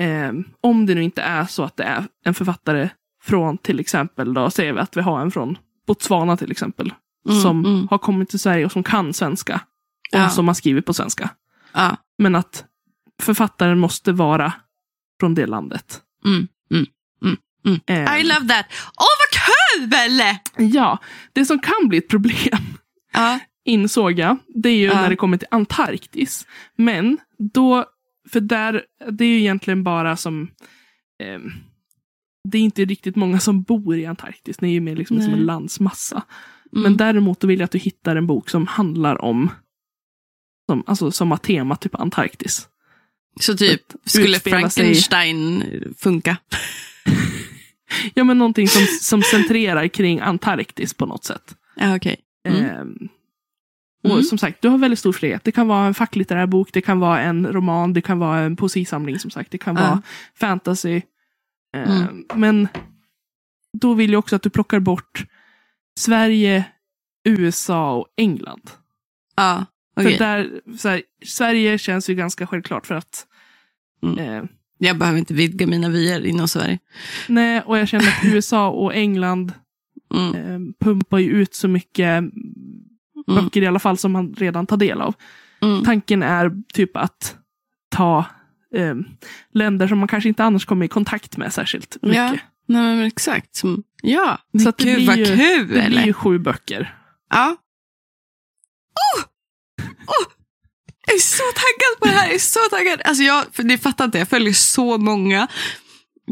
[0.00, 2.88] Eh, om det nu inte är så att det är en författare
[3.22, 6.92] från till exempel, då säger vi att vi har en från Botswana till exempel.
[7.28, 7.88] Mm, som mm.
[7.90, 9.54] har kommit till Sverige och som kan svenska.
[10.12, 10.28] Och Ja.
[10.28, 11.30] som har skrivit på svenska.
[11.72, 11.96] Ja.
[12.18, 12.64] Men att
[13.22, 14.52] författaren måste vara
[15.20, 16.00] från det landet.
[16.24, 16.48] Mm,
[17.66, 17.80] mm.
[17.86, 18.66] Eh, I love that.
[18.98, 19.30] Åh, vad
[19.88, 20.70] kul!
[20.74, 20.98] Ja,
[21.32, 22.58] det som kan bli ett problem,
[23.12, 24.94] Ja, insåg jag, det är ju Ja.
[24.94, 26.46] när det kommer till Antarktis.
[26.76, 27.84] Men då,
[28.30, 30.50] för där, det är ju egentligen bara som,
[31.22, 31.52] ehm,
[32.48, 35.32] det är inte riktigt många som bor i Antarktis, det är ju mer liksom som
[35.34, 36.22] en landsmassa.
[36.72, 36.82] mm.
[36.82, 39.50] Men däremot vill jag att du hittar en bok som handlar om,
[40.70, 42.68] som, alltså som har tema typ Antarktis.
[43.40, 45.64] Så typ, skulle utspela sig- Frankenstein
[45.98, 46.36] funka?
[48.14, 51.56] Ja men någonting som, som centrerar kring Antarktis på något sätt.
[51.76, 52.16] Ja, okej.
[52.48, 52.64] Mm.
[52.64, 53.08] Ehm,
[54.04, 54.22] och Mm.
[54.22, 55.44] som sagt, du har väldigt stor frihet.
[55.44, 58.56] Det kan vara en facklitterär bok, det kan vara en roman, det kan vara en
[58.56, 59.82] poesisamling som sagt, det kan Ja.
[59.82, 60.02] vara
[60.34, 61.00] fantasy.
[61.76, 62.24] Ehm, Mm.
[62.34, 62.68] Men
[63.80, 65.24] då vill jag också att du plockar bort
[65.98, 66.64] Sverige,
[67.24, 68.70] USA och England.
[69.36, 69.64] Ja,
[69.96, 70.12] okej.
[70.12, 73.26] För där, här, Sverige känns ju ganska självklart för att
[74.18, 74.42] eh,
[74.84, 76.78] Jag behöver inte vidga mina vyer inom Sverige.
[77.28, 79.52] Nej, och jag känner att USA och England
[80.14, 80.34] Mm.
[80.34, 82.24] eh, pumpar ju ut så mycket
[83.26, 85.14] böcker i alla fall som man redan tar del av.
[85.62, 85.84] Mm.
[85.84, 87.36] Tanken är typ att
[87.90, 88.24] ta
[88.74, 88.94] eh,
[89.54, 92.16] länder som man kanske inte annars kommer i kontakt med särskilt mycket.
[92.16, 92.30] Ja,
[92.66, 93.54] nej, men exakt.
[93.56, 95.68] Som, ja, Så att det gud blir vad ju- kul!
[95.68, 96.94] Det blir ju sju böcker.
[97.30, 97.56] Ja.
[99.16, 99.22] Oh!
[100.06, 100.32] Oh!
[101.06, 102.26] Jag är så taggad på det här.
[102.26, 103.00] Jag är så taggad.
[103.04, 105.48] Alltså jag, för ni fattar inte, jag följer så många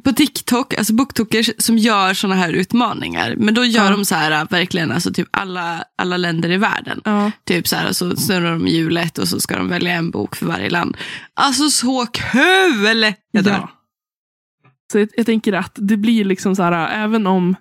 [0.05, 3.35] på TikTok, alltså booktokers som gör såna här utmaningar.
[3.37, 3.91] Men då gör Ja.
[3.91, 7.01] de så här, verkligen, alltså typ alla, alla länder i världen.
[7.05, 7.31] Ja.
[7.45, 10.47] Typ så här, så snurrar de hjulet och så ska de välja en bok för
[10.47, 10.97] varje land.
[11.35, 13.13] Alltså så kul!
[13.31, 13.53] Jag dör.
[13.53, 13.71] Ja.
[14.93, 17.57] Så jag, jag tänker att det blir liksom så här, även om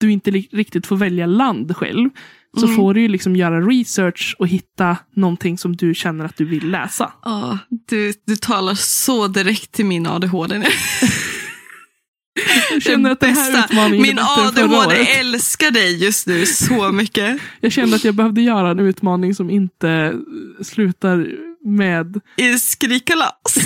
[0.00, 2.10] du inte riktigt får välja land själv,
[2.56, 2.76] så Mm.
[2.76, 6.70] får du ju liksom göra research och hitta någonting som du känner att du vill
[6.70, 7.12] läsa.
[7.24, 10.66] Ja, du, du talar så direkt till min ADHD nu.
[12.72, 16.26] Jag känner att den här utmaningen Min är bättre än förra ADHD älskar dig just
[16.26, 17.40] nu så mycket.
[17.60, 20.14] Jag kände att jag behövde göra en utmaning som inte
[20.62, 21.26] slutar
[21.64, 23.56] med I skrikalas.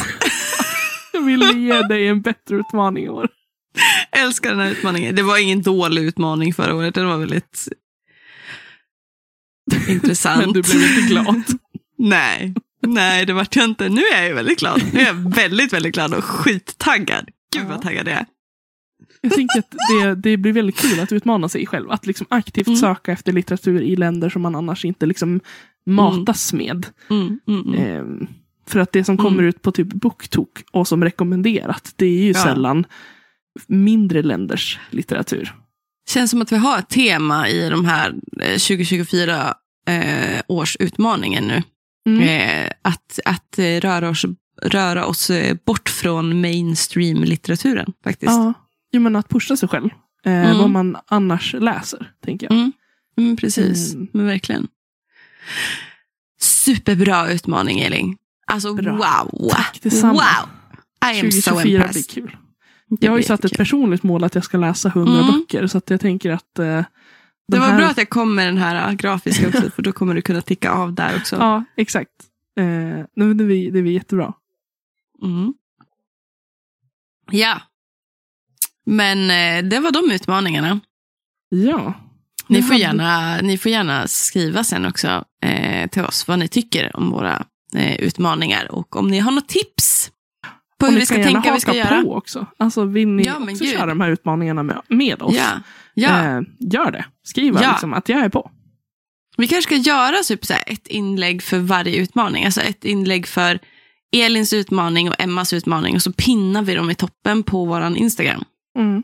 [1.12, 3.28] jag ville ge dig en bättre utmaning i år.
[4.12, 5.14] älskar den här utmaningen.
[5.14, 6.94] Det var ingen dålig utmaning förra året.
[6.94, 7.68] Den var väldigt
[9.88, 10.40] intressant.
[10.40, 11.42] Men du blev inte glad.
[11.98, 12.54] Nej,
[12.86, 13.88] nej det vart jag inte.
[13.88, 14.82] Nu är jag ju väldigt glad.
[14.92, 17.28] Nu är jag väldigt, väldigt glad och skittaggad.
[17.56, 18.26] Gud vad taggad jag är.
[19.20, 21.90] Jag tänker att det, det blir väldigt kul att utmana sig själv.
[21.90, 22.76] Att liksom aktivt Mm.
[22.78, 25.40] söka efter litteratur i länder som man annars inte liksom
[25.86, 26.86] matas med.
[27.10, 27.74] Mm, mm, mm.
[27.74, 28.26] Ehm,
[28.68, 29.46] för att det som kommer Mm.
[29.48, 32.42] ut på typ BookTok och som rekommenderat, det är ju Ja.
[32.42, 32.84] sällan
[33.66, 35.54] mindre länders litteratur.
[36.10, 39.54] Känns som att vi har ett tema i de här eh, 2024
[39.88, 41.62] eh, års utmaningen nu.
[42.06, 42.22] Mm.
[42.28, 44.24] Eh, att att röra, oss,
[44.62, 48.32] röra oss eh, bort från mainstream-litteraturen faktiskt.
[48.32, 48.52] Ja,
[48.92, 49.88] jo, men att pusha sig själv.
[50.24, 50.58] Eh, Mm.
[50.58, 52.52] Vad man annars läser, tänker jag.
[52.58, 52.72] Mm.
[53.18, 54.08] Mm, precis, Mm.
[54.12, 54.68] men verkligen.
[56.40, 58.16] Superbra utmaning Elin.
[58.46, 58.92] Alltså Bra.
[58.92, 59.48] wow.
[59.50, 60.12] Tack detsamma.
[60.12, 60.48] Wow.
[61.14, 62.10] I am so 2024 blir impressed.
[62.10, 62.36] kul.
[62.88, 65.26] Det Jag har ju satt ett personligt mål att jag ska läsa 100 Mm.
[65.32, 65.66] böcker.
[65.66, 66.84] Så att jag tänker att eh,
[67.48, 69.92] Det var här- bra att jag kom med den här äh, grafiska också, för då
[69.92, 71.36] kommer du kunna ticka av där också.
[71.36, 72.10] Ja, exakt.
[72.58, 74.34] Eh, det, blir, det blir jättebra.
[75.22, 75.54] Mm.
[77.30, 77.60] Ja.
[78.86, 80.80] Men eh, det var de utmaningarna.
[81.48, 81.94] Ja.
[82.46, 86.96] Ni får, gärna, ni får gärna skriva sen också eh, till oss vad ni tycker
[86.96, 90.01] om våra eh, utmaningar och om ni har något tips
[90.86, 92.02] på hur vi ska tänka vi ska haka göra.
[92.02, 92.46] på också.
[92.56, 93.72] Alltså vill ni Ja, också gud.
[93.72, 95.34] köra de här utmaningarna med, med oss?
[95.36, 95.48] Ja,
[95.94, 96.24] ja.
[96.24, 97.04] Eh, gör det.
[97.24, 97.70] Skriv Ja.
[97.70, 98.50] liksom att jag är på.
[99.36, 102.44] Vi kanske ska göra typ så ett inlägg för varje utmaning.
[102.44, 103.58] Alltså ett inlägg för
[104.16, 108.44] Elins utmaning och Emmas utmaning och så pinnar vi dem i toppen på vår Instagram.
[108.78, 109.02] Mm.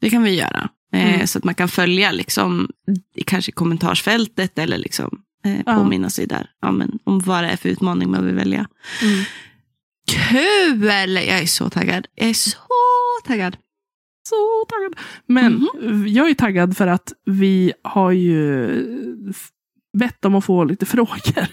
[0.00, 0.68] Det kan vi göra.
[0.92, 1.26] Eh, Mm.
[1.26, 2.68] Så att man kan följa liksom,
[3.14, 5.74] i kanske kommentarsfältet eller liksom, eh, Ja.
[5.76, 8.66] påminna sig där ja, men, om vad det är för utmaning man vill välja.
[9.02, 9.24] Mm.
[10.10, 10.84] Kul!
[11.14, 12.06] Jag är så taggad.
[12.14, 12.56] Jag är så
[13.26, 13.56] taggad.
[14.28, 14.96] Så taggad.
[15.26, 16.08] Men Mhm.
[16.08, 18.68] jag är taggad för att vi har ju
[19.98, 21.46] bett om att få lite frågor.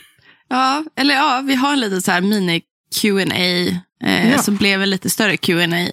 [0.49, 2.61] Ja, eller ja, vi har en liten så här mini
[3.01, 3.35] Q&A
[4.03, 4.37] eh, Ja.
[4.37, 5.65] som blev en lite större Q&A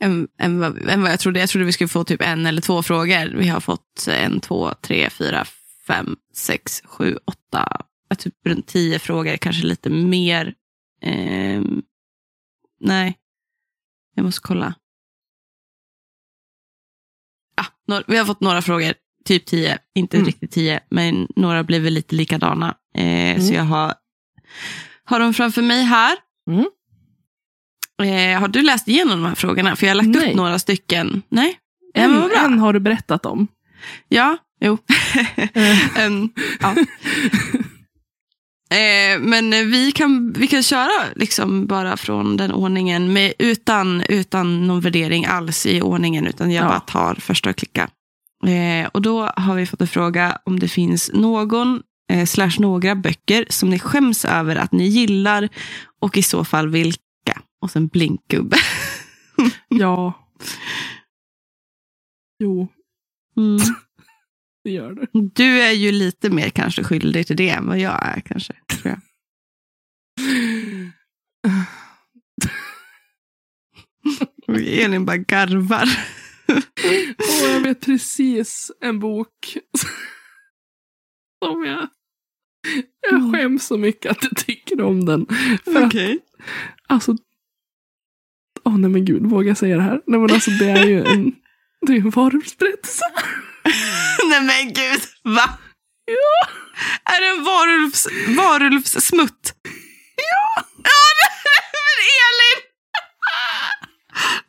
[0.00, 1.40] än, än, vad, än vad jag trodde.
[1.40, 3.36] Jag trodde vi skulle få typ en eller två frågor.
[3.36, 5.44] Vi har fått en, två, tre, fyra,
[5.86, 7.80] fem, sex, sju, åtta,
[8.18, 10.54] typ runt tio frågor, kanske lite mer.
[11.02, 11.82] Ehm,
[12.80, 13.18] nej,
[14.14, 14.74] jag måste kolla.
[17.56, 18.94] Ah, vi har fått några frågor,
[19.24, 20.26] typ tio, inte Mm.
[20.26, 22.76] riktigt tio, men några blev väl lite likadana.
[22.94, 23.54] Eh, Så Mm.
[23.54, 23.94] jag har,
[25.04, 26.16] har dem framför mig här.
[26.50, 26.66] Mm.
[28.02, 29.76] Eh, har du läst igenom de här frågorna?
[29.76, 30.30] För jag har lagt Nej.
[30.30, 31.22] upp några stycken.
[31.28, 31.58] Nej?
[31.94, 32.44] Ja, En, vad bra.
[32.44, 33.48] en har du berättat om.
[34.08, 34.78] Ja, jo.
[35.54, 36.28] Eh, Em,
[36.60, 36.74] ja.
[38.70, 44.66] Eh, men vi kan, vi kan köra liksom bara från den ordningen med, utan, utan
[44.66, 46.26] någon värdering alls i ordningen.
[46.26, 46.68] Utan jag Ja.
[46.68, 47.88] bara tar första och klickar.
[48.46, 52.94] Eh, och då har vi fått en fråga om det finns någon eh, slash några
[52.94, 55.48] böcker som ni skäms över att ni gillar
[56.00, 57.00] och i så fall vilka.
[57.62, 58.56] Och sen blinkgubbe.
[59.68, 60.12] ja.
[62.38, 62.68] Jo,
[63.36, 63.58] Mm.
[64.66, 65.06] Det gör det.
[65.34, 68.52] Du är ju lite mer kanske skyldig till det än vad jag är kanske.
[68.66, 69.00] Tror jag.
[74.84, 75.88] Elin bara garvar.
[77.18, 79.56] Åh, jag vet precis en bok
[81.44, 81.88] som jag
[83.10, 85.26] Jag skäms så mycket att jag tycker om den.
[85.64, 86.18] För att, Okej.
[86.86, 87.16] alltså,
[88.64, 90.00] åh nej men gud, vågar jag säga det här?
[90.06, 91.34] Nej men alltså det är ju en,
[91.86, 93.04] det är en varulvsberättelse.
[94.28, 95.58] Nej men gud, va?
[96.04, 96.48] Ja.
[97.04, 98.06] Är det en varulvs,
[98.36, 99.54] varulvssmutt?
[100.16, 100.64] Ja!
[100.76, 100.92] Ja,
[101.86, 102.62] men Elin!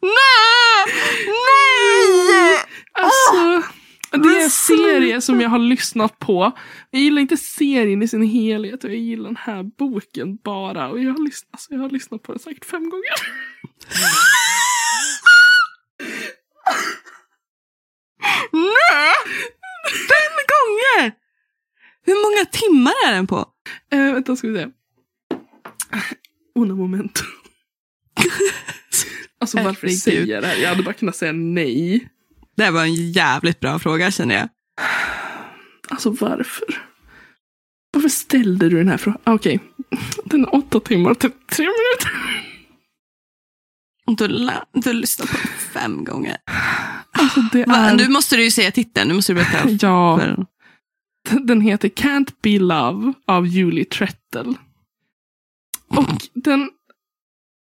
[0.01, 0.85] Nej!
[1.27, 2.63] Nej!
[2.91, 3.63] Alltså,
[4.11, 6.51] det är en serie som jag har lyssnat på.
[6.91, 10.89] Jag gillar inte serien i sin helhet och jag gillar den här boken bara.
[10.89, 13.13] Och jag har lyssnat, alltså, jag har lyssnat på den säkert fem gånger.
[18.51, 19.13] Nej!
[19.91, 21.13] Fem gånger!
[22.05, 23.45] Hur många timmar är den på?
[23.91, 24.67] Eh, vänta, ska vi se.
[26.55, 27.23] Una moment.
[29.41, 29.99] alltså varför Herregud.
[29.99, 30.55] säger jag det här?
[30.55, 32.07] Jag hade bara kunnat säga nej.
[32.57, 34.49] Det var en jävligt bra fråga känner jag.
[35.89, 36.81] Alltså varför?
[37.91, 39.21] Varför ställde du den här frågan?
[39.23, 39.59] Ah, Okej,
[40.25, 42.11] den är åtta timmar och 33 minuter.
[44.17, 44.49] Du,
[44.81, 46.37] du lyssnar på den fem gånger.
[47.19, 47.95] Alltså är...
[47.95, 49.07] Nu måste du ju säga titeln.
[49.07, 49.69] Nu måste du berätta.
[49.87, 50.19] Ja,
[51.41, 54.57] den heter Can't Be Love av Julie Trettel.
[55.87, 56.59] Och den...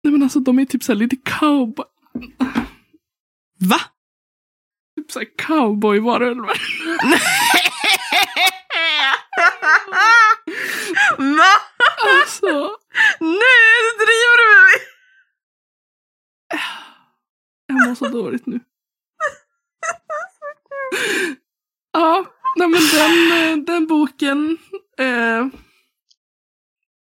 [0.04, 1.86] Nej men alltså de är typ såhär lite cowboy...
[3.60, 3.80] Va?
[4.96, 6.60] Typ såhär cowboy-varulvar.
[11.36, 11.52] Va?
[12.20, 12.76] Alltså...
[13.20, 14.76] Nej, du driver du med mig?
[17.66, 18.60] Jag mår så dåligt nu.
[21.92, 22.26] Ja,
[22.56, 24.58] nej men den, eh, den boken.
[24.98, 25.46] Eh,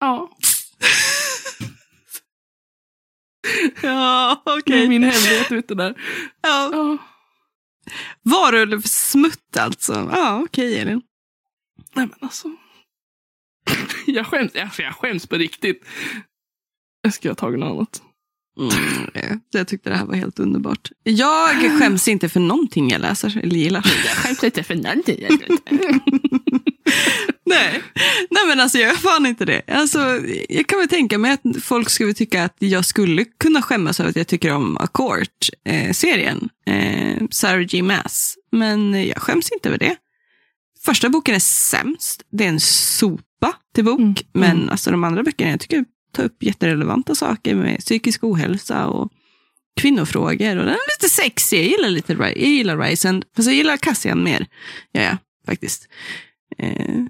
[0.00, 0.30] ja,
[3.82, 4.88] Ja, okej.
[4.88, 5.94] min hemlighet ute där.
[6.42, 6.70] Ja.
[6.72, 6.98] Ja,
[8.22, 9.92] Varulvsmutt alltså.
[10.12, 11.02] Ja, okej Elin.
[11.94, 12.48] nej men alltså.
[14.06, 15.84] Jag skäms, alltså jag skäms på riktigt.
[17.02, 18.02] Jag ska ha tagit något annat.
[18.60, 20.90] Mm, eh, jag tyckte det här var helt underbart.
[21.02, 23.84] Jag skäms inte för någonting jag läser eller gillar.
[24.06, 25.26] Jag skäms inte för någonting.
[27.46, 27.82] Nej.
[28.30, 29.62] Nej, men alltså jag gör fan inte det.
[29.68, 34.00] Alltså, jag kan väl tänka mig att folk skulle tycka att jag skulle kunna skämmas
[34.00, 36.48] över att jag tycker om Accord-serien.
[36.66, 37.82] Eh, Sarah G.
[37.82, 38.36] Maas.
[38.52, 39.96] Men jag skäms inte över det.
[40.84, 42.22] Första boken är sämst.
[42.32, 44.00] Det är en sopa till bok.
[44.00, 44.68] Mm, Men mm.
[44.68, 45.84] alltså, de andra böckerna jag tycker
[46.16, 49.12] Ta upp jätterelevanta saker med psykisk ohälsa och
[49.80, 50.56] kvinnofrågor.
[50.56, 51.58] Och den är lite sexig.
[51.58, 53.22] Jag gillar, lite, jag gillar Ryzen.
[53.36, 54.46] Fast jag gillar Cassian mer.
[54.92, 55.88] Ja, ja, faktiskt.
[56.58, 57.04] Eh,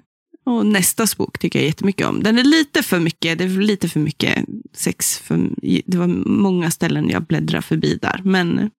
[0.45, 2.23] och nästas bok tycker jag jättemycket om.
[2.23, 5.19] Den är lite för mycket, det är lite för mycket sex.
[5.19, 5.49] För,
[5.85, 8.21] det var många ställen jag bläddrade förbi där.
[8.23, 8.71] Men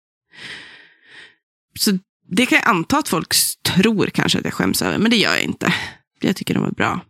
[1.79, 1.99] så
[2.29, 5.35] det kan jag anta att folk tror kanske att jag skäms över, men det gör
[5.35, 5.74] jag inte.
[6.20, 7.01] Jag tycker de var bra.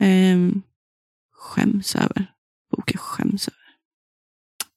[0.00, 0.38] Eh,
[1.32, 2.26] skäms över.
[2.92, 3.58] Boken skäms över.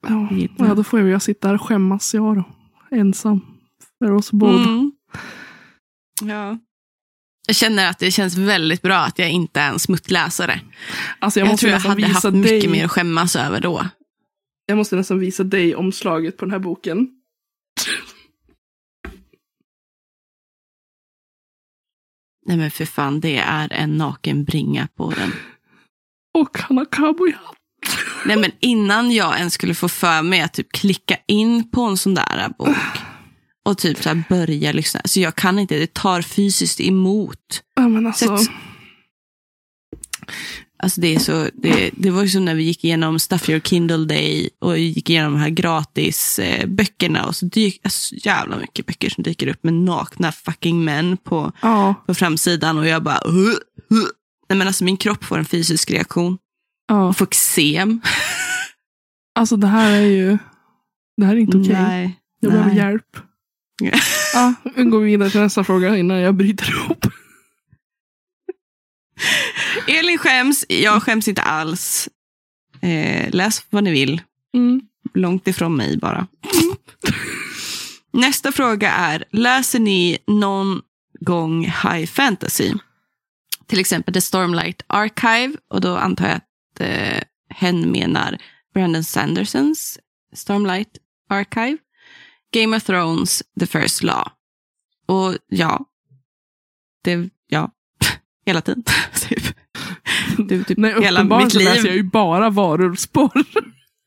[0.07, 2.43] Ja, ja, då får jag sitta här och skämmas jag då.
[2.91, 3.41] Ensam.
[3.99, 4.63] För oss båda.
[4.63, 4.91] Mm.
[6.21, 6.57] Ja.
[7.47, 10.61] Jag känner att det känns väldigt bra att jag inte är en smuttläsare.
[11.19, 12.31] Alltså jag, Jag, måste tror jag hade haft dig.
[12.31, 13.85] mycket mer att skämmas över då.
[14.65, 17.17] Jag måste nästan visa dig omslaget på den här boken.
[22.45, 25.31] Nej men för fan, det är en naken bringa på den.
[26.33, 27.55] Och han har cowboyhatt.
[28.25, 31.97] Nej men innan jag ens skulle få för mig att typ klicka in på en
[31.97, 32.77] sån där bok
[33.65, 35.01] och typ så börja lyssna.
[35.05, 37.61] Så jag kan inte, det tar fysiskt emot.
[37.75, 38.37] Ja men alltså.
[38.37, 38.49] Sätt.
[40.83, 43.59] Alltså det är så, det, det var ju som när vi gick igenom Stuff Your
[43.59, 48.85] Kindle Day och gick igenom de här gratis eh, och så dyk, alltså, jävla mycket
[48.85, 51.95] böcker som dyker upp med nakna fucking män på, Ja.
[52.07, 54.07] på framsidan och jag bara uh, uh.
[54.49, 56.37] Nej men alltså min kropp får en fysisk reaktion.
[56.91, 57.13] Ja.
[57.13, 58.01] Får eksem.
[59.35, 60.37] Alltså det här är ju.
[61.17, 61.73] Det här är inte okej.
[61.73, 62.19] Nej.
[62.39, 62.77] Jag behöver nej.
[62.77, 63.17] hjälp.
[64.33, 67.05] Ja, nu går vi vidare till nästa fråga innan jag bryter ihop.
[69.87, 72.09] Elin skäms, jag skäms inte alls.
[72.81, 74.21] Eh, läs vad ni vill.
[74.53, 74.81] Mm.
[75.13, 76.27] Långt ifrån mig bara.
[78.13, 80.81] Nästa fråga är, läser ni någon
[81.19, 82.73] gång high fantasy?
[83.67, 85.53] Till exempel The Stormlight Archive.
[85.67, 86.50] Och då antar jag att
[86.81, 88.37] eh, hen menar
[88.73, 89.99] Brandon Sandersons
[90.33, 90.89] Stormlight
[91.29, 91.77] Archive.
[92.53, 94.31] Game of Thrones, The First Law.
[95.05, 95.85] Och ja,
[97.03, 97.71] det, ja,
[98.45, 98.83] hela tiden.
[99.29, 99.43] typ.
[100.37, 101.85] Du, typ Nej, hela mitt så läser liv.
[101.85, 103.43] jag ju bara varulvsporr.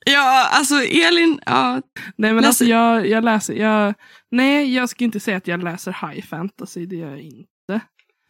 [0.07, 1.83] Ja, alltså Elin, ja,
[2.17, 3.95] Nej men Läser- alltså jag, jag läser, jag,
[4.31, 7.81] nej jag ska inte säga att jag läser high fantasy, det gör jag inte.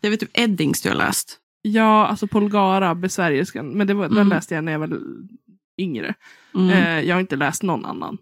[0.01, 1.39] det är väl typ Eddings du har läst.
[1.67, 3.69] Ja, alltså Polgara, besvärjerskan.
[3.69, 4.29] Men det var, den Mm.
[4.29, 4.99] läste jag när jag var
[5.79, 6.15] yngre.
[6.55, 6.71] Mm.
[6.71, 8.19] Eh, jag har inte läst någon annan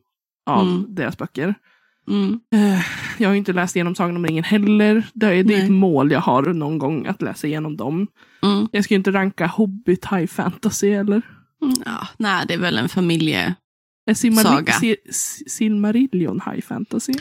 [0.46, 0.84] av Mm.
[0.94, 1.54] deras böcker.
[2.08, 2.40] Mm.
[2.54, 2.80] Eh,
[3.18, 5.06] jag har inte läst igenom Sagan om ringen heller.
[5.14, 8.06] Det är, det är ett mål jag har någon gång att läsa igenom dem.
[8.42, 8.68] Mm.
[8.72, 11.22] Jag ska inte ranka Hobbit high fantasy eller?
[11.62, 11.74] Mm.
[11.84, 13.54] Ja, nej, det är väl en familje...
[14.06, 14.72] Är Silmar- Saga.
[14.72, 17.12] Si- Si- Silmarillion high fantasy?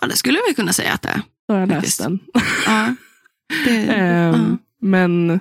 [0.00, 1.22] Ja, det skulle vi kunna säga att det är.
[1.48, 2.18] Då har jag läst den.
[2.66, 2.94] Ja.
[3.64, 4.56] Det, Ehm, ja.
[4.80, 5.40] Men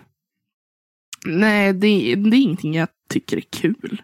[1.26, 4.02] nej, det, det är ingenting jag tycker är kul.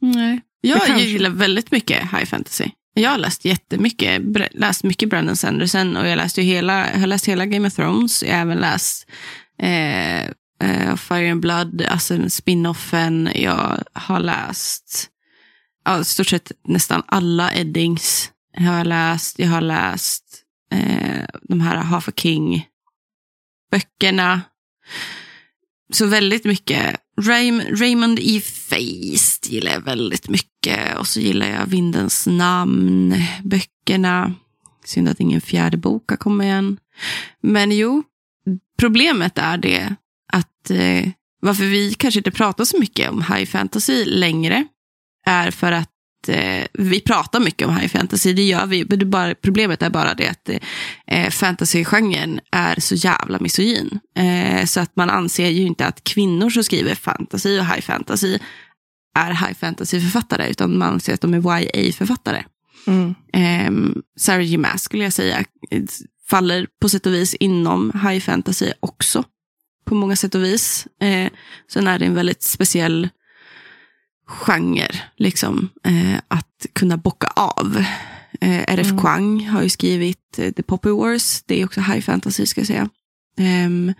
[0.00, 0.40] Nej.
[0.60, 2.70] Jag kanske- gillar väldigt mycket high fantasy.
[2.94, 7.06] Jag har läst jättemycket, läst mycket Brandon Sanderson och jag läste ju hela, jag har
[7.06, 8.22] läst hela Game of Thrones.
[8.22, 9.06] Jag har även läst
[9.58, 10.24] eh,
[10.62, 13.30] eh, Fire and Blood, alltså spin-offen.
[13.34, 15.08] Jag har läst
[15.84, 18.32] ja, stort sett nästan alla Eddings.
[18.52, 20.24] Jag har läst, jag har läst
[20.72, 24.40] eh, de här Half a King-böckerna.
[25.92, 26.96] Så väldigt mycket.
[27.20, 28.40] Ray, Raymond E.
[28.40, 30.98] Feist gillar jag väldigt mycket.
[30.98, 33.14] Och så gillar jag Vindens namn,
[33.44, 34.34] böckerna.
[34.84, 36.78] Synd att ingen fjärde bok har kommit än.
[37.40, 38.02] Men jo,
[38.78, 39.94] problemet är det
[40.32, 41.08] att eh,
[41.40, 44.66] varför vi kanske inte pratar så mycket om high fantasy längre
[45.26, 45.90] är för att
[46.28, 48.86] eh, vi pratar mycket om high fantasy, det gör vi.
[48.88, 50.50] Men bara, problemet är bara det att
[51.06, 54.00] eh, fantasygenren är så jävla misogyn.
[54.16, 58.38] Eh, så att man anser ju inte att kvinnor som skriver fantasy och high fantasy
[59.14, 62.44] är high fantasy-författare, utan man anser att de är YA-författare.
[62.86, 63.14] Mm.
[63.32, 64.58] Eh, Sarah J.
[64.58, 65.44] Maas skulle jag säga
[66.30, 69.24] faller på sätt och vis inom high fantasy också.
[69.84, 70.86] På många sätt och vis.
[71.00, 71.32] Eh,
[71.72, 73.08] sen är det en väldigt speciell
[74.28, 77.76] genre liksom, eh, att kunna bocka av.
[78.40, 78.86] Eh, R.F.
[78.90, 78.98] Mm.
[78.98, 81.42] Kuang har ju skrivit eh, The Poppy Wars.
[81.46, 82.88] Det är också high fantasy ska jag säga.
[83.38, 83.94] Ehm,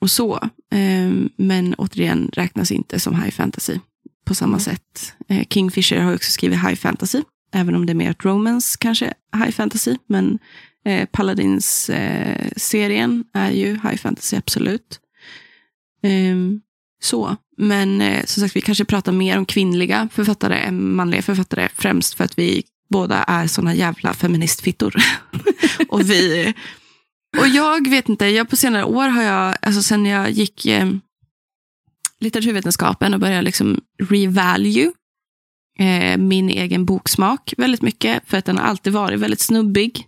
[0.00, 0.48] och så.
[0.70, 3.78] Ehm, men återigen räknas inte som high fantasy
[4.24, 4.60] på samma Mm.
[4.60, 5.14] sätt.
[5.28, 7.22] Eh, Kingfisher har också skrivit high fantasy.
[7.52, 9.96] Även om det är mer ett romance kanske, high fantasy.
[10.06, 10.38] Men
[10.84, 15.00] eh, Paladins-serien är ju high fantasy, absolut.
[16.02, 16.60] Ehm,
[17.04, 17.36] så.
[17.56, 21.68] Men eh, som sagt, vi kanske pratar mer om kvinnliga författare än manliga författare.
[21.74, 24.94] Främst för att vi båda är såna jävla feministfittor.
[25.88, 26.54] och vi...
[27.38, 30.90] Och jag vet inte, jag på senare år har jag, alltså sen jag gick eh,
[32.20, 34.92] litteraturvetenskapen och började liksom revalue
[35.78, 38.22] eh, min egen boksmak väldigt mycket.
[38.26, 40.06] För att den har alltid varit väldigt snubbig.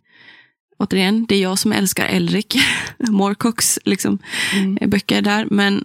[0.78, 2.47] Återigen, det är jag som älskar Elric
[3.09, 4.18] Moorcocks liksom,
[4.55, 4.78] Mm.
[4.80, 5.47] eh, böcker där.
[5.51, 5.84] Men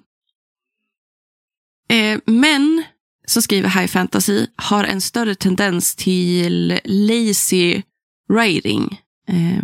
[1.91, 2.83] eh, män
[3.27, 7.81] som skriver high fantasy har en större tendens till lazy
[8.29, 9.01] writing.
[9.27, 9.63] Eh,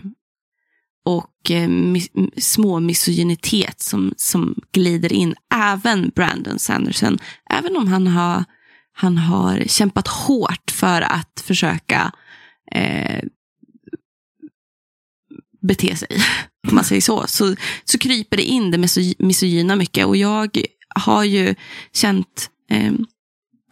[1.06, 5.36] och eh, mis- små misogynitet som, som glider in.
[5.54, 7.18] Även Brandon Sanderson.
[7.50, 8.44] Även om han har,
[8.94, 12.12] han har kämpat hårt för att försöka
[12.72, 13.24] eh,
[15.62, 16.08] bete sig,
[16.68, 18.78] om man säger så, så, så kryper det in det
[19.20, 20.06] misogyna mycket.
[20.06, 20.62] Och jag
[20.98, 21.56] har ju
[21.94, 22.94] känt, eh,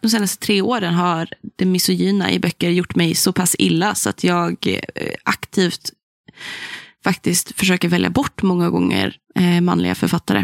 [0.02, 4.10] de senaste tre åren har det misogyna i böcker gjort mig så pass illa så
[4.10, 5.92] att jag eh, aktivt
[7.04, 10.38] faktiskt försöker välja bort många gånger eh, manliga författare.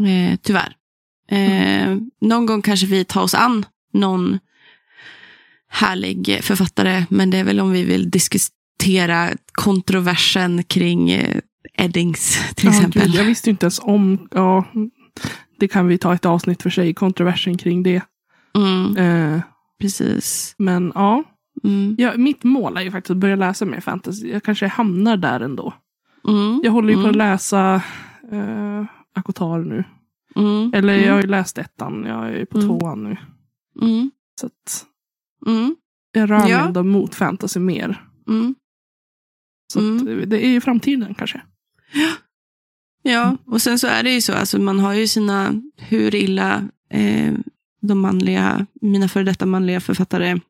[0.00, 0.74] Eh, tyvärr.
[1.30, 4.38] Eh, Någon gång kanske vi tar oss an någon
[5.68, 11.10] härlig författare, men det är väl om vi vill diskutera kontroversen kring
[11.78, 13.02] Eddings till Ja, exempel.
[13.06, 14.64] gud, jag visste inte ens om, ja,
[15.64, 18.02] det kan vi ta ett avsnitt för sig, kontroversen kring det.
[18.54, 19.40] Mm, Eh,
[19.80, 20.54] precis.
[20.58, 21.22] men ja,
[21.64, 24.28] Mm, ja, mitt mål är ju faktiskt att börja läsa mer fantasy.
[24.28, 25.74] Jag kanske hamnar där ändå.
[26.28, 27.10] mm, Jag håller ju på Mm.
[27.10, 27.82] att läsa
[28.32, 28.84] eh,
[29.14, 29.84] Akotar nu.
[30.36, 32.68] mm, Eller mm, jag har ju läst ettan, jag är på Mm.
[32.68, 33.16] tvåan nu.
[33.82, 34.10] mm,
[34.40, 34.86] Så att
[35.46, 35.76] mm,
[36.12, 36.66] jag rör mig Ja.
[36.66, 38.02] ändå mot fantasy mer.
[38.28, 38.54] mm.
[39.72, 40.04] Så att Mm.
[40.06, 41.42] det- det är ju framtiden kanske.
[41.92, 42.10] Ja,
[43.46, 47.32] och sen så är det ju så, alltså man har ju sina, hur illa eh,
[47.82, 50.40] de manliga, mina före detta manliga författare,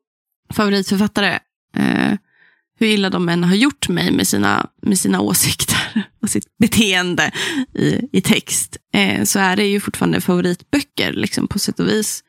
[0.53, 1.39] favoritförfattare,
[1.75, 2.13] eh,
[2.79, 7.31] hur illa de än har gjort mig med sina, med sina åsikter och sitt beteende
[7.73, 12.23] i, i text, eh, så är det ju fortfarande favoritböcker liksom, på sätt och vis.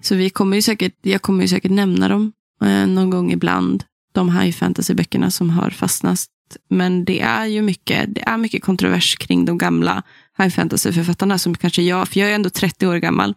[0.00, 3.84] Så vi kommer ju säkert, jag kommer ju säkert nämna dem eh, någon gång ibland.
[4.12, 6.26] De high fantasy-böckerna som har fastnat.
[6.70, 10.02] Men det är ju mycket, det är mycket kontrovers kring de gamla
[10.38, 13.34] high fantasy-författarna som kanske jag, för jag är ändå 30 år gammal.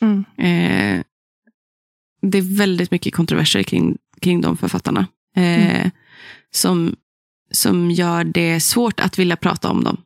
[0.00, 0.24] Mm.
[0.38, 1.02] Eh,
[2.22, 5.06] det är väldigt mycket kontroverser kring, kring de författarna.
[5.36, 5.90] Eh,
[6.50, 6.96] som,
[7.52, 9.96] som gör det svårt att vilja prata om dem.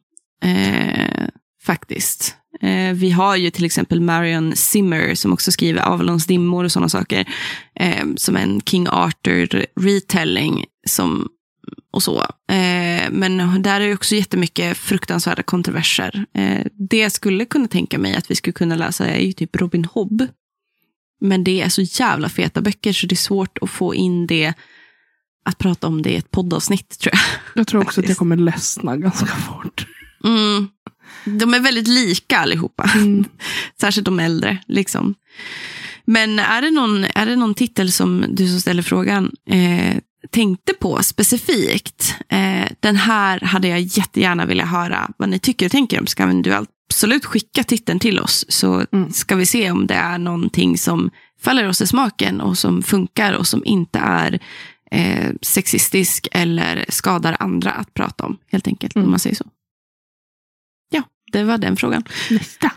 [0.44, 1.28] Eh,
[1.62, 2.36] faktiskt.
[2.61, 6.88] Eh, vi har ju till exempel Marion Zimmer som också skriver Avalons dimmor och sådana
[6.88, 7.28] saker.
[7.74, 11.28] Eh, som en King Arthur retelling som,
[11.91, 12.20] och så.
[12.51, 16.24] Eh, men där är också jättemycket fruktansvärda kontroverser.
[16.34, 19.57] Eh, det jag skulle kunna tänka mig att vi skulle kunna läsa är ju typ
[19.57, 20.26] Robin Hobb.
[21.20, 24.55] Men det är så jävla feta böcker så det är svårt att få in det
[25.45, 27.22] att prata om det i ett poddavsnitt tror jag.
[27.55, 29.86] Jag tror också att jag kommer ledsna ganska fort.
[30.24, 30.68] Mm.
[31.24, 32.91] De är väldigt lika allihopa.
[32.95, 33.24] Mm.
[33.80, 34.59] Särskilt de äldre.
[34.66, 35.14] Liksom.
[36.05, 39.97] Men är det, någon, är det någon titel som du som ställer frågan eh,
[40.31, 42.14] tänkte på specifikt?
[42.29, 46.07] Eh, den här hade jag jättegärna vilja höra vad ni tycker och tänker om.
[46.07, 49.12] Ska du absolut skicka titeln till oss så Mm.
[49.12, 51.11] ska vi se om det är någonting som
[51.41, 54.39] faller oss i smaken och som funkar och som inte är
[54.91, 58.39] eh, sexistisk eller skadar andra att prata om.
[58.53, 59.05] Helt enkelt, Mm.
[59.05, 59.45] om man säger så.
[60.93, 61.03] Ja,
[61.33, 62.05] det var den frågan.
[62.31, 62.71] Nästa.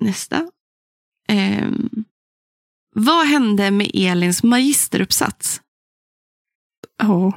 [0.00, 0.50] Nästa.
[1.28, 2.04] Ehm,
[2.94, 5.60] vad hände med Elins magisteruppsats?
[7.02, 7.32] Ja,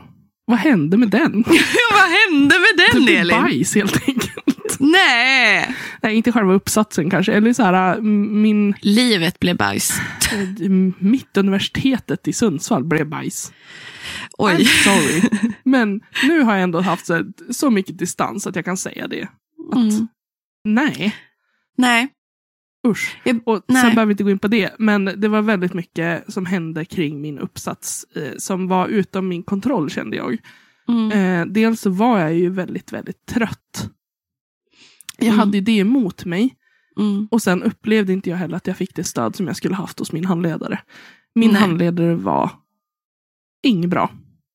[0.46, 1.32] vad hände med den?
[1.94, 3.42] vad hände med Det den blev Elin?
[3.42, 4.80] bajs helt enkelt.
[4.80, 5.76] Nej!
[6.04, 7.34] Nej, inte själva uppsatsen kanske.
[7.34, 10.00] Eller så här, m- min, Livet blev bajs.
[10.34, 13.52] eh, mitt universitetet i Sundsvall blev bajs.
[14.40, 14.66] I'm Oj.
[14.66, 15.22] sorry.
[15.64, 19.24] Men nu har jag ändå haft så, så mycket distans att jag kan säga det.
[19.72, 20.08] Att, Mm.
[20.68, 21.16] Nej,
[21.78, 22.08] Nej.
[22.86, 23.18] Usch.
[23.24, 23.82] Jag, Och Nej.
[23.82, 26.86] sen behöver vi inte gå in på det, men det var väldigt mycket som hände
[26.86, 30.38] kring min uppsats eh, som var utom min kontroll kände jag.
[30.88, 31.12] mm.
[31.12, 33.90] Eh, dels så var jag ju väldigt, väldigt trött.
[35.18, 35.40] Jag Mm.
[35.40, 36.56] hade ju det emot mig.
[37.00, 37.28] Mm.
[37.32, 40.00] Och sen upplevde inte jag heller att jag fick det stöd som jag skulle haft
[40.00, 40.80] hos min handledare.
[41.36, 41.62] Min Nej.
[41.62, 42.50] handledare var
[43.64, 44.12] inget bra.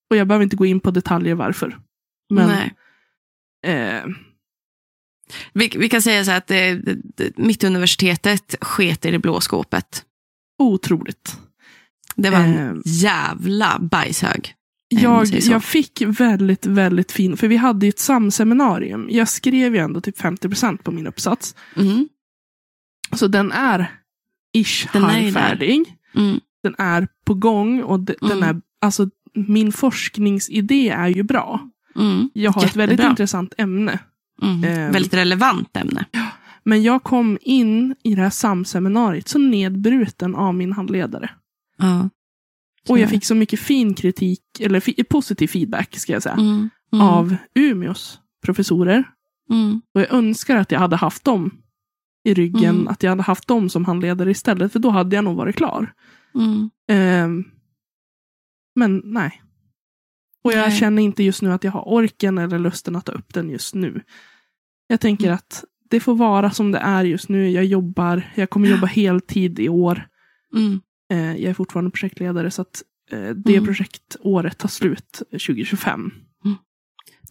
[0.09, 1.77] Och jag behöver inte gå in på detaljer varför.
[2.29, 2.49] Men
[3.65, 4.03] eh,
[5.53, 6.81] Vi, vi kan säga så här att det,
[7.37, 10.03] Mittuniversitetet sket i det blå skåpet.
[10.59, 11.37] otroligt.
[12.15, 12.73] Det var en Eh.
[12.85, 14.53] jävla bajshög.
[14.95, 19.07] Eh, Jag, jag fick väldigt, väldigt fin, för vi hade ju ett samseminarium.
[19.11, 21.55] Jag skrev ju ändå typ 50% på min uppsats.
[21.77, 22.09] Mm.
[23.13, 23.91] Så den är
[24.57, 25.95] ish Den halvfärdig.
[26.15, 26.39] Mm.
[26.63, 28.43] Den är på gång och de, den Mm.
[28.55, 31.69] är, alltså min forskningsidé är ju bra.
[31.95, 32.29] Mm.
[32.33, 33.09] Jag har ett väldigt Jättebra.
[33.09, 33.99] intressant ämne.
[34.41, 34.63] Mm.
[34.63, 34.91] Ehm.
[34.91, 36.05] Väldigt relevant ämne.
[36.63, 41.29] Men jag kom in i det här samseminariet så nedbruten av min handledare.
[41.77, 42.09] Ja.
[42.89, 46.69] Och jag fick så mycket fin kritik, eller positiv feedback ska jag säga, Mm.
[46.93, 47.07] Mm.
[47.07, 49.03] av Umeås professorer.
[49.49, 49.81] Mm.
[49.93, 51.51] Och jag önskar att jag hade haft dem
[52.23, 52.87] i ryggen, Mm.
[52.87, 55.93] att jag hade haft dem som handledare istället, för då hade jag nog varit klar.
[56.87, 57.43] Ehm,
[58.75, 59.41] men nej.
[60.43, 60.79] Och jag Nej.
[60.79, 63.75] känner inte just nu att jag har orken eller lusten att ta upp den just
[63.75, 64.01] nu.
[64.91, 65.35] Jag tänker Mm.
[65.35, 67.49] att det får vara som det är just nu.
[67.49, 70.07] Jag jobbar, jag kommer jobba heltid i år.
[70.55, 70.81] Mm.
[71.13, 73.65] Eh, jag är fortfarande projektledare så att eh, det Mm.
[73.65, 76.11] projektåret tar slut 2025.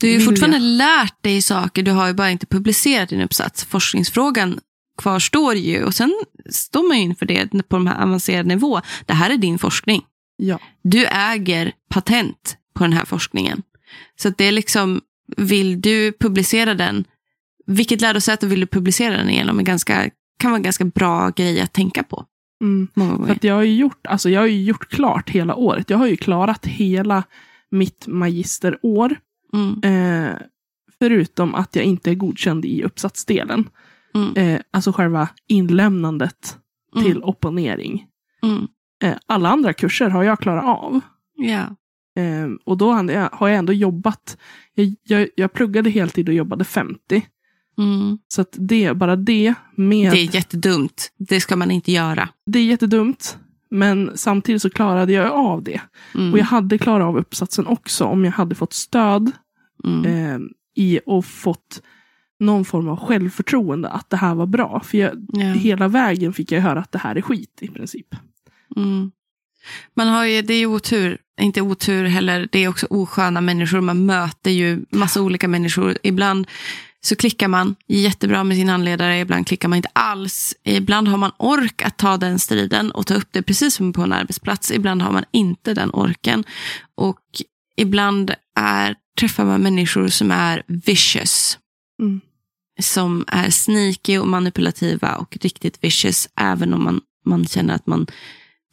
[0.00, 0.62] Du har ju Vill fortfarande jag.
[0.64, 3.64] lärt dig saker, du har ju bara inte publicerat din uppsats.
[3.64, 4.60] Forskningsfrågan
[4.98, 6.14] kvarstår ju och sen
[6.50, 8.80] står man ju inför det på de här avancerade nivå.
[9.06, 10.02] Det här är din forskning.
[10.36, 10.58] Ja.
[10.82, 13.62] Du äger patent på den här forskningen.
[14.16, 15.00] Så det är liksom,
[15.36, 17.04] vill du publicera den,
[17.70, 19.58] vilket lärosäte vill du publicera den igenom?
[19.58, 22.24] är ganska, kan vara en ganska bra grej att tänka på.
[22.62, 22.88] Mm.
[23.26, 25.90] För jag har gjort, alltså jag har ju gjort klart hela året.
[25.90, 27.22] Jag har ju klarat hela
[27.70, 29.16] mitt magisterår.
[29.52, 30.34] Mm, Eh,
[30.98, 33.68] förutom att jag inte är godkänd i uppsatsdelen.
[34.14, 36.56] mm, Eh, alltså själva inlämnandet
[36.96, 38.06] mm, till opponering.
[38.42, 38.68] mm.
[39.04, 41.00] Eh, alla andra kurser har jag klarat av.
[42.16, 42.92] Eh, och då
[43.32, 44.36] har jag ändå jobbat.
[44.74, 47.26] Jag, jag, jag pluggade heltid och jobbade 50.
[47.80, 48.18] Mm.
[48.28, 50.12] Så att det, bara det med...
[50.12, 51.12] Det är jättedumt.
[51.18, 52.28] Det ska man inte göra.
[52.46, 53.38] det är jättedumt.
[53.70, 55.80] Men samtidigt så klarade jag av det.
[56.14, 56.32] Mm.
[56.32, 59.30] Och jag hade klarat av uppsatsen också om jag hade fått stöd
[59.84, 60.04] Mm.
[60.04, 60.40] eh,
[60.76, 61.82] i och fått
[62.40, 64.80] någon form av självförtroende att det här var bra.
[64.84, 65.40] För jag, Ja.
[65.52, 68.06] hela vägen fick jag höra att det här är skit i princip.
[68.76, 69.10] Mm.
[69.96, 73.80] Man har ju, det är ju otur, inte otur heller, det är också osköna människor.
[73.80, 75.98] Man möter ju massa olika människor.
[76.02, 76.46] Ibland
[77.02, 80.54] så klickar man jättebra med sin handledare, ibland klickar man inte alls.
[80.64, 84.02] Ibland har man ork att ta den striden och ta upp det precis som på
[84.02, 84.70] en arbetsplats.
[84.70, 86.44] Ibland har man inte den orken.
[86.94, 87.20] Och
[87.76, 91.58] ibland är, träffar man människor som är vicious.
[92.02, 92.20] Mm.
[92.80, 98.06] Som är sneaky och manipulativa och riktigt vicious, även om man, man känner att man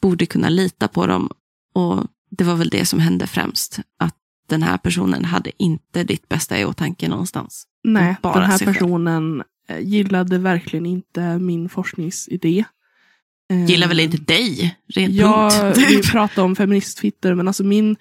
[0.02, 1.30] borde kunna lita på dem.
[1.74, 3.80] Och det var väl det som hände främst.
[3.98, 4.17] Att
[4.48, 7.64] den här personen hade inte ditt bästa i åtanke någonstans.
[7.84, 12.64] Nej, Bara den här personen eh, gillade verkligen inte min forskningsidé.
[13.50, 15.78] Eh, Gillar väl inte dig, rent Ja, punkt.
[15.88, 17.96] vi pratade om feministfitter, men alltså min,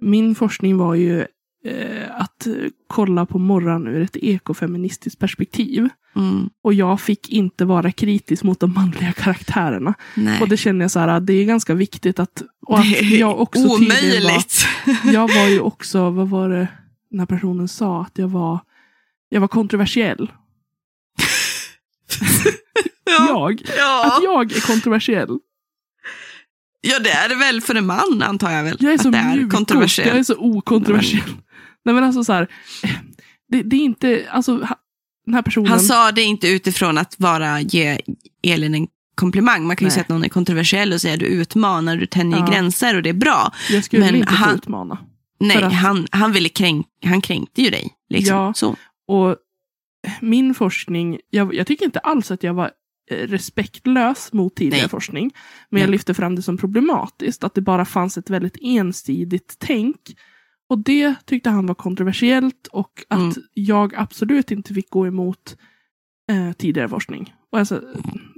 [0.00, 1.26] min forskning var ju
[1.64, 2.46] eh, att
[2.86, 5.88] kolla på morran ur ett ekofeministiskt perspektiv.
[6.16, 9.94] Mm, Och jag fick inte vara kritisk mot de manliga karaktärerna.
[10.14, 10.40] nej.
[10.40, 12.42] Och det känner jag så här, det är ganska viktigt att...
[12.66, 14.66] Och att jag också tydligen var, omöjligt.
[15.12, 16.68] jag var ju också, vad var det
[17.10, 18.02] den här personen sa?
[18.02, 18.60] Att jag var,
[19.28, 20.32] jag var kontroversiell.
[23.28, 23.62] Jag?
[23.78, 24.04] ja.
[24.16, 25.38] Att jag är kontroversiell.
[26.80, 28.76] ja, det är det väl för en man, antar jag väl.
[28.80, 30.08] Jag är att så det är kontroversiellt.
[30.08, 31.30] jag är så okontroversiell.
[31.88, 32.48] Nej men alltså så här,
[33.48, 34.56] det, det är inte, alltså
[35.24, 35.66] den här personen.
[35.70, 38.00] Han sa det inte utifrån att bara ge
[38.42, 39.66] Elin en komplimang.
[39.66, 39.92] Man kan ju Nej.
[39.94, 42.46] säga att någon är kontroversiell och säga du utmanar, du tänjer Ja.
[42.46, 43.52] gränser och det är bra.
[43.70, 44.98] jag skulle men inte han- utmana.
[45.40, 47.90] Nej, att- han, han, ville kränk, han kränkte ju dig.
[48.08, 48.36] Liksom.
[48.36, 48.54] Ja.
[48.54, 48.76] Så.
[49.08, 49.36] Och
[50.20, 52.70] min forskning, jag, jag tycker inte alls att jag var
[53.10, 54.88] eh, respektlös mot tidigare Nej.
[54.90, 55.30] forskning.
[55.70, 55.92] Men jag Nej.
[55.92, 59.96] lyfte fram det som problematiskt, att det bara fanns ett väldigt ensidigt tänk.
[60.68, 63.32] Och det tyckte han var kontroversiellt och att Mm.
[63.54, 65.56] jag absolut inte fick gå emot
[66.30, 67.34] eh, tidigare forskning.
[67.52, 67.82] Och alltså,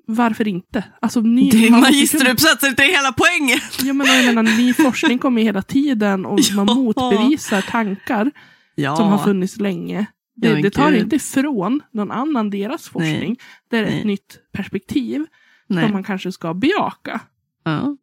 [0.07, 0.85] varför inte?
[1.01, 3.59] Alltså, ny, Det är man magisteruppsatsen, det är hela poängen.
[3.89, 6.75] Ja, men jag menar, ny forskning kommer hela tiden och man Ja.
[6.75, 8.31] motbevisar tankar
[8.75, 8.97] Ja.
[8.97, 10.07] som har funnits länge.
[10.37, 13.37] Det, det tar inte ifrån någon annan deras forskning.
[13.71, 14.05] Det är ett Nej.
[14.05, 15.27] nytt perspektiv
[15.67, 15.85] Nej.
[15.85, 17.21] som man kanske ska bejaka.
[17.65, 17.97] Ja.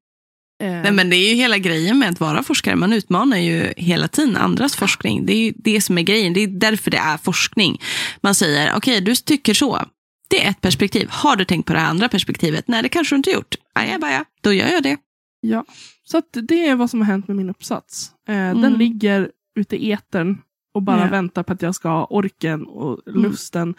[0.60, 2.76] Eh, Nej, men det är ju hela grejen med att vara forskare.
[2.76, 5.26] Man utmanar ju hela tiden andras forskning.
[5.26, 6.34] Det är ju det som är grejen.
[6.34, 7.82] Det är därför det är forskning.
[8.22, 9.82] Man säger, okej, du tycker så.
[10.30, 11.08] Det är ett perspektiv.
[11.12, 12.68] Har du tänkt på det andra perspektivet?
[12.68, 13.56] Nej, det kanske du inte gjort.
[13.74, 14.98] Ajabaja, då gör jag det.
[15.42, 15.66] ja.
[16.04, 18.12] Så det är vad som har hänt med min uppsats.
[18.28, 18.80] Eh, Den Mm.
[18.80, 20.38] ligger ute i etern
[20.74, 21.08] och bara Ja.
[21.08, 23.22] väntar på att jag ska ha orken och Mm.
[23.24, 23.76] lusten.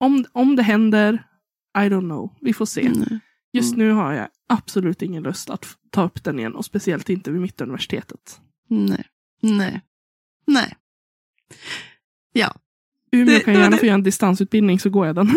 [0.00, 1.22] Om, om det händer,
[1.78, 2.32] I don't know.
[2.40, 2.86] Vi får se.
[2.86, 3.20] Mm.
[3.52, 3.86] Just Mm.
[3.88, 7.40] nu har jag absolut ingen lust att ta upp den igen och speciellt inte vid
[7.40, 8.40] Mittuniversitetet.
[8.68, 9.04] Nej.
[9.42, 9.80] Nej.
[10.46, 10.76] Nej.
[12.32, 12.54] Ja.
[13.12, 13.76] Umeå Det- kan gärna det.
[13.78, 15.28] få göra en distansutbildning så går jag den.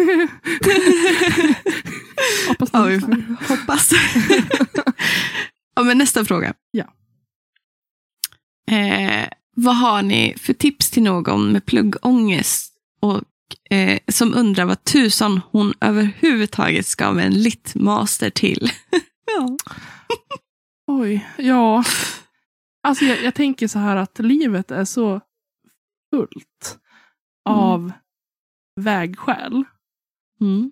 [2.48, 3.92] Hoppas ja, vi får hoppas.
[5.76, 6.54] ja, men nästa fråga.
[6.72, 6.94] Ja.
[8.76, 13.22] Eh, vad har ni för tips till någon med pluggångest och
[13.70, 18.72] eh, som undrar vad tusan hon överhuvudtaget ska med en lit-master till?
[19.26, 19.58] ja.
[20.88, 21.84] Oj, ja.
[22.84, 25.22] Alltså jag, jag tänker så här att livet är så
[26.14, 26.80] fullt
[27.50, 27.92] av
[28.82, 29.64] vägskäl.
[30.42, 30.72] Mm.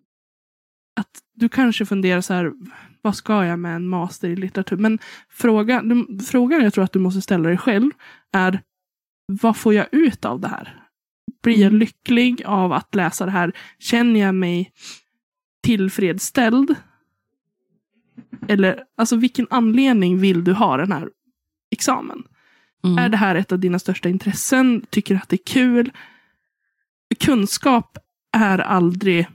[1.00, 2.54] Att du kanske funderar så här,
[3.02, 4.78] vad ska jag med en master i litteratur?
[4.78, 5.00] Men
[5.30, 7.92] fråga, du, frågan jag tror att du måste ställa dig själv
[8.32, 8.62] är,
[9.26, 10.87] vad får jag ut av det här?
[11.44, 11.80] Blir jag Mm.
[11.80, 13.52] lycklig av att läsa det här?
[13.80, 14.72] Känner jag mig
[15.64, 16.76] tillfredsställd?
[18.48, 21.10] Eller, alltså vilken anledning vill du ha den här
[21.72, 22.24] examen?
[22.84, 22.98] Mm.
[22.98, 24.86] Är det här ett av dina största intressen?
[24.90, 25.92] Tycker du att det är kul?
[27.20, 27.98] Kunskap
[28.32, 29.28] är aldrig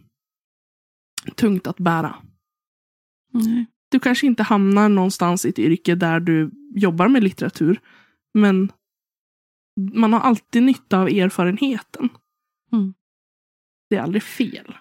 [1.35, 2.15] tungt att bära.
[3.33, 3.67] Nej.
[3.89, 7.81] Du kanske inte hamnar någonstans i ett yrke där du jobbar med litteratur.
[8.35, 8.73] Men
[9.95, 12.09] man har alltid nytta av erfarenheten.
[12.73, 12.95] Mm.
[13.91, 14.75] Det är aldrig fel.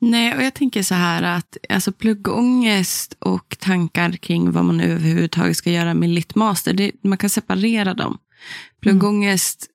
[0.00, 5.56] Nej, och jag tänker så här att alltså pluggångest och tankar kring vad man överhuvudtaget
[5.56, 8.18] ska göra med littmaster, det, man kan separera dem.
[8.80, 9.66] Pluggångest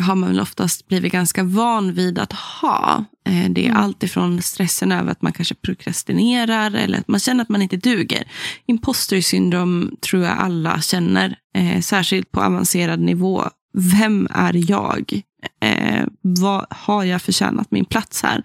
[0.00, 3.04] har man väl oftast blivit ganska van vid att ha.
[3.28, 3.82] Eh, Det är Mm.
[3.82, 7.76] allt ifrån stressen över att man kanske prokrastinerar eller att man känner att man inte
[7.76, 8.28] duger.
[8.66, 13.44] Imposter syndrom tror jag alla känner, eh, särskilt på avancerad nivå.
[13.78, 15.22] Vem är jag?
[15.60, 18.42] Eh, vad har jag förtjänat min plats här?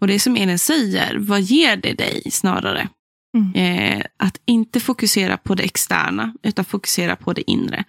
[0.00, 2.88] Och det som Elin säger, vad ger det dig snarare?
[3.36, 3.54] Mm.
[3.54, 7.84] Eh, att inte fokusera på det externa, utan fokusera på det inre.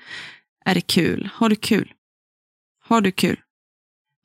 [0.65, 1.29] Är det kul?
[1.33, 1.91] Har du kul?
[2.83, 3.39] Har du kul?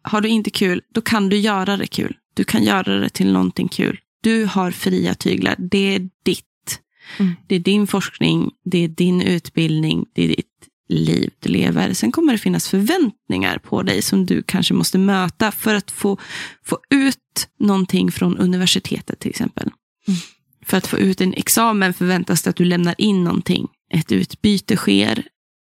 [0.03, 2.17] Har du inte kul, då kan du göra det kul.
[2.35, 4.01] Du kan göra det till någonting kul.
[4.21, 5.55] Du har fria tyglar.
[5.59, 6.81] Det är ditt.
[7.19, 7.37] Mm.
[7.47, 10.56] Det är din forskning, det är din utbildning, det är ditt
[10.89, 11.93] liv du lever.
[11.93, 16.19] Sen kommer det finnas förväntningar på dig som du kanske måste möta för att få,
[16.65, 19.71] få ut någonting från universitetet till exempel.
[20.09, 20.21] Mm.
[20.65, 23.69] För att få ut en examen förväntas det att du lämnar in någonting.
[23.91, 25.23] Ett utbyte sker,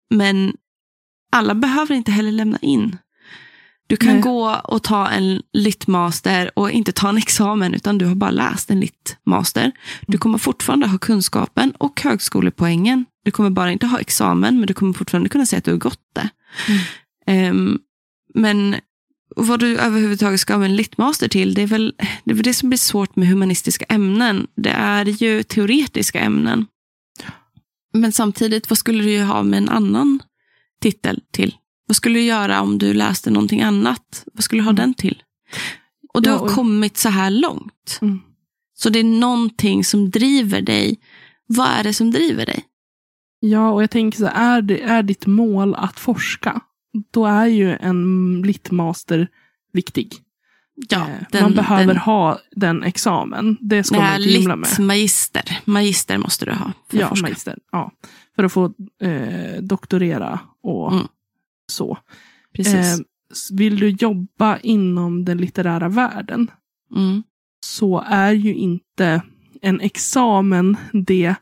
[0.09, 0.53] men
[1.31, 2.97] alla behöver inte heller lämna in.
[3.87, 4.21] Du kan Nej.
[4.21, 8.71] gå och ta en littmaster och inte ta en examen, utan du har bara läst
[8.71, 9.71] en littmaster.
[10.07, 13.05] Du kommer fortfarande ha kunskapen och högskolepoängen.
[13.23, 15.77] Du kommer bara inte ha examen, men du kommer fortfarande kunna säga att du har
[15.77, 16.29] gått det.
[17.25, 17.79] Ehm,
[18.33, 18.75] men
[19.35, 21.93] vad du överhuvudtaget ska ha en litmaster till, det är väl
[22.23, 24.47] det, är väl det som blir svårt med humanistiska ämnen.
[24.55, 26.65] Det är ju teoretiska ämnen.
[27.93, 30.19] Men samtidigt, vad skulle du ha med en annan
[30.81, 31.55] titel till?
[31.87, 34.23] Vad skulle du göra om du läste någonting annat?
[34.33, 34.81] Vad skulle du ha Mm.
[34.81, 35.23] den till?
[36.13, 37.99] Och du har kommit så här långt.
[38.01, 38.21] Mm.
[38.73, 40.99] Så det är någonting som driver dig.
[41.47, 42.63] Vad är det som driver dig?
[43.45, 46.61] Ja, och jag tänker så är, det, är ditt mål att forska,
[47.11, 49.27] då är ju en litmaster
[49.73, 50.13] viktig.
[50.89, 53.57] Ja, Eh, den- Man behöver den- ha den examen.
[53.61, 54.69] Det ska Ja, man inte hymla med.
[54.79, 55.59] magister.
[55.65, 56.57] Magister måste du ha
[56.89, 57.21] för att Ja, forska.
[57.27, 57.57] magister.
[57.71, 57.91] Ja.
[58.35, 61.07] För att få eh, doktorera och Mm.
[61.71, 61.97] så.
[62.55, 62.75] Precis.
[62.99, 63.05] Eh,
[63.57, 66.51] vill du jobba inom den litterära världen
[66.95, 67.23] Mm.
[67.65, 69.21] så är ju inte
[69.61, 71.35] en examen det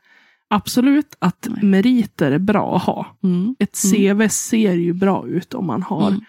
[0.51, 1.63] absolut att Nej.
[1.65, 3.17] meriter är bra att ha.
[3.23, 3.55] Mm.
[3.59, 6.21] Ett CV ser ju bra ut om man har Mm.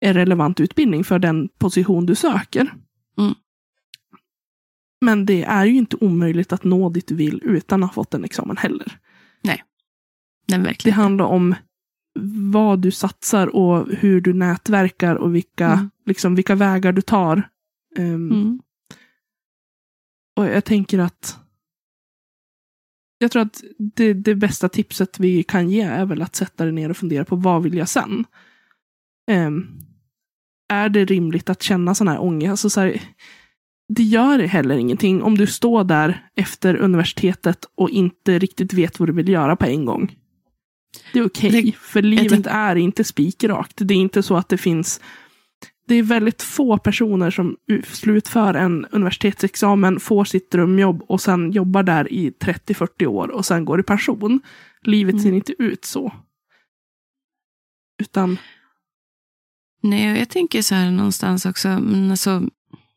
[0.00, 2.60] en relevant utbildning för den position du söker.
[3.18, 3.34] Mm.
[5.00, 8.14] Men det är ju inte omöjligt att nå dit du vill utan att ha fått
[8.14, 8.98] en examen heller.
[9.44, 9.64] Nej,
[10.46, 10.96] Det verkligen.
[10.96, 11.54] handlar om
[12.52, 15.90] vad du satsar och hur du nätverkar och vilka, Mm.
[16.06, 17.48] liksom, vilka vägar du tar.
[17.98, 18.60] Mm.
[20.36, 21.38] Och jag tänker att
[23.22, 26.72] jag tror att det, det bästa tipset vi kan ge är väl att sätta dig
[26.72, 28.24] ner och fundera på vad vill jag sen?
[29.30, 29.66] Ehm,
[30.72, 32.50] är det rimligt att känna sån här ångest?
[32.50, 33.02] Alltså så här,
[33.88, 39.08] det gör heller ingenting om du står där efter universitetet och inte riktigt vet vad
[39.08, 40.16] du vill göra på en gång.
[41.12, 43.72] Det är okej, Det- för livet är inte spikrakt.
[43.76, 45.00] Det är inte så att det finns
[45.92, 51.82] det är väldigt få personer som slutför en universitetsexamen, får sitt drömjobb och sen jobbar
[51.82, 54.40] där i 30-40 år och sen går i pension.
[54.82, 55.34] Livet ser Mm.
[55.34, 56.12] inte ut så.
[58.02, 58.38] Utan,
[59.82, 61.68] Nej, jag tänker så här någonstans också.
[61.68, 62.42] Men alltså,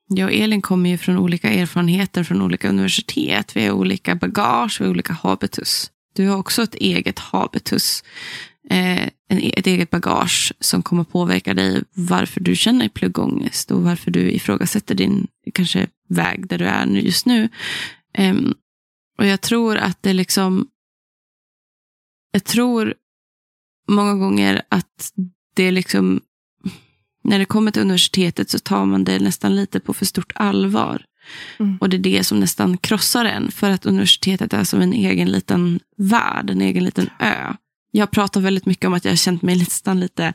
[0.08, 3.56] jag och Elin kommer ju från olika erfarenheter från olika universitet.
[3.56, 5.92] Vi har olika bagage, vi har olika habitus.
[6.16, 8.04] Du har också ett eget habitus.
[8.70, 14.12] Eh, en, ett eget bagage som kommer påverka dig varför du känner pluggångest och varför
[14.12, 17.50] du ifrågasätter din kanske väg där du är nu- just nu.
[19.18, 20.68] Och jag tror att det liksom
[22.32, 22.94] jag tror
[23.88, 25.14] många gånger att
[25.56, 26.22] det liksom
[27.24, 31.06] när det kommer till universitetet så tar man det nästan lite på för stort allvar.
[31.60, 31.78] Mm.
[31.78, 33.52] Och det är det som nästan krossar en.
[33.52, 37.54] För att universitetet är som en egen liten värld, en egen liten ö.
[37.96, 40.34] Jag pratar väldigt mycket om att jag har känt mig nästan lite,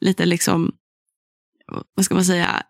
[0.00, 0.72] lite liksom,
[1.94, 2.62] vad ska man säga,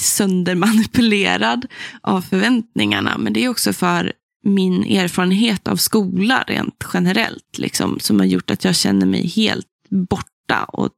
[0.00, 1.66] söndermanipulerad
[2.00, 3.18] av förväntningarna.
[3.18, 4.12] Men det är också för
[4.44, 9.66] min erfarenhet av skola rent generellt, liksom, som har gjort att jag känner mig helt
[9.90, 10.90] borta och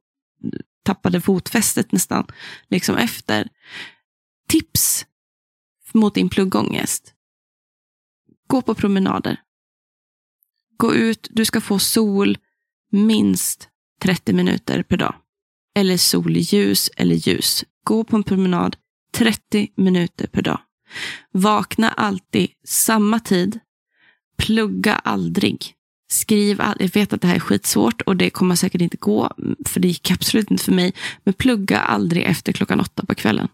[0.85, 2.27] tappade fotfästet nästan
[2.69, 3.47] liksom efter.
[4.47, 5.05] Tips
[5.93, 7.13] mot din pluggångest.
[8.47, 9.41] Gå på promenader.
[10.77, 12.37] Gå ut, du ska få sol
[12.89, 13.69] minst
[14.01, 15.15] 30 minuter per dag.
[15.75, 17.65] Eller solljus eller ljus.
[17.83, 18.75] Gå på en promenad
[19.13, 20.59] 30 minuter per dag.
[21.31, 23.59] Vakna alltid samma tid.
[24.37, 25.73] Plugga aldrig.
[26.11, 26.77] Skriv all...
[26.79, 29.33] Jag vet att det här är skitsvårt och det kommer säkert inte gå,
[29.65, 30.93] för det gick absolut inte för mig.
[31.23, 33.47] Men plugga aldrig efter klockan åtta på kvällen.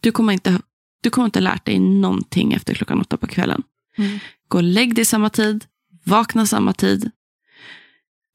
[0.00, 0.60] Du kommer inte,
[1.02, 3.62] du kommer inte ha lärt dig någonting efter klockan åtta på kvällen.
[3.96, 4.18] Mm.
[4.48, 5.64] Gå och lägg dig samma tid.
[6.04, 7.10] Vakna samma tid.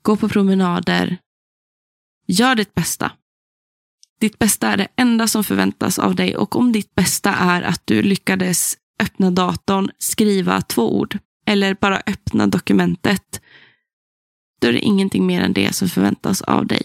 [0.06, 1.18] Gå på promenader.
[2.28, 3.12] Gör ditt bästa.
[4.20, 7.82] Ditt bästa är det enda som förväntas av dig och om ditt bästa är att
[7.86, 13.42] du lyckades öppna datorn, skriva två ord eller bara öppna dokumentet,
[14.62, 16.82] då är det ingenting mer än det som förväntas av dig.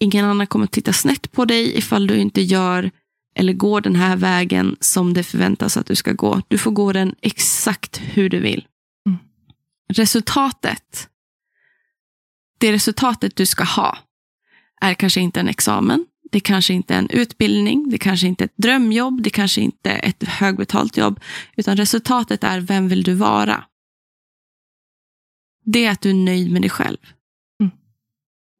[0.00, 2.90] Ingen annan kommer titta snett på dig ifall du inte gör
[3.34, 6.42] eller går den här vägen som det förväntas att du ska gå.
[6.48, 8.66] Du får gå den exakt hur du vill.
[9.06, 9.18] Mm.
[9.92, 11.08] Resultatet,
[12.58, 13.98] det resultatet du ska ha,
[14.80, 18.46] är kanske inte en examen, det kanske inte är en utbildning, det kanske inte är
[18.46, 21.20] ett drömjobb, det kanske inte är ett högbetalt jobb,
[21.56, 23.64] utan resultatet är vem vill du vara?
[25.64, 26.98] Det är att du är nöjd med dig själv.
[27.60, 27.72] Mm.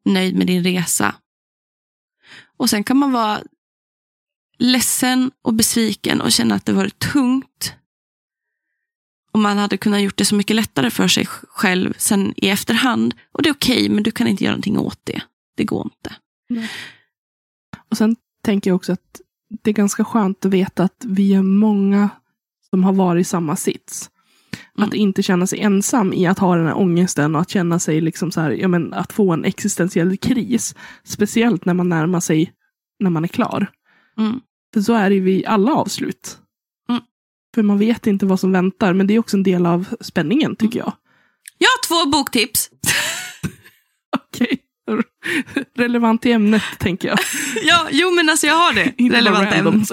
[0.05, 1.15] Nöjd med din resa.
[2.57, 3.41] Och sen kan man vara
[4.57, 7.73] ledsen och besviken och känna att det varit tungt.
[9.31, 13.13] Och man hade kunnat gjort det så mycket lättare för sig själv sen i efterhand.
[13.31, 15.21] Och det är okej, men du kan inte göra någonting åt det.
[15.57, 16.15] Det går inte.
[17.91, 19.21] Och sen tänker jag också att
[19.63, 22.09] det är ganska skönt att veta att vi är många
[22.69, 24.09] som har varit i samma sits.
[24.77, 24.87] Mm.
[24.87, 28.01] Att inte känna sig ensam i att ha den här ångesten och att känna sig
[28.01, 30.75] liksom så här, ja men att få en existentiell kris.
[31.03, 32.53] Speciellt när man närmar sig
[32.99, 33.71] när man är klar.
[34.17, 34.39] Mm.
[34.73, 36.39] För så är det ju vid alla avslut.
[37.49, 37.55] Mm.
[37.55, 40.55] För man vet inte vad som väntar, men det är också en del av spänningen
[40.55, 40.93] tycker jag.
[41.57, 42.69] Jag har två boktips.
[44.17, 44.59] Okej.
[45.75, 47.19] Relevant till ämnet, tänker jag.
[47.63, 48.93] ja, jo, men alltså jag har det.
[48.97, 49.85] Inte Relevant ämne.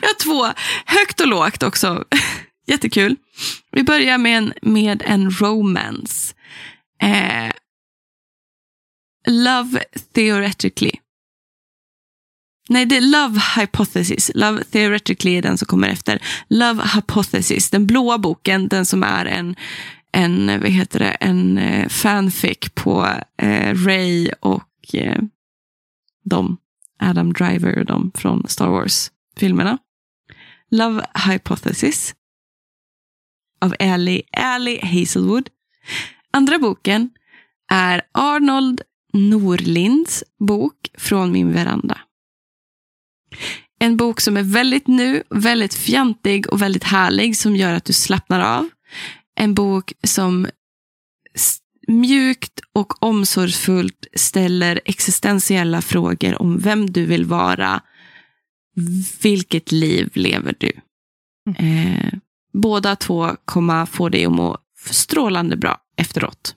[0.00, 2.04] Jag har två, högt och lågt också.
[2.66, 3.16] Jättekul.
[3.72, 6.34] Vi börjar med en, med en romance.
[7.02, 7.52] Eh,
[9.26, 10.92] love theoretically.
[12.70, 14.30] Nej, det är Love Hypothesis.
[14.34, 16.22] Love Theoretically är den som kommer efter.
[16.48, 19.56] Love Hypothesis, den blåa boken, den som är en,
[20.12, 23.08] en vad heter det, en eh, fanfic på
[23.42, 25.22] eh, Ray och eh,
[26.24, 26.56] de,
[26.98, 29.78] Adam Driver och de från Star Wars-filmerna.
[30.70, 32.14] Love Hypothesis
[33.60, 35.48] av Ellie, Ellie Hazelwood.
[36.32, 37.10] Andra boken
[37.72, 38.82] är Arnold
[39.12, 41.98] Norlinds bok Från min veranda.
[43.78, 47.92] En bok som är väldigt nu, väldigt fjantig och väldigt härlig som gör att du
[47.92, 48.68] slappnar av.
[49.36, 50.46] En bok som
[51.88, 57.82] mjukt och omsorgsfullt ställer existentiella frågor om vem du vill vara.
[59.22, 60.72] Vilket liv lever du?
[61.56, 62.12] Eh,
[62.52, 64.58] båda två kommer få dig att må
[64.90, 66.54] strålande bra efteråt.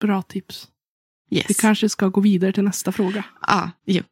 [0.00, 0.68] Bra tips.
[1.30, 1.46] Yes.
[1.48, 3.24] Vi kanske ska gå vidare till nästa fråga.
[3.46, 4.02] Ja, jo.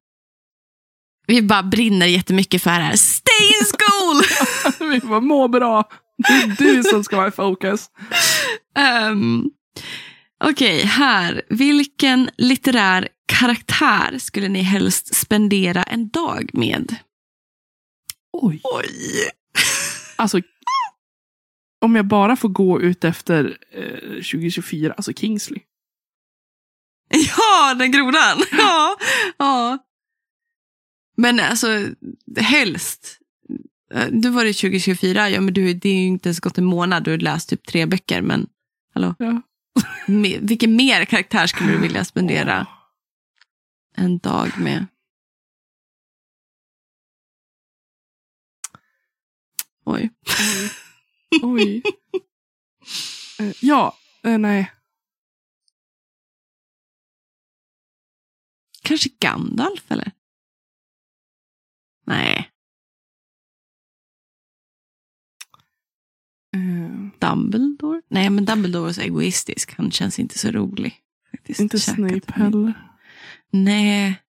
[1.31, 2.97] Vi bara brinner jättemycket för det här.
[2.97, 4.23] Stay in school!
[4.93, 5.91] Vi bara må bra.
[6.17, 7.91] Det är du som ska vara i fokus.
[9.11, 9.51] um,
[10.45, 11.43] Okej, här.
[11.49, 16.97] Vilken litterär karaktär skulle ni helst spendera en dag med?
[18.33, 18.61] Oj.
[18.65, 18.91] Oj!
[20.17, 20.41] Alltså,
[21.85, 25.61] om jag bara får gå ut efter eh, 2024, alltså Kingsley.
[27.09, 28.43] Ja, den grodan!
[28.53, 28.97] Ja,
[29.39, 29.79] ja.
[31.21, 31.67] Men alltså,
[32.37, 33.19] helst.
[33.95, 36.65] Eh, Du var det 2024, ja men du, det är ju inte ens gått en
[36.65, 38.47] månad, du har läst typ tre böcker, men
[38.95, 39.15] hallå?
[39.19, 39.43] Ja.
[40.41, 42.67] Vilken mer karaktär skulle du vilja spendera
[43.97, 44.87] en dag med?
[49.85, 50.11] Oj.
[51.43, 51.83] Oj.
[53.41, 54.73] Eh, ja, eh, nej.
[58.83, 60.13] Kanske Gandalf eller?
[62.11, 62.47] Nej,
[66.57, 68.03] Eh, Dumbledore?
[68.09, 69.75] Nej, men Dumbledore är så egoistisk.
[69.77, 70.95] Han känns inte så rolig.
[71.31, 71.61] Faktiskt.
[71.61, 72.73] inte Käkat Snape heller.
[73.51, 74.21] Nej.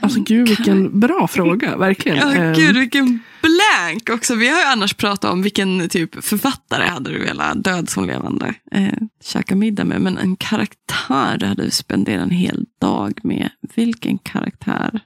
[0.00, 2.18] Alltså gud Kan- vilken bra fråga, verkligen.
[2.18, 4.34] Ja, Eh, gud vilken blank också.
[4.34, 8.54] Vi har ju annars pratat om vilken typ författare hade du velat död som levande
[8.72, 8.92] eh,
[9.22, 10.00] käka middag med.
[10.00, 13.50] Men en karaktär du hade spenderat en hel dag med.
[13.74, 15.00] Vilken karaktär?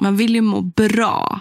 [0.00, 1.40] Man vill ju må bra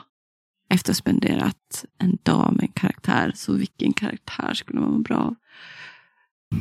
[0.69, 3.31] efter att ha spenderat en dag med en karaktär.
[3.35, 5.35] Så vilken karaktär skulle man må bra av?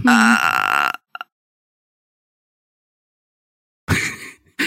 [0.04, 0.36] mm.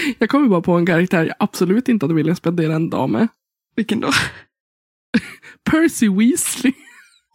[0.18, 3.28] Jag kommer bara på en karaktär jag absolut inte hade velat spendera en dag med.
[3.76, 4.10] vilken då?
[5.70, 6.72] Percy Weasley.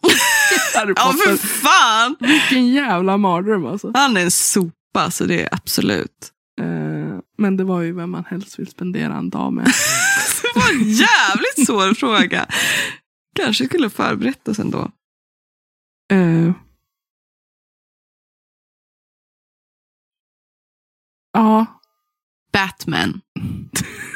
[0.74, 2.16] Harry Ja, för fan!
[2.20, 3.92] Vilken jävla mardröm alltså.
[3.94, 6.32] Han är en sopa, så det är absolut.
[6.60, 6.97] Eh,
[7.38, 9.64] men det var ju vem man helst vill spendera en dag med.
[10.42, 12.46] Det var en jävligt svår fråga.
[13.34, 14.90] Kanske skulle förberett oss ändå.
[16.12, 16.52] Eh,
[21.32, 21.66] ja,
[22.52, 23.20] Batman.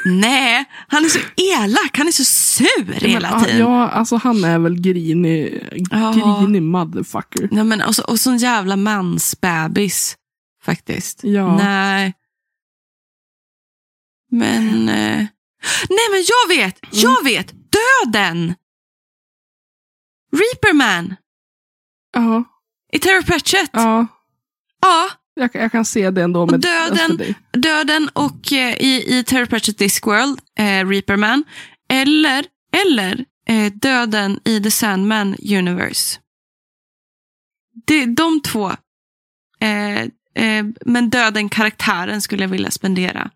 [0.07, 1.99] Nej, han är så elak.
[1.99, 3.59] Han är så sur hela tiden.
[3.59, 6.13] Ja, alltså han är väl grinig, Ja.
[6.41, 7.49] grinig motherfucker.
[7.53, 10.17] Ja, men, och, så, och sån jävla mansbebis.
[10.65, 11.25] Faktiskt.
[11.25, 11.57] Ja.
[11.57, 12.15] Nej.
[14.33, 14.89] Men...
[14.89, 15.27] Eh,
[15.89, 16.79] nej, men jag vet!
[16.91, 17.53] Jag vet!
[17.53, 18.55] Döden!
[20.37, 21.17] Reaperman
[22.13, 22.45] Ja,
[22.93, 23.71] i Terry Pratchett.
[23.73, 24.07] ja
[24.81, 25.11] ja.
[25.35, 26.47] jag, jag kan se det ändå.
[26.47, 31.45] Med, döden- alltså, Döden och eh, i, i Terry Pratchett Discworld, eh, Reaperman.
[31.89, 32.47] Eller,
[32.77, 36.21] eller eh, döden i The Sandman Universe.
[37.87, 38.71] Det, de två.
[39.61, 40.01] Eh,
[40.35, 43.31] eh, men döden, karaktären, skulle jag vilja spendera.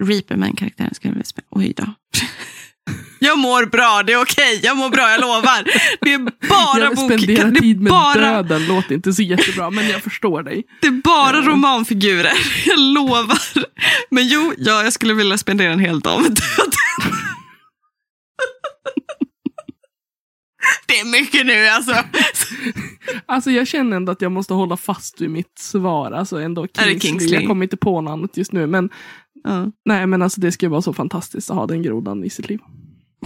[0.00, 1.48] Reaperman-karaktären skulle jag vilja spendera.
[1.50, 1.84] Oj då.
[3.18, 4.60] Jag mår bra, det är okej.
[4.62, 5.64] Jag mår bra, jag lovar.
[6.00, 6.18] Det är
[6.48, 7.04] bara jag bok...
[7.12, 10.62] spenderar det, tid är med bara, döden låter inte så jättebra, men jag förstår dig.
[10.80, 11.42] det är bara Ja.
[11.48, 12.32] romanfigurer.
[12.66, 13.38] Jag lovar.
[14.10, 16.72] Men jo, ja, jag skulle vilja spendera en hel dag med döden.
[20.86, 21.94] Det är mycket nu alltså.
[23.26, 26.12] Alltså jag känner ändå att jag måste hålla fast vid mitt svar.
[26.12, 27.00] Alltså ändå Kingsley.
[27.00, 27.34] Kingsley?
[27.40, 28.66] Jag kommer inte på något annat just nu.
[28.66, 28.90] Men
[29.44, 32.30] Ja, nej, men alltså det ska ju vara så fantastiskt att ha den grodan i
[32.30, 32.60] sitt liv.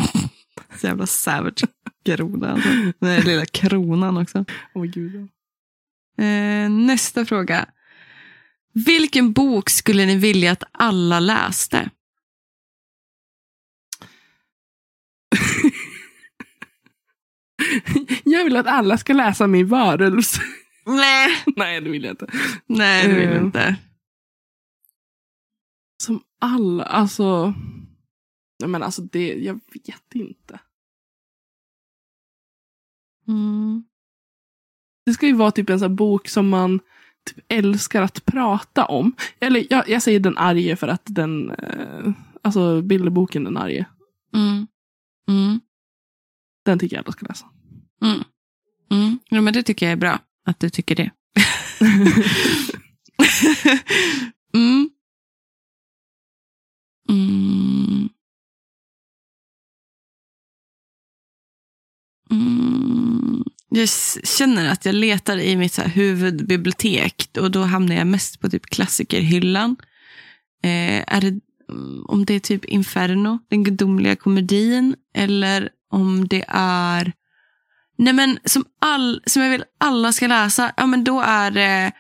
[0.81, 1.65] så jävla savage
[2.05, 2.53] groda.
[2.53, 2.69] Alltså.
[2.69, 4.45] Den där lilla kronan också.
[4.75, 5.29] Åh gud.
[6.19, 7.67] Eh, nästa fråga.
[8.73, 11.91] Vilken bok skulle ni vilja att alla läste?
[18.25, 20.41] Jag vill att alla ska läsa min varelse.
[20.87, 22.27] Nej, nej, det vill jag inte.
[22.67, 23.43] nej det vill jag Eh.
[23.43, 23.77] inte.
[26.09, 27.55] Som alla, alltså.
[28.61, 30.61] Nej, men alltså det, jag vet inte.
[33.29, 33.85] Mm.
[35.07, 36.81] Det ska ju vara typ en sån bok som man
[37.27, 39.13] typ älskar att prata om.
[39.41, 42.13] Eller jag, jag säger Den arge för att den, eh,
[42.43, 43.87] alltså bilderboken Den arge,
[44.35, 44.67] Mm.
[45.29, 45.61] Mm.
[46.65, 47.47] den tycker jag alla ska läsa.
[48.03, 48.23] Mm.
[48.91, 49.19] Mm.
[49.29, 51.11] Ja, men det tycker jag är bra att du tycker det.
[54.55, 54.91] mm.
[57.09, 58.09] Mm.
[62.31, 63.45] Mm.
[63.69, 63.89] Jag
[64.25, 68.67] känner att jag letar i mitt så huvudbibliotek och då hamnar jag mest på typ
[68.67, 69.77] klassikerhyllan.
[70.63, 71.41] Eh, är det,
[71.73, 77.13] mm, om det är typ Inferno, den gudomliga komedin, eller om det är
[77.99, 81.93] Nej men som, all, som jag vill alla ska läsa, ja men då är det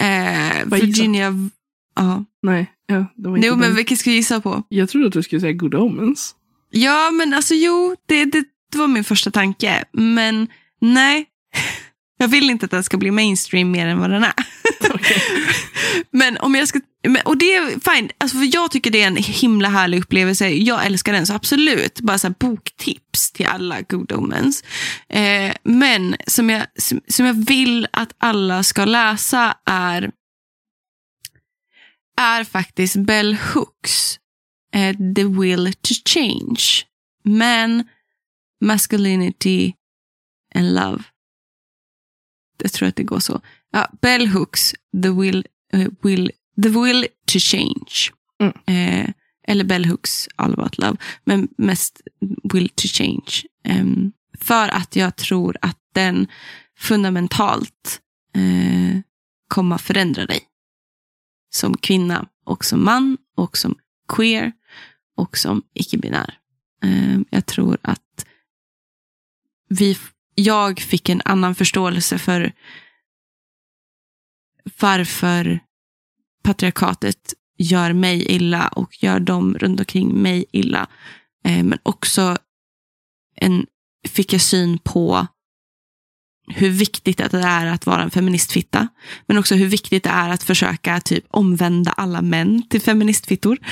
[0.00, 0.66] eh?
[0.66, 1.50] Virginia...
[1.96, 2.24] Ja.
[2.42, 3.60] Nej, ja, det var inte Jo den.
[3.60, 4.62] men vilken ska jag gissa på?
[4.68, 6.34] Jag trodde att du skulle säga Good Omens.
[6.70, 9.84] Ja men alltså jo, det, det, det var min första tanke.
[9.92, 10.48] Men
[10.80, 11.26] nej,
[12.18, 14.32] jag vill inte att den ska bli mainstream mer än vad den är.
[14.94, 15.22] Okej.
[16.10, 16.80] Men om jag ska,
[17.24, 20.48] och det är fine, alltså för jag tycker det är en himla härlig upplevelse.
[20.48, 22.00] Jag älskar den, så absolut.
[22.00, 24.64] Bara så boktips till alla good omens.
[25.08, 26.62] Eh, men som jag,
[27.08, 30.10] som jag vill att alla ska läsa är,
[32.16, 34.18] är faktiskt Bell Hooks
[34.74, 36.60] eh, The Will to Change.
[37.24, 37.88] Men
[38.60, 39.72] Masculinity
[40.54, 41.02] and Love.
[42.62, 43.40] Jag tror att det går så.
[43.72, 46.32] Ja, Bell Hooks The Will, eh, will,
[46.62, 48.10] the will to Change.
[48.40, 48.52] Mm.
[48.66, 49.10] Eh,
[49.48, 50.96] eller Bell Hooks All about Love.
[51.24, 52.00] Men mest
[52.52, 53.30] Will to Change.
[53.64, 56.26] Em, för att jag tror att den
[56.78, 58.00] fundamentalt
[58.34, 59.00] eh,
[59.48, 60.40] kommer förändra dig.
[61.54, 63.78] Som kvinna och som man och som
[64.08, 64.52] queer
[65.16, 66.38] och som icke-binär.
[66.82, 68.26] Ehm, jag tror att
[69.68, 69.98] vi,
[70.34, 72.52] jag fick en annan förståelse för
[74.80, 75.60] varför
[76.42, 80.88] patriarkatet gör mig illa och gör dem runt omkring mig illa.
[81.44, 82.36] Ehm, men också
[83.34, 83.66] en,
[84.08, 85.26] fick jag syn på
[86.46, 88.88] hur viktigt det är att vara en feministfitta.
[89.26, 93.58] Men också hur viktigt det är att försöka typ omvända alla män till feministfittor.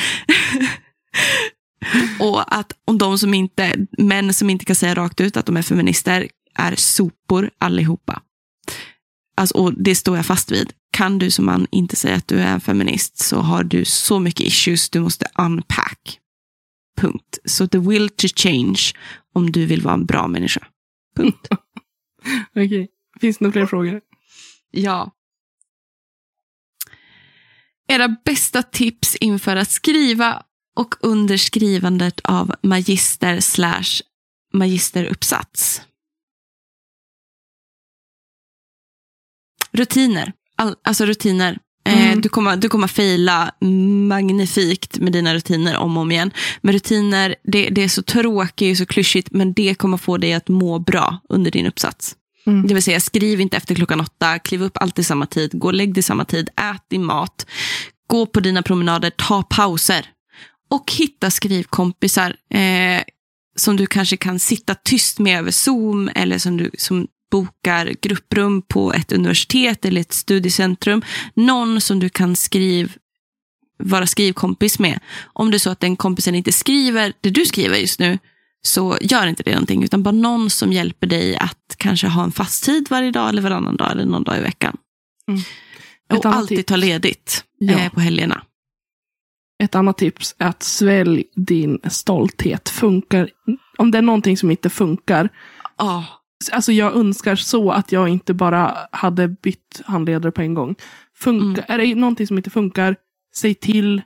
[2.20, 5.56] och att om de som inte, män som inte kan säga rakt ut att de
[5.56, 8.22] är feminister är sopor allihopa.
[9.36, 10.72] Alltså, och det står jag fast vid.
[10.90, 14.18] Kan du som man inte säga att du är en feminist så har du så
[14.18, 16.18] mycket issues du måste unpack.
[17.00, 17.38] Punkt.
[17.44, 18.80] Så the will to change
[19.34, 20.66] om du vill vara en bra människa.
[21.16, 21.48] Punkt.
[22.50, 22.88] Okej.
[23.20, 24.00] Finns det några fler frågor?
[24.70, 25.12] Ja.
[27.88, 30.42] Era bästa tips inför att skriva
[30.76, 34.02] och under skrivandet av magister slash
[34.52, 35.82] magisteruppsats?
[39.72, 40.32] Rutiner.
[40.56, 41.58] All, alltså rutiner.
[41.84, 42.20] Eh, Mm.
[42.20, 43.50] du, kommer, du kommer fejla
[44.08, 46.30] magnifikt med dina rutiner om och om igen.
[46.60, 50.32] Men rutiner, det, det är så tråkigt och så klyschigt, men det kommer få dig
[50.32, 52.16] att må bra under din uppsats.
[52.46, 52.66] Mm.
[52.66, 55.74] Det vill säga, skriv inte efter klockan åtta, kliv upp alltid samma tid, gå och
[55.74, 57.46] lägg dig samma tid, ät din mat,
[58.06, 60.06] gå på dina promenader, ta pauser.
[60.70, 63.02] Och hitta skrivkompisar eh,
[63.56, 68.62] som du kanske kan sitta tyst med över Zoom eller som du som bokar grupprum
[68.62, 71.02] på ett universitet eller ett studiecentrum.
[71.34, 72.96] Någon som du kan skriv,
[73.78, 75.00] vara skrivkompis med.
[75.22, 78.18] Om det är så att den kompisen inte skriver det du skriver just nu,
[78.62, 82.32] så gör inte det någonting, utan bara någon som hjälper dig att kanske ha en
[82.32, 84.76] fast tid varje dag eller varannan dag eller någon dag i veckan.
[85.28, 85.40] Mm.
[86.18, 86.68] Och alltid tips.
[86.68, 87.78] ta ledigt Ja.
[87.78, 88.42] eh, på helgerna.
[89.62, 92.68] Ett annat tips är att svälj din stolthet.
[92.68, 93.30] Funkar,
[93.78, 95.28] om det är någonting som inte funkar.
[95.78, 96.04] Oh.
[96.50, 100.74] Alltså jag önskar så att jag inte bara hade bytt handledare på en gång.
[101.14, 102.96] Funkar, Är det någonting som inte funkar,
[103.34, 104.02] säg till.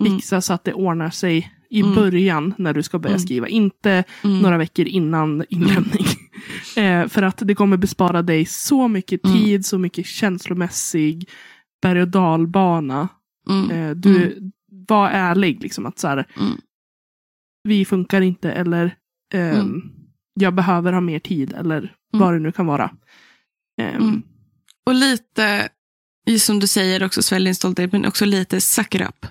[0.00, 0.12] Mm.
[0.12, 1.94] Fixa så att det ordnar sig i Mm.
[1.94, 3.26] början när du ska börja Mm.
[3.26, 3.48] skriva.
[3.48, 4.38] Inte Mm.
[4.38, 6.04] några veckor innan inlämning.
[6.76, 9.38] Eh, för att det kommer bespara dig så mycket Mm.
[9.38, 11.28] tid, så mycket känslomässig
[11.82, 13.08] berg och dalbana.
[13.50, 13.70] Mm.
[13.70, 14.38] Eh, du,
[14.88, 16.52] Var ärlig, liksom att så här, Mm.
[17.64, 18.96] vi funkar inte eller
[19.34, 19.82] ehm, Mm.
[20.34, 22.90] Jag behöver ha mer tid eller vad det nu kan vara.
[23.80, 24.22] Ehm, Mm.
[24.86, 25.68] Och lite,
[26.38, 29.26] som du säger också, svälj din stolthet, men också lite suck it up.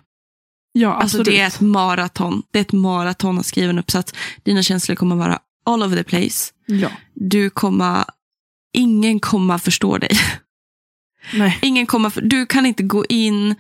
[0.72, 2.44] Ja, Alltså det är ett maraton.
[2.52, 4.14] Det är ett maraton att skriva en uppsats.
[4.44, 6.54] Dina känslor kommer vara all over the place.
[6.66, 6.90] ja.
[7.14, 8.04] Du kommer,
[8.74, 10.10] ingen kommer förstå dig.
[11.34, 11.60] Nej.
[11.62, 13.56] Ingen kommer, du kan inte gå in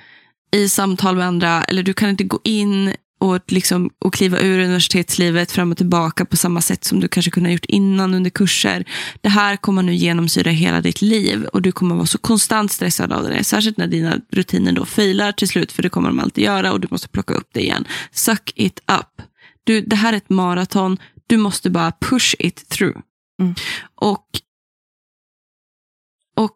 [0.51, 2.93] i samtal med andra eller du kan inte gå in
[3.23, 7.31] och, liksom, och kliva ur universitetslivet fram och tillbaka på samma sätt som du kanske
[7.31, 8.85] kunde ha gjort innan under kurser.
[9.21, 13.11] Det här kommer nu genomsyra hela ditt liv och du kommer vara så konstant stressad
[13.11, 13.43] av det.
[13.43, 16.79] Särskilt när dina rutiner då failar till slut, för det kommer de alltid göra och
[16.79, 17.85] du måste plocka upp det igen.
[18.11, 19.25] Suck it up.
[19.63, 20.97] Du, det här är ett maraton,
[21.27, 22.97] du måste bara push it through.
[23.41, 23.55] Mm.
[23.95, 24.27] Och,
[26.35, 26.55] och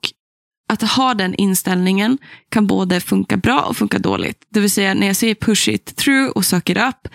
[0.67, 2.17] att ha den inställningen
[2.49, 4.45] kan både funka bra och funka dåligt.
[4.49, 7.07] Det vill säga när jag säger push it through och suck it up.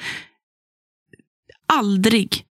[1.66, 2.44] Aldrig.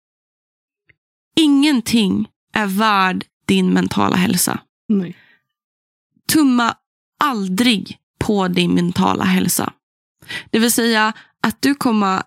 [1.35, 4.59] Ingenting är värd din mentala hälsa.
[4.87, 5.17] Nej.
[6.31, 6.75] Tumma
[7.23, 9.73] aldrig på din mentala hälsa.
[10.49, 11.13] Det vill säga
[11.43, 12.23] att du kommer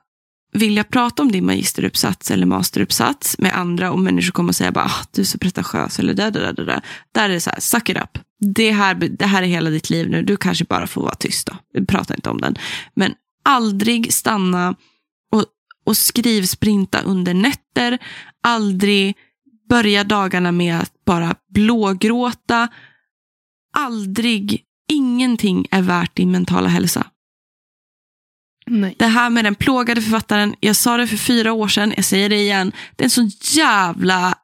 [0.52, 5.06] vilja prata om din magisteruppsats eller masteruppsats med andra och människor kommer säga bara, ah,
[5.10, 6.82] du är så pretentiös eller där, där, där, där.
[7.12, 8.18] Där är det så här, suck it up.
[8.54, 11.46] Det här, det här är hela ditt liv nu, du kanske bara får vara tyst
[11.46, 11.84] då.
[11.84, 12.56] Prata inte om den.
[12.94, 13.14] Men
[13.44, 14.74] aldrig stanna
[15.32, 15.44] och,
[15.84, 17.98] och skrivsprinta under nätter.
[18.42, 19.16] Aldrig
[19.68, 22.68] börja dagarna med att bara blågråta.
[23.76, 27.06] Aldrig, ingenting är värt din mentala hälsa.
[28.66, 28.97] Nej.
[28.98, 32.28] Det här med den plågade författaren, jag sa det för fyra år sedan, jag säger
[32.28, 32.72] det igen.
[32.97, 34.39] Det är en sån jävla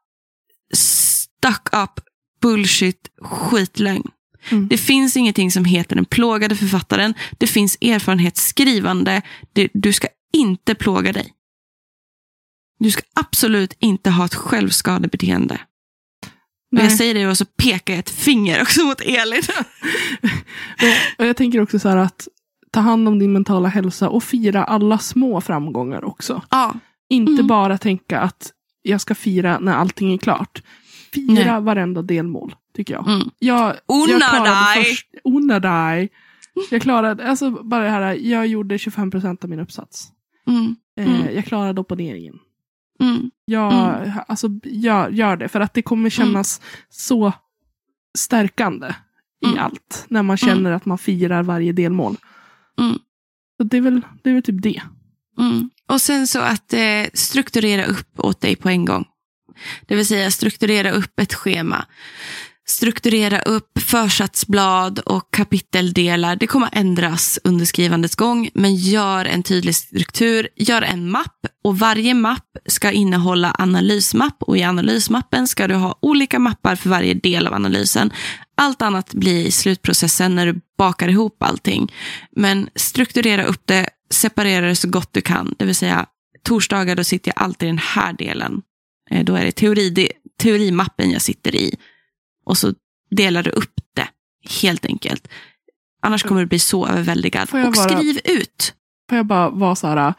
[0.74, 2.01] stuck up
[2.40, 4.11] bullshit skitlögn.
[4.51, 4.69] Mm.
[4.69, 7.15] Det finns ingenting som heter den plågade författaren.
[7.39, 9.23] Det finns erfarenhetsskrivande.
[9.53, 11.32] Det, du ska inte plåga dig.
[12.78, 15.55] Du ska absolut inte ha ett självskadebeteende.
[16.70, 16.85] Och Nej.
[16.85, 19.43] jag säger det och så pekar jag ett finger också mot Elin.
[21.19, 22.28] Och jag tänker också så här att
[22.79, 26.43] ta hand om din mentala hälsa och fira alla små framgångar också.
[26.51, 26.75] ja,
[27.09, 27.47] Inte Mm.
[27.47, 28.53] bara tänka att
[28.83, 30.63] jag ska fira när allting är klart.
[31.15, 31.61] Fira Nej.
[31.63, 33.09] varenda delmål, tycker jag.
[33.09, 33.31] mm.
[33.39, 34.87] Jag, jag klarade dig.
[35.25, 36.09] Unna dig!
[36.71, 40.09] Jag klarade, alltså bara det här, jag gjorde 25 procent av min uppsats.
[40.47, 40.77] Mm.
[40.99, 41.35] Eh, Mm.
[41.35, 42.35] Jag klarade opponeringen.
[43.01, 43.31] Mm.
[43.45, 43.73] Jag,
[44.29, 47.33] alltså, gör, gör det, för att det kommer kännas så
[48.19, 48.87] stärkande
[49.45, 49.59] i Mm.
[49.59, 50.05] allt.
[50.09, 52.17] När man känner att man firar varje delmål.
[52.79, 52.99] Mm.
[53.57, 54.83] Så det, är väl, det är väl typ det.
[55.39, 55.71] Mm.
[55.89, 59.05] Och sen så att eh, strukturera upp åt dig på en gång.
[59.87, 61.87] Det vill säga strukturera upp ett schema.
[62.69, 66.37] Strukturera upp försatsblad och kapiteldelar.
[66.37, 70.49] Det kommer ändras under skrivandets gång, men gör en tydlig struktur.
[70.57, 75.99] Gör en mapp och varje mapp ska innehålla analysmapp och i analysmappen ska du ha
[76.03, 78.13] olika mappar för varje del av analysen.
[78.60, 81.93] Allt annat blir i slutprocessen när du bakar ihop allting.
[82.30, 85.55] Men strukturera upp det, separera det så gott du kan.
[85.59, 86.06] Det vill säga
[86.43, 88.62] torsdagar då sitter jag alltid i den här delen.
[89.10, 90.12] Eh, Då är det teori, det,
[90.43, 91.74] teorimappen jag sitter i.
[92.44, 92.74] Och så
[93.10, 94.09] delar du upp det,
[94.62, 95.28] helt enkelt.
[96.02, 97.43] Annars kommer du bli så överväldigad.
[97.52, 98.74] Och bara- skriv ut.
[99.09, 100.14] Får jag bara vara så här.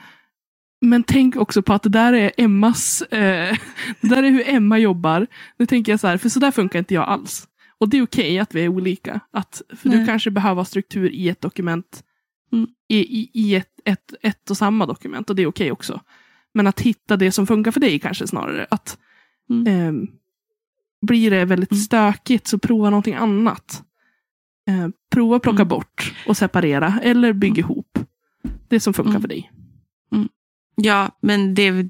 [0.82, 3.58] Men tänk också på att det där är Emmas, eh,
[4.02, 5.28] det där är hur Emma jobbar.
[5.58, 7.46] Nu tänker jag så här, för så där funkar inte jag alls.
[7.80, 9.20] Och det är okej att vi är olika.
[9.32, 10.00] Att, för Nej.
[10.00, 12.04] du kanske behöver ha struktur i ett dokument.
[12.52, 12.68] Mm.
[12.88, 15.30] I, i, i ett, ett, ett och samma dokument.
[15.30, 16.02] Och det är okej också.
[16.54, 18.68] Men att hitta det som funkar för dig kanske snarare.
[18.72, 18.98] Att
[19.50, 19.68] Mm.
[19.68, 20.08] ehm,
[21.02, 21.82] Blir det väldigt Mm.
[21.82, 23.84] stökigt så prova någonting annat.
[24.68, 25.68] Eh, prova att plocka Mm.
[25.68, 27.00] bort och separera.
[27.04, 28.00] Eller bygg ihop.
[28.68, 29.22] Det som funkar Mm.
[29.22, 29.52] för dig.
[30.76, 31.90] Ja, men det är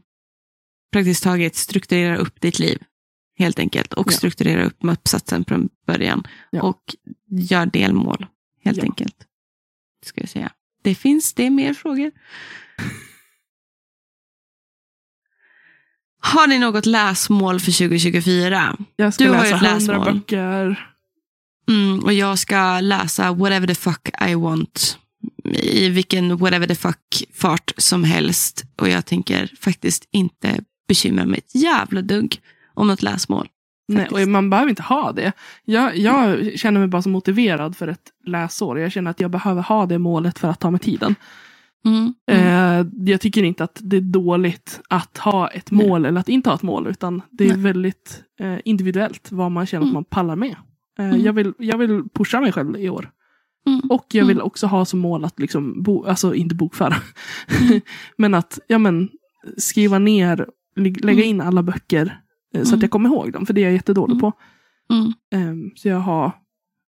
[0.92, 2.84] praktiskt taget strukturera upp ditt liv.
[3.40, 3.94] Helt enkelt.
[3.94, 4.18] Och Ja.
[4.18, 6.28] strukturera upp med uppsatsen från början.
[6.50, 6.62] Ja.
[6.62, 6.96] Och
[7.30, 8.26] gör delmål.
[8.64, 8.84] Helt Ja.
[8.84, 9.16] enkelt.
[10.06, 10.52] Ska jag säga.
[10.82, 12.12] Det finns det mer frågor?
[16.22, 18.78] Har ni något läsmål för 2024?
[18.96, 20.14] Jag ska Du har läsa ju ett läsmål.
[20.14, 20.90] böcker.
[21.70, 24.98] Mm, och jag ska läsa whatever the fuck I want.
[25.54, 28.64] I vilken whatever the fuck fart som helst.
[28.76, 32.38] Och jag tänker faktiskt inte bekymra mig ett jävla dugg
[32.80, 33.48] om något läsmål.
[33.88, 35.32] Nej, och man behöver inte ha det.
[35.66, 38.80] Jag, jag känner mig bara så motiverad för ett läsår.
[38.80, 41.16] Jag känner att jag behöver ha det målet för att ta mig tiden.
[41.86, 42.14] Mm.
[42.32, 42.86] Mm.
[42.86, 46.50] Eh, jag tycker inte att det är dåligt att ha ett mål eller att inte
[46.50, 46.88] ha ett mål.
[46.88, 47.58] Utan det är Nej.
[47.58, 49.94] väldigt eh, individuellt vad man känner att Mm.
[49.94, 50.56] man pallar med.
[51.00, 51.22] Eh, Mm.
[51.22, 53.10] jag, vill, jag vill pusha mig själv i år.
[53.68, 53.80] Mm.
[53.90, 54.46] Och jag vill Mm.
[54.48, 56.96] också ha som mål att liksom, bo, alltså inte bokföra.
[58.18, 59.10] Men att ja, men,
[59.58, 62.20] skriva ner, lä- lägga in alla böcker
[62.56, 62.82] eh, så att Mm.
[62.82, 63.46] jag kommer ihåg dem.
[63.46, 64.22] För det är jag jättedålig Mm.
[64.22, 64.34] på.
[64.94, 65.14] Mm.
[65.34, 66.32] Ehm, så jag har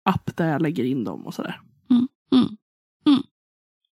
[0.05, 1.59] app där jag lägger in dem och sådär.
[1.91, 2.07] Mm.
[3.05, 3.23] Mm.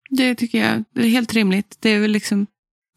[0.10, 1.78] Det tycker jag det är helt rimligt.
[1.80, 2.48] Det är väl liksom,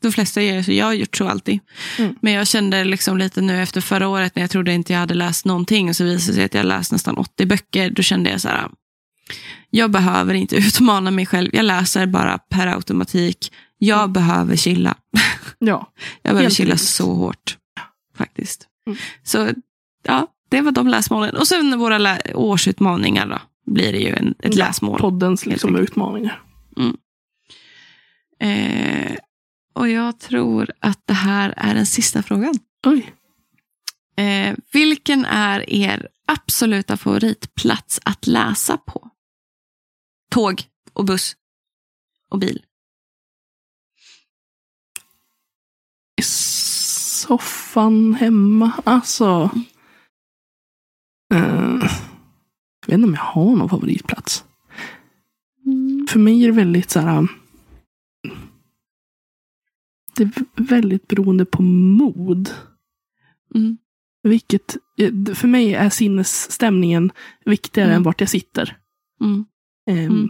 [0.02, 0.72] de flesta gör så.
[0.72, 1.59] Jag har gjort så alltid.
[1.98, 2.14] Mm.
[2.20, 5.14] Men jag kände liksom lite nu efter förra året när jag trodde inte jag hade
[5.14, 7.90] läst någonting och så visade det sig att jag läst nästan 80 böcker.
[7.90, 8.70] Då kände jag så här,
[9.70, 11.51] jag behöver inte utmana mig själv.
[11.52, 13.52] Jag läser bara per automatik.
[13.78, 14.12] Jag Mm.
[14.12, 14.94] behöver chilla.
[15.59, 15.92] Ja,
[16.22, 16.80] Jag behöver chilla rimligt.
[16.80, 17.56] så hårt.
[18.20, 18.68] Faktiskt.
[18.86, 18.98] Mm.
[19.22, 19.51] Så
[20.02, 21.36] ja, det var de läsmålen.
[21.36, 23.38] Och sen våra lä- årsutmaningar då.
[23.72, 25.01] Blir det ju en, ett Ja, läsmål.
[25.01, 26.42] poddens liksom, utmaningar.
[28.40, 29.16] Eh,
[29.72, 32.55] och jag tror att det här är den sista frågan.
[32.86, 33.12] Oj.
[34.16, 39.10] Eh, vilken är er absoluta favoritplats att läsa på?
[40.30, 41.36] Tåg och buss
[42.30, 42.62] och bil.
[47.20, 48.72] Soffan hemma.
[48.84, 49.51] Alltså.
[51.34, 51.88] eh,
[52.86, 54.44] jag vet inte om jag har någon favoritplats.
[56.09, 57.18] För mig är det väldigt så här.
[57.18, 57.28] um,
[60.16, 62.51] Det är väldigt beroende på mod.
[63.55, 63.78] Mm.
[64.22, 64.76] Vilket,
[65.34, 67.12] för mig är sinnesstämningen
[67.44, 67.97] viktigare Mm.
[67.97, 68.76] än vart jag sitter.
[69.20, 69.44] Mm.
[69.90, 70.28] Mm.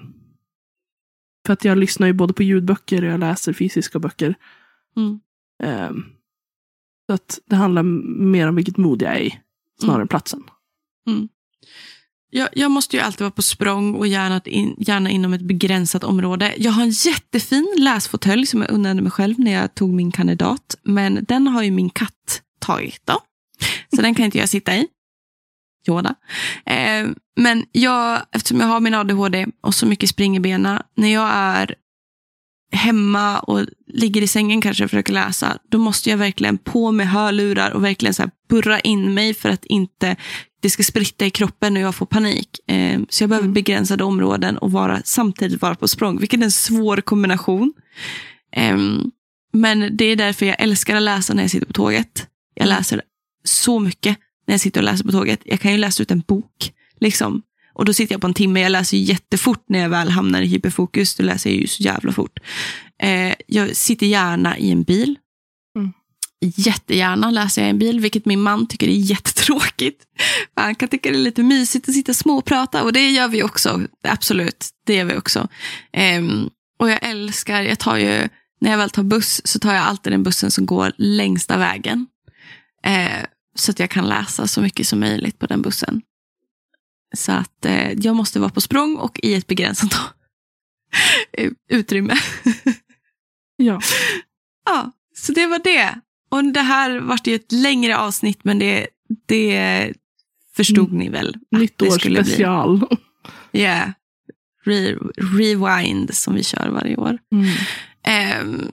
[1.46, 4.34] För att jag lyssnar ju både på ljudböcker och jag läser fysiska böcker.
[4.96, 5.20] Mm.
[7.11, 7.82] Så att det handlar
[8.32, 9.39] mer om vilket mod jag är i,
[9.81, 10.03] snarare Mm.
[10.03, 10.43] än platsen.
[12.31, 16.05] Jag, jag måste ju alltid vara på språng och gärna, in, gärna inom ett begränsat
[16.05, 16.55] område.
[16.59, 20.77] Jag har en jättefin läsfåtölj som jag unnade mig själv när jag tog min kandidat.
[20.82, 23.20] Men den har ju min katt tagit då.
[23.97, 24.87] Så den kan inte jag sitta i.
[25.89, 26.15] Yoda.
[26.66, 27.07] Eh,
[27.37, 30.82] men jag, eftersom jag har min ADHD och så mycket spring i benen.
[30.97, 31.74] När jag är
[32.72, 35.59] hemma och ligger i sängen kanske och försöker läsa.
[35.70, 39.64] Då måste jag verkligen på med hörlurar och verkligen så burra in mig för att
[39.64, 40.16] inte
[40.62, 42.48] det ska spritta i kroppen och jag får panik.
[42.66, 43.55] Eh, så jag behöver Mm.
[43.55, 47.72] begränsade områden och vara, samtidigt vara på språng, vilket är en svår kombination.
[48.52, 49.10] Ehm,
[49.52, 52.26] men det är därför jag älskar att läsa när jag sitter på tåget.
[52.55, 52.76] Jag Mm.
[52.78, 53.02] läser
[53.44, 54.16] så mycket
[54.47, 55.40] när jag sitter och läser på tåget.
[55.44, 56.72] Jag kan ju läsa ut en bok.
[57.01, 57.42] Liksom.
[57.72, 58.60] Och då sitter jag på en timme.
[58.60, 61.14] Jag läser ju jättefort när jag väl hamnar i hyperfokus.
[61.14, 62.38] Då läser jag ju så jävla fort.
[63.02, 65.18] Eh, jag sitter gärna i en bil.
[65.76, 65.92] Mm.
[66.56, 70.05] Jättegärna läser jag i en bil, vilket min man tycker är jättetråkigt.
[70.56, 73.42] Han kan tycka det är lite mysigt att sitta och småprata och det gör vi
[73.42, 73.80] också.
[74.09, 75.48] Absolut, det gör vi också.
[75.92, 78.28] Ehm, och jag älskar, jag tar ju,
[78.60, 82.06] när jag väl tar buss så tar jag alltid den bussen som går längsta vägen.
[82.84, 83.24] Eh,
[83.55, 86.02] så att jag kan läsa så mycket som möjligt på den bussen.
[87.16, 89.95] Så att eh, jag måste vara på språng och i ett begränsat
[91.70, 92.15] utrymme.
[93.62, 93.81] Ja.
[94.65, 96.01] Ja, så det var det.
[96.31, 98.87] Och det här vart ju ett längre avsnitt, men det,
[99.27, 99.93] det
[100.57, 101.37] förstod ni väl?
[101.51, 102.87] Nytt år special.
[103.53, 103.91] Yeah.
[104.65, 104.97] Re,
[105.39, 107.19] rewind som vi kör varje år.
[107.32, 107.51] Mm.
[108.03, 108.70] Ehm,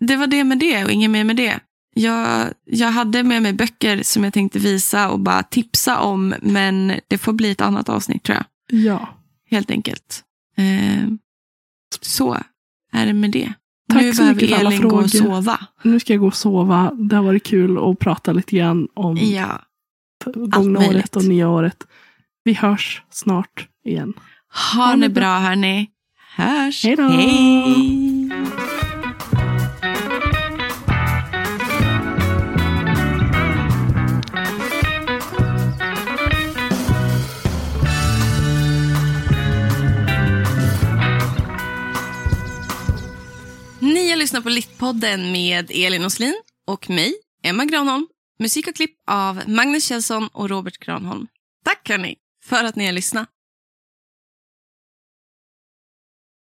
[0.00, 1.60] det var det med det och inget mer med det.
[2.00, 6.92] Jag, jag hade med mig böcker som jag tänkte visa och bara tipsa om, men
[7.08, 8.44] det får bli ett annat avsnitt tror jag.
[8.80, 9.08] Ja.
[9.50, 10.24] Helt enkelt.
[10.56, 11.18] Ehm,
[12.00, 12.36] så
[12.92, 13.52] är det med det.
[13.92, 15.60] Tack nu så mycket för alla Elin gå och sova.
[15.82, 16.92] Nu ska jag gå och sova.
[16.94, 19.60] Det har varit kul att prata lite grann om Ja.
[20.34, 20.96] gångna möjligt.
[20.96, 21.86] året och nya året.
[22.44, 24.14] Vi hörs snart igen.
[24.74, 25.90] Ha, Ha det det bra hörni.
[26.36, 26.84] Hörs.
[26.84, 27.08] Hej då.
[27.08, 28.17] Hej.
[44.08, 46.34] Ni har lyssnat på Littpodden med Elin Oslin
[46.66, 48.06] och mig, Emma Granholm.
[48.38, 51.26] Musik och klipp av Magnus Kjellson och Robert Granholm.
[51.64, 53.28] Tack hörni för att ni har lyssnat.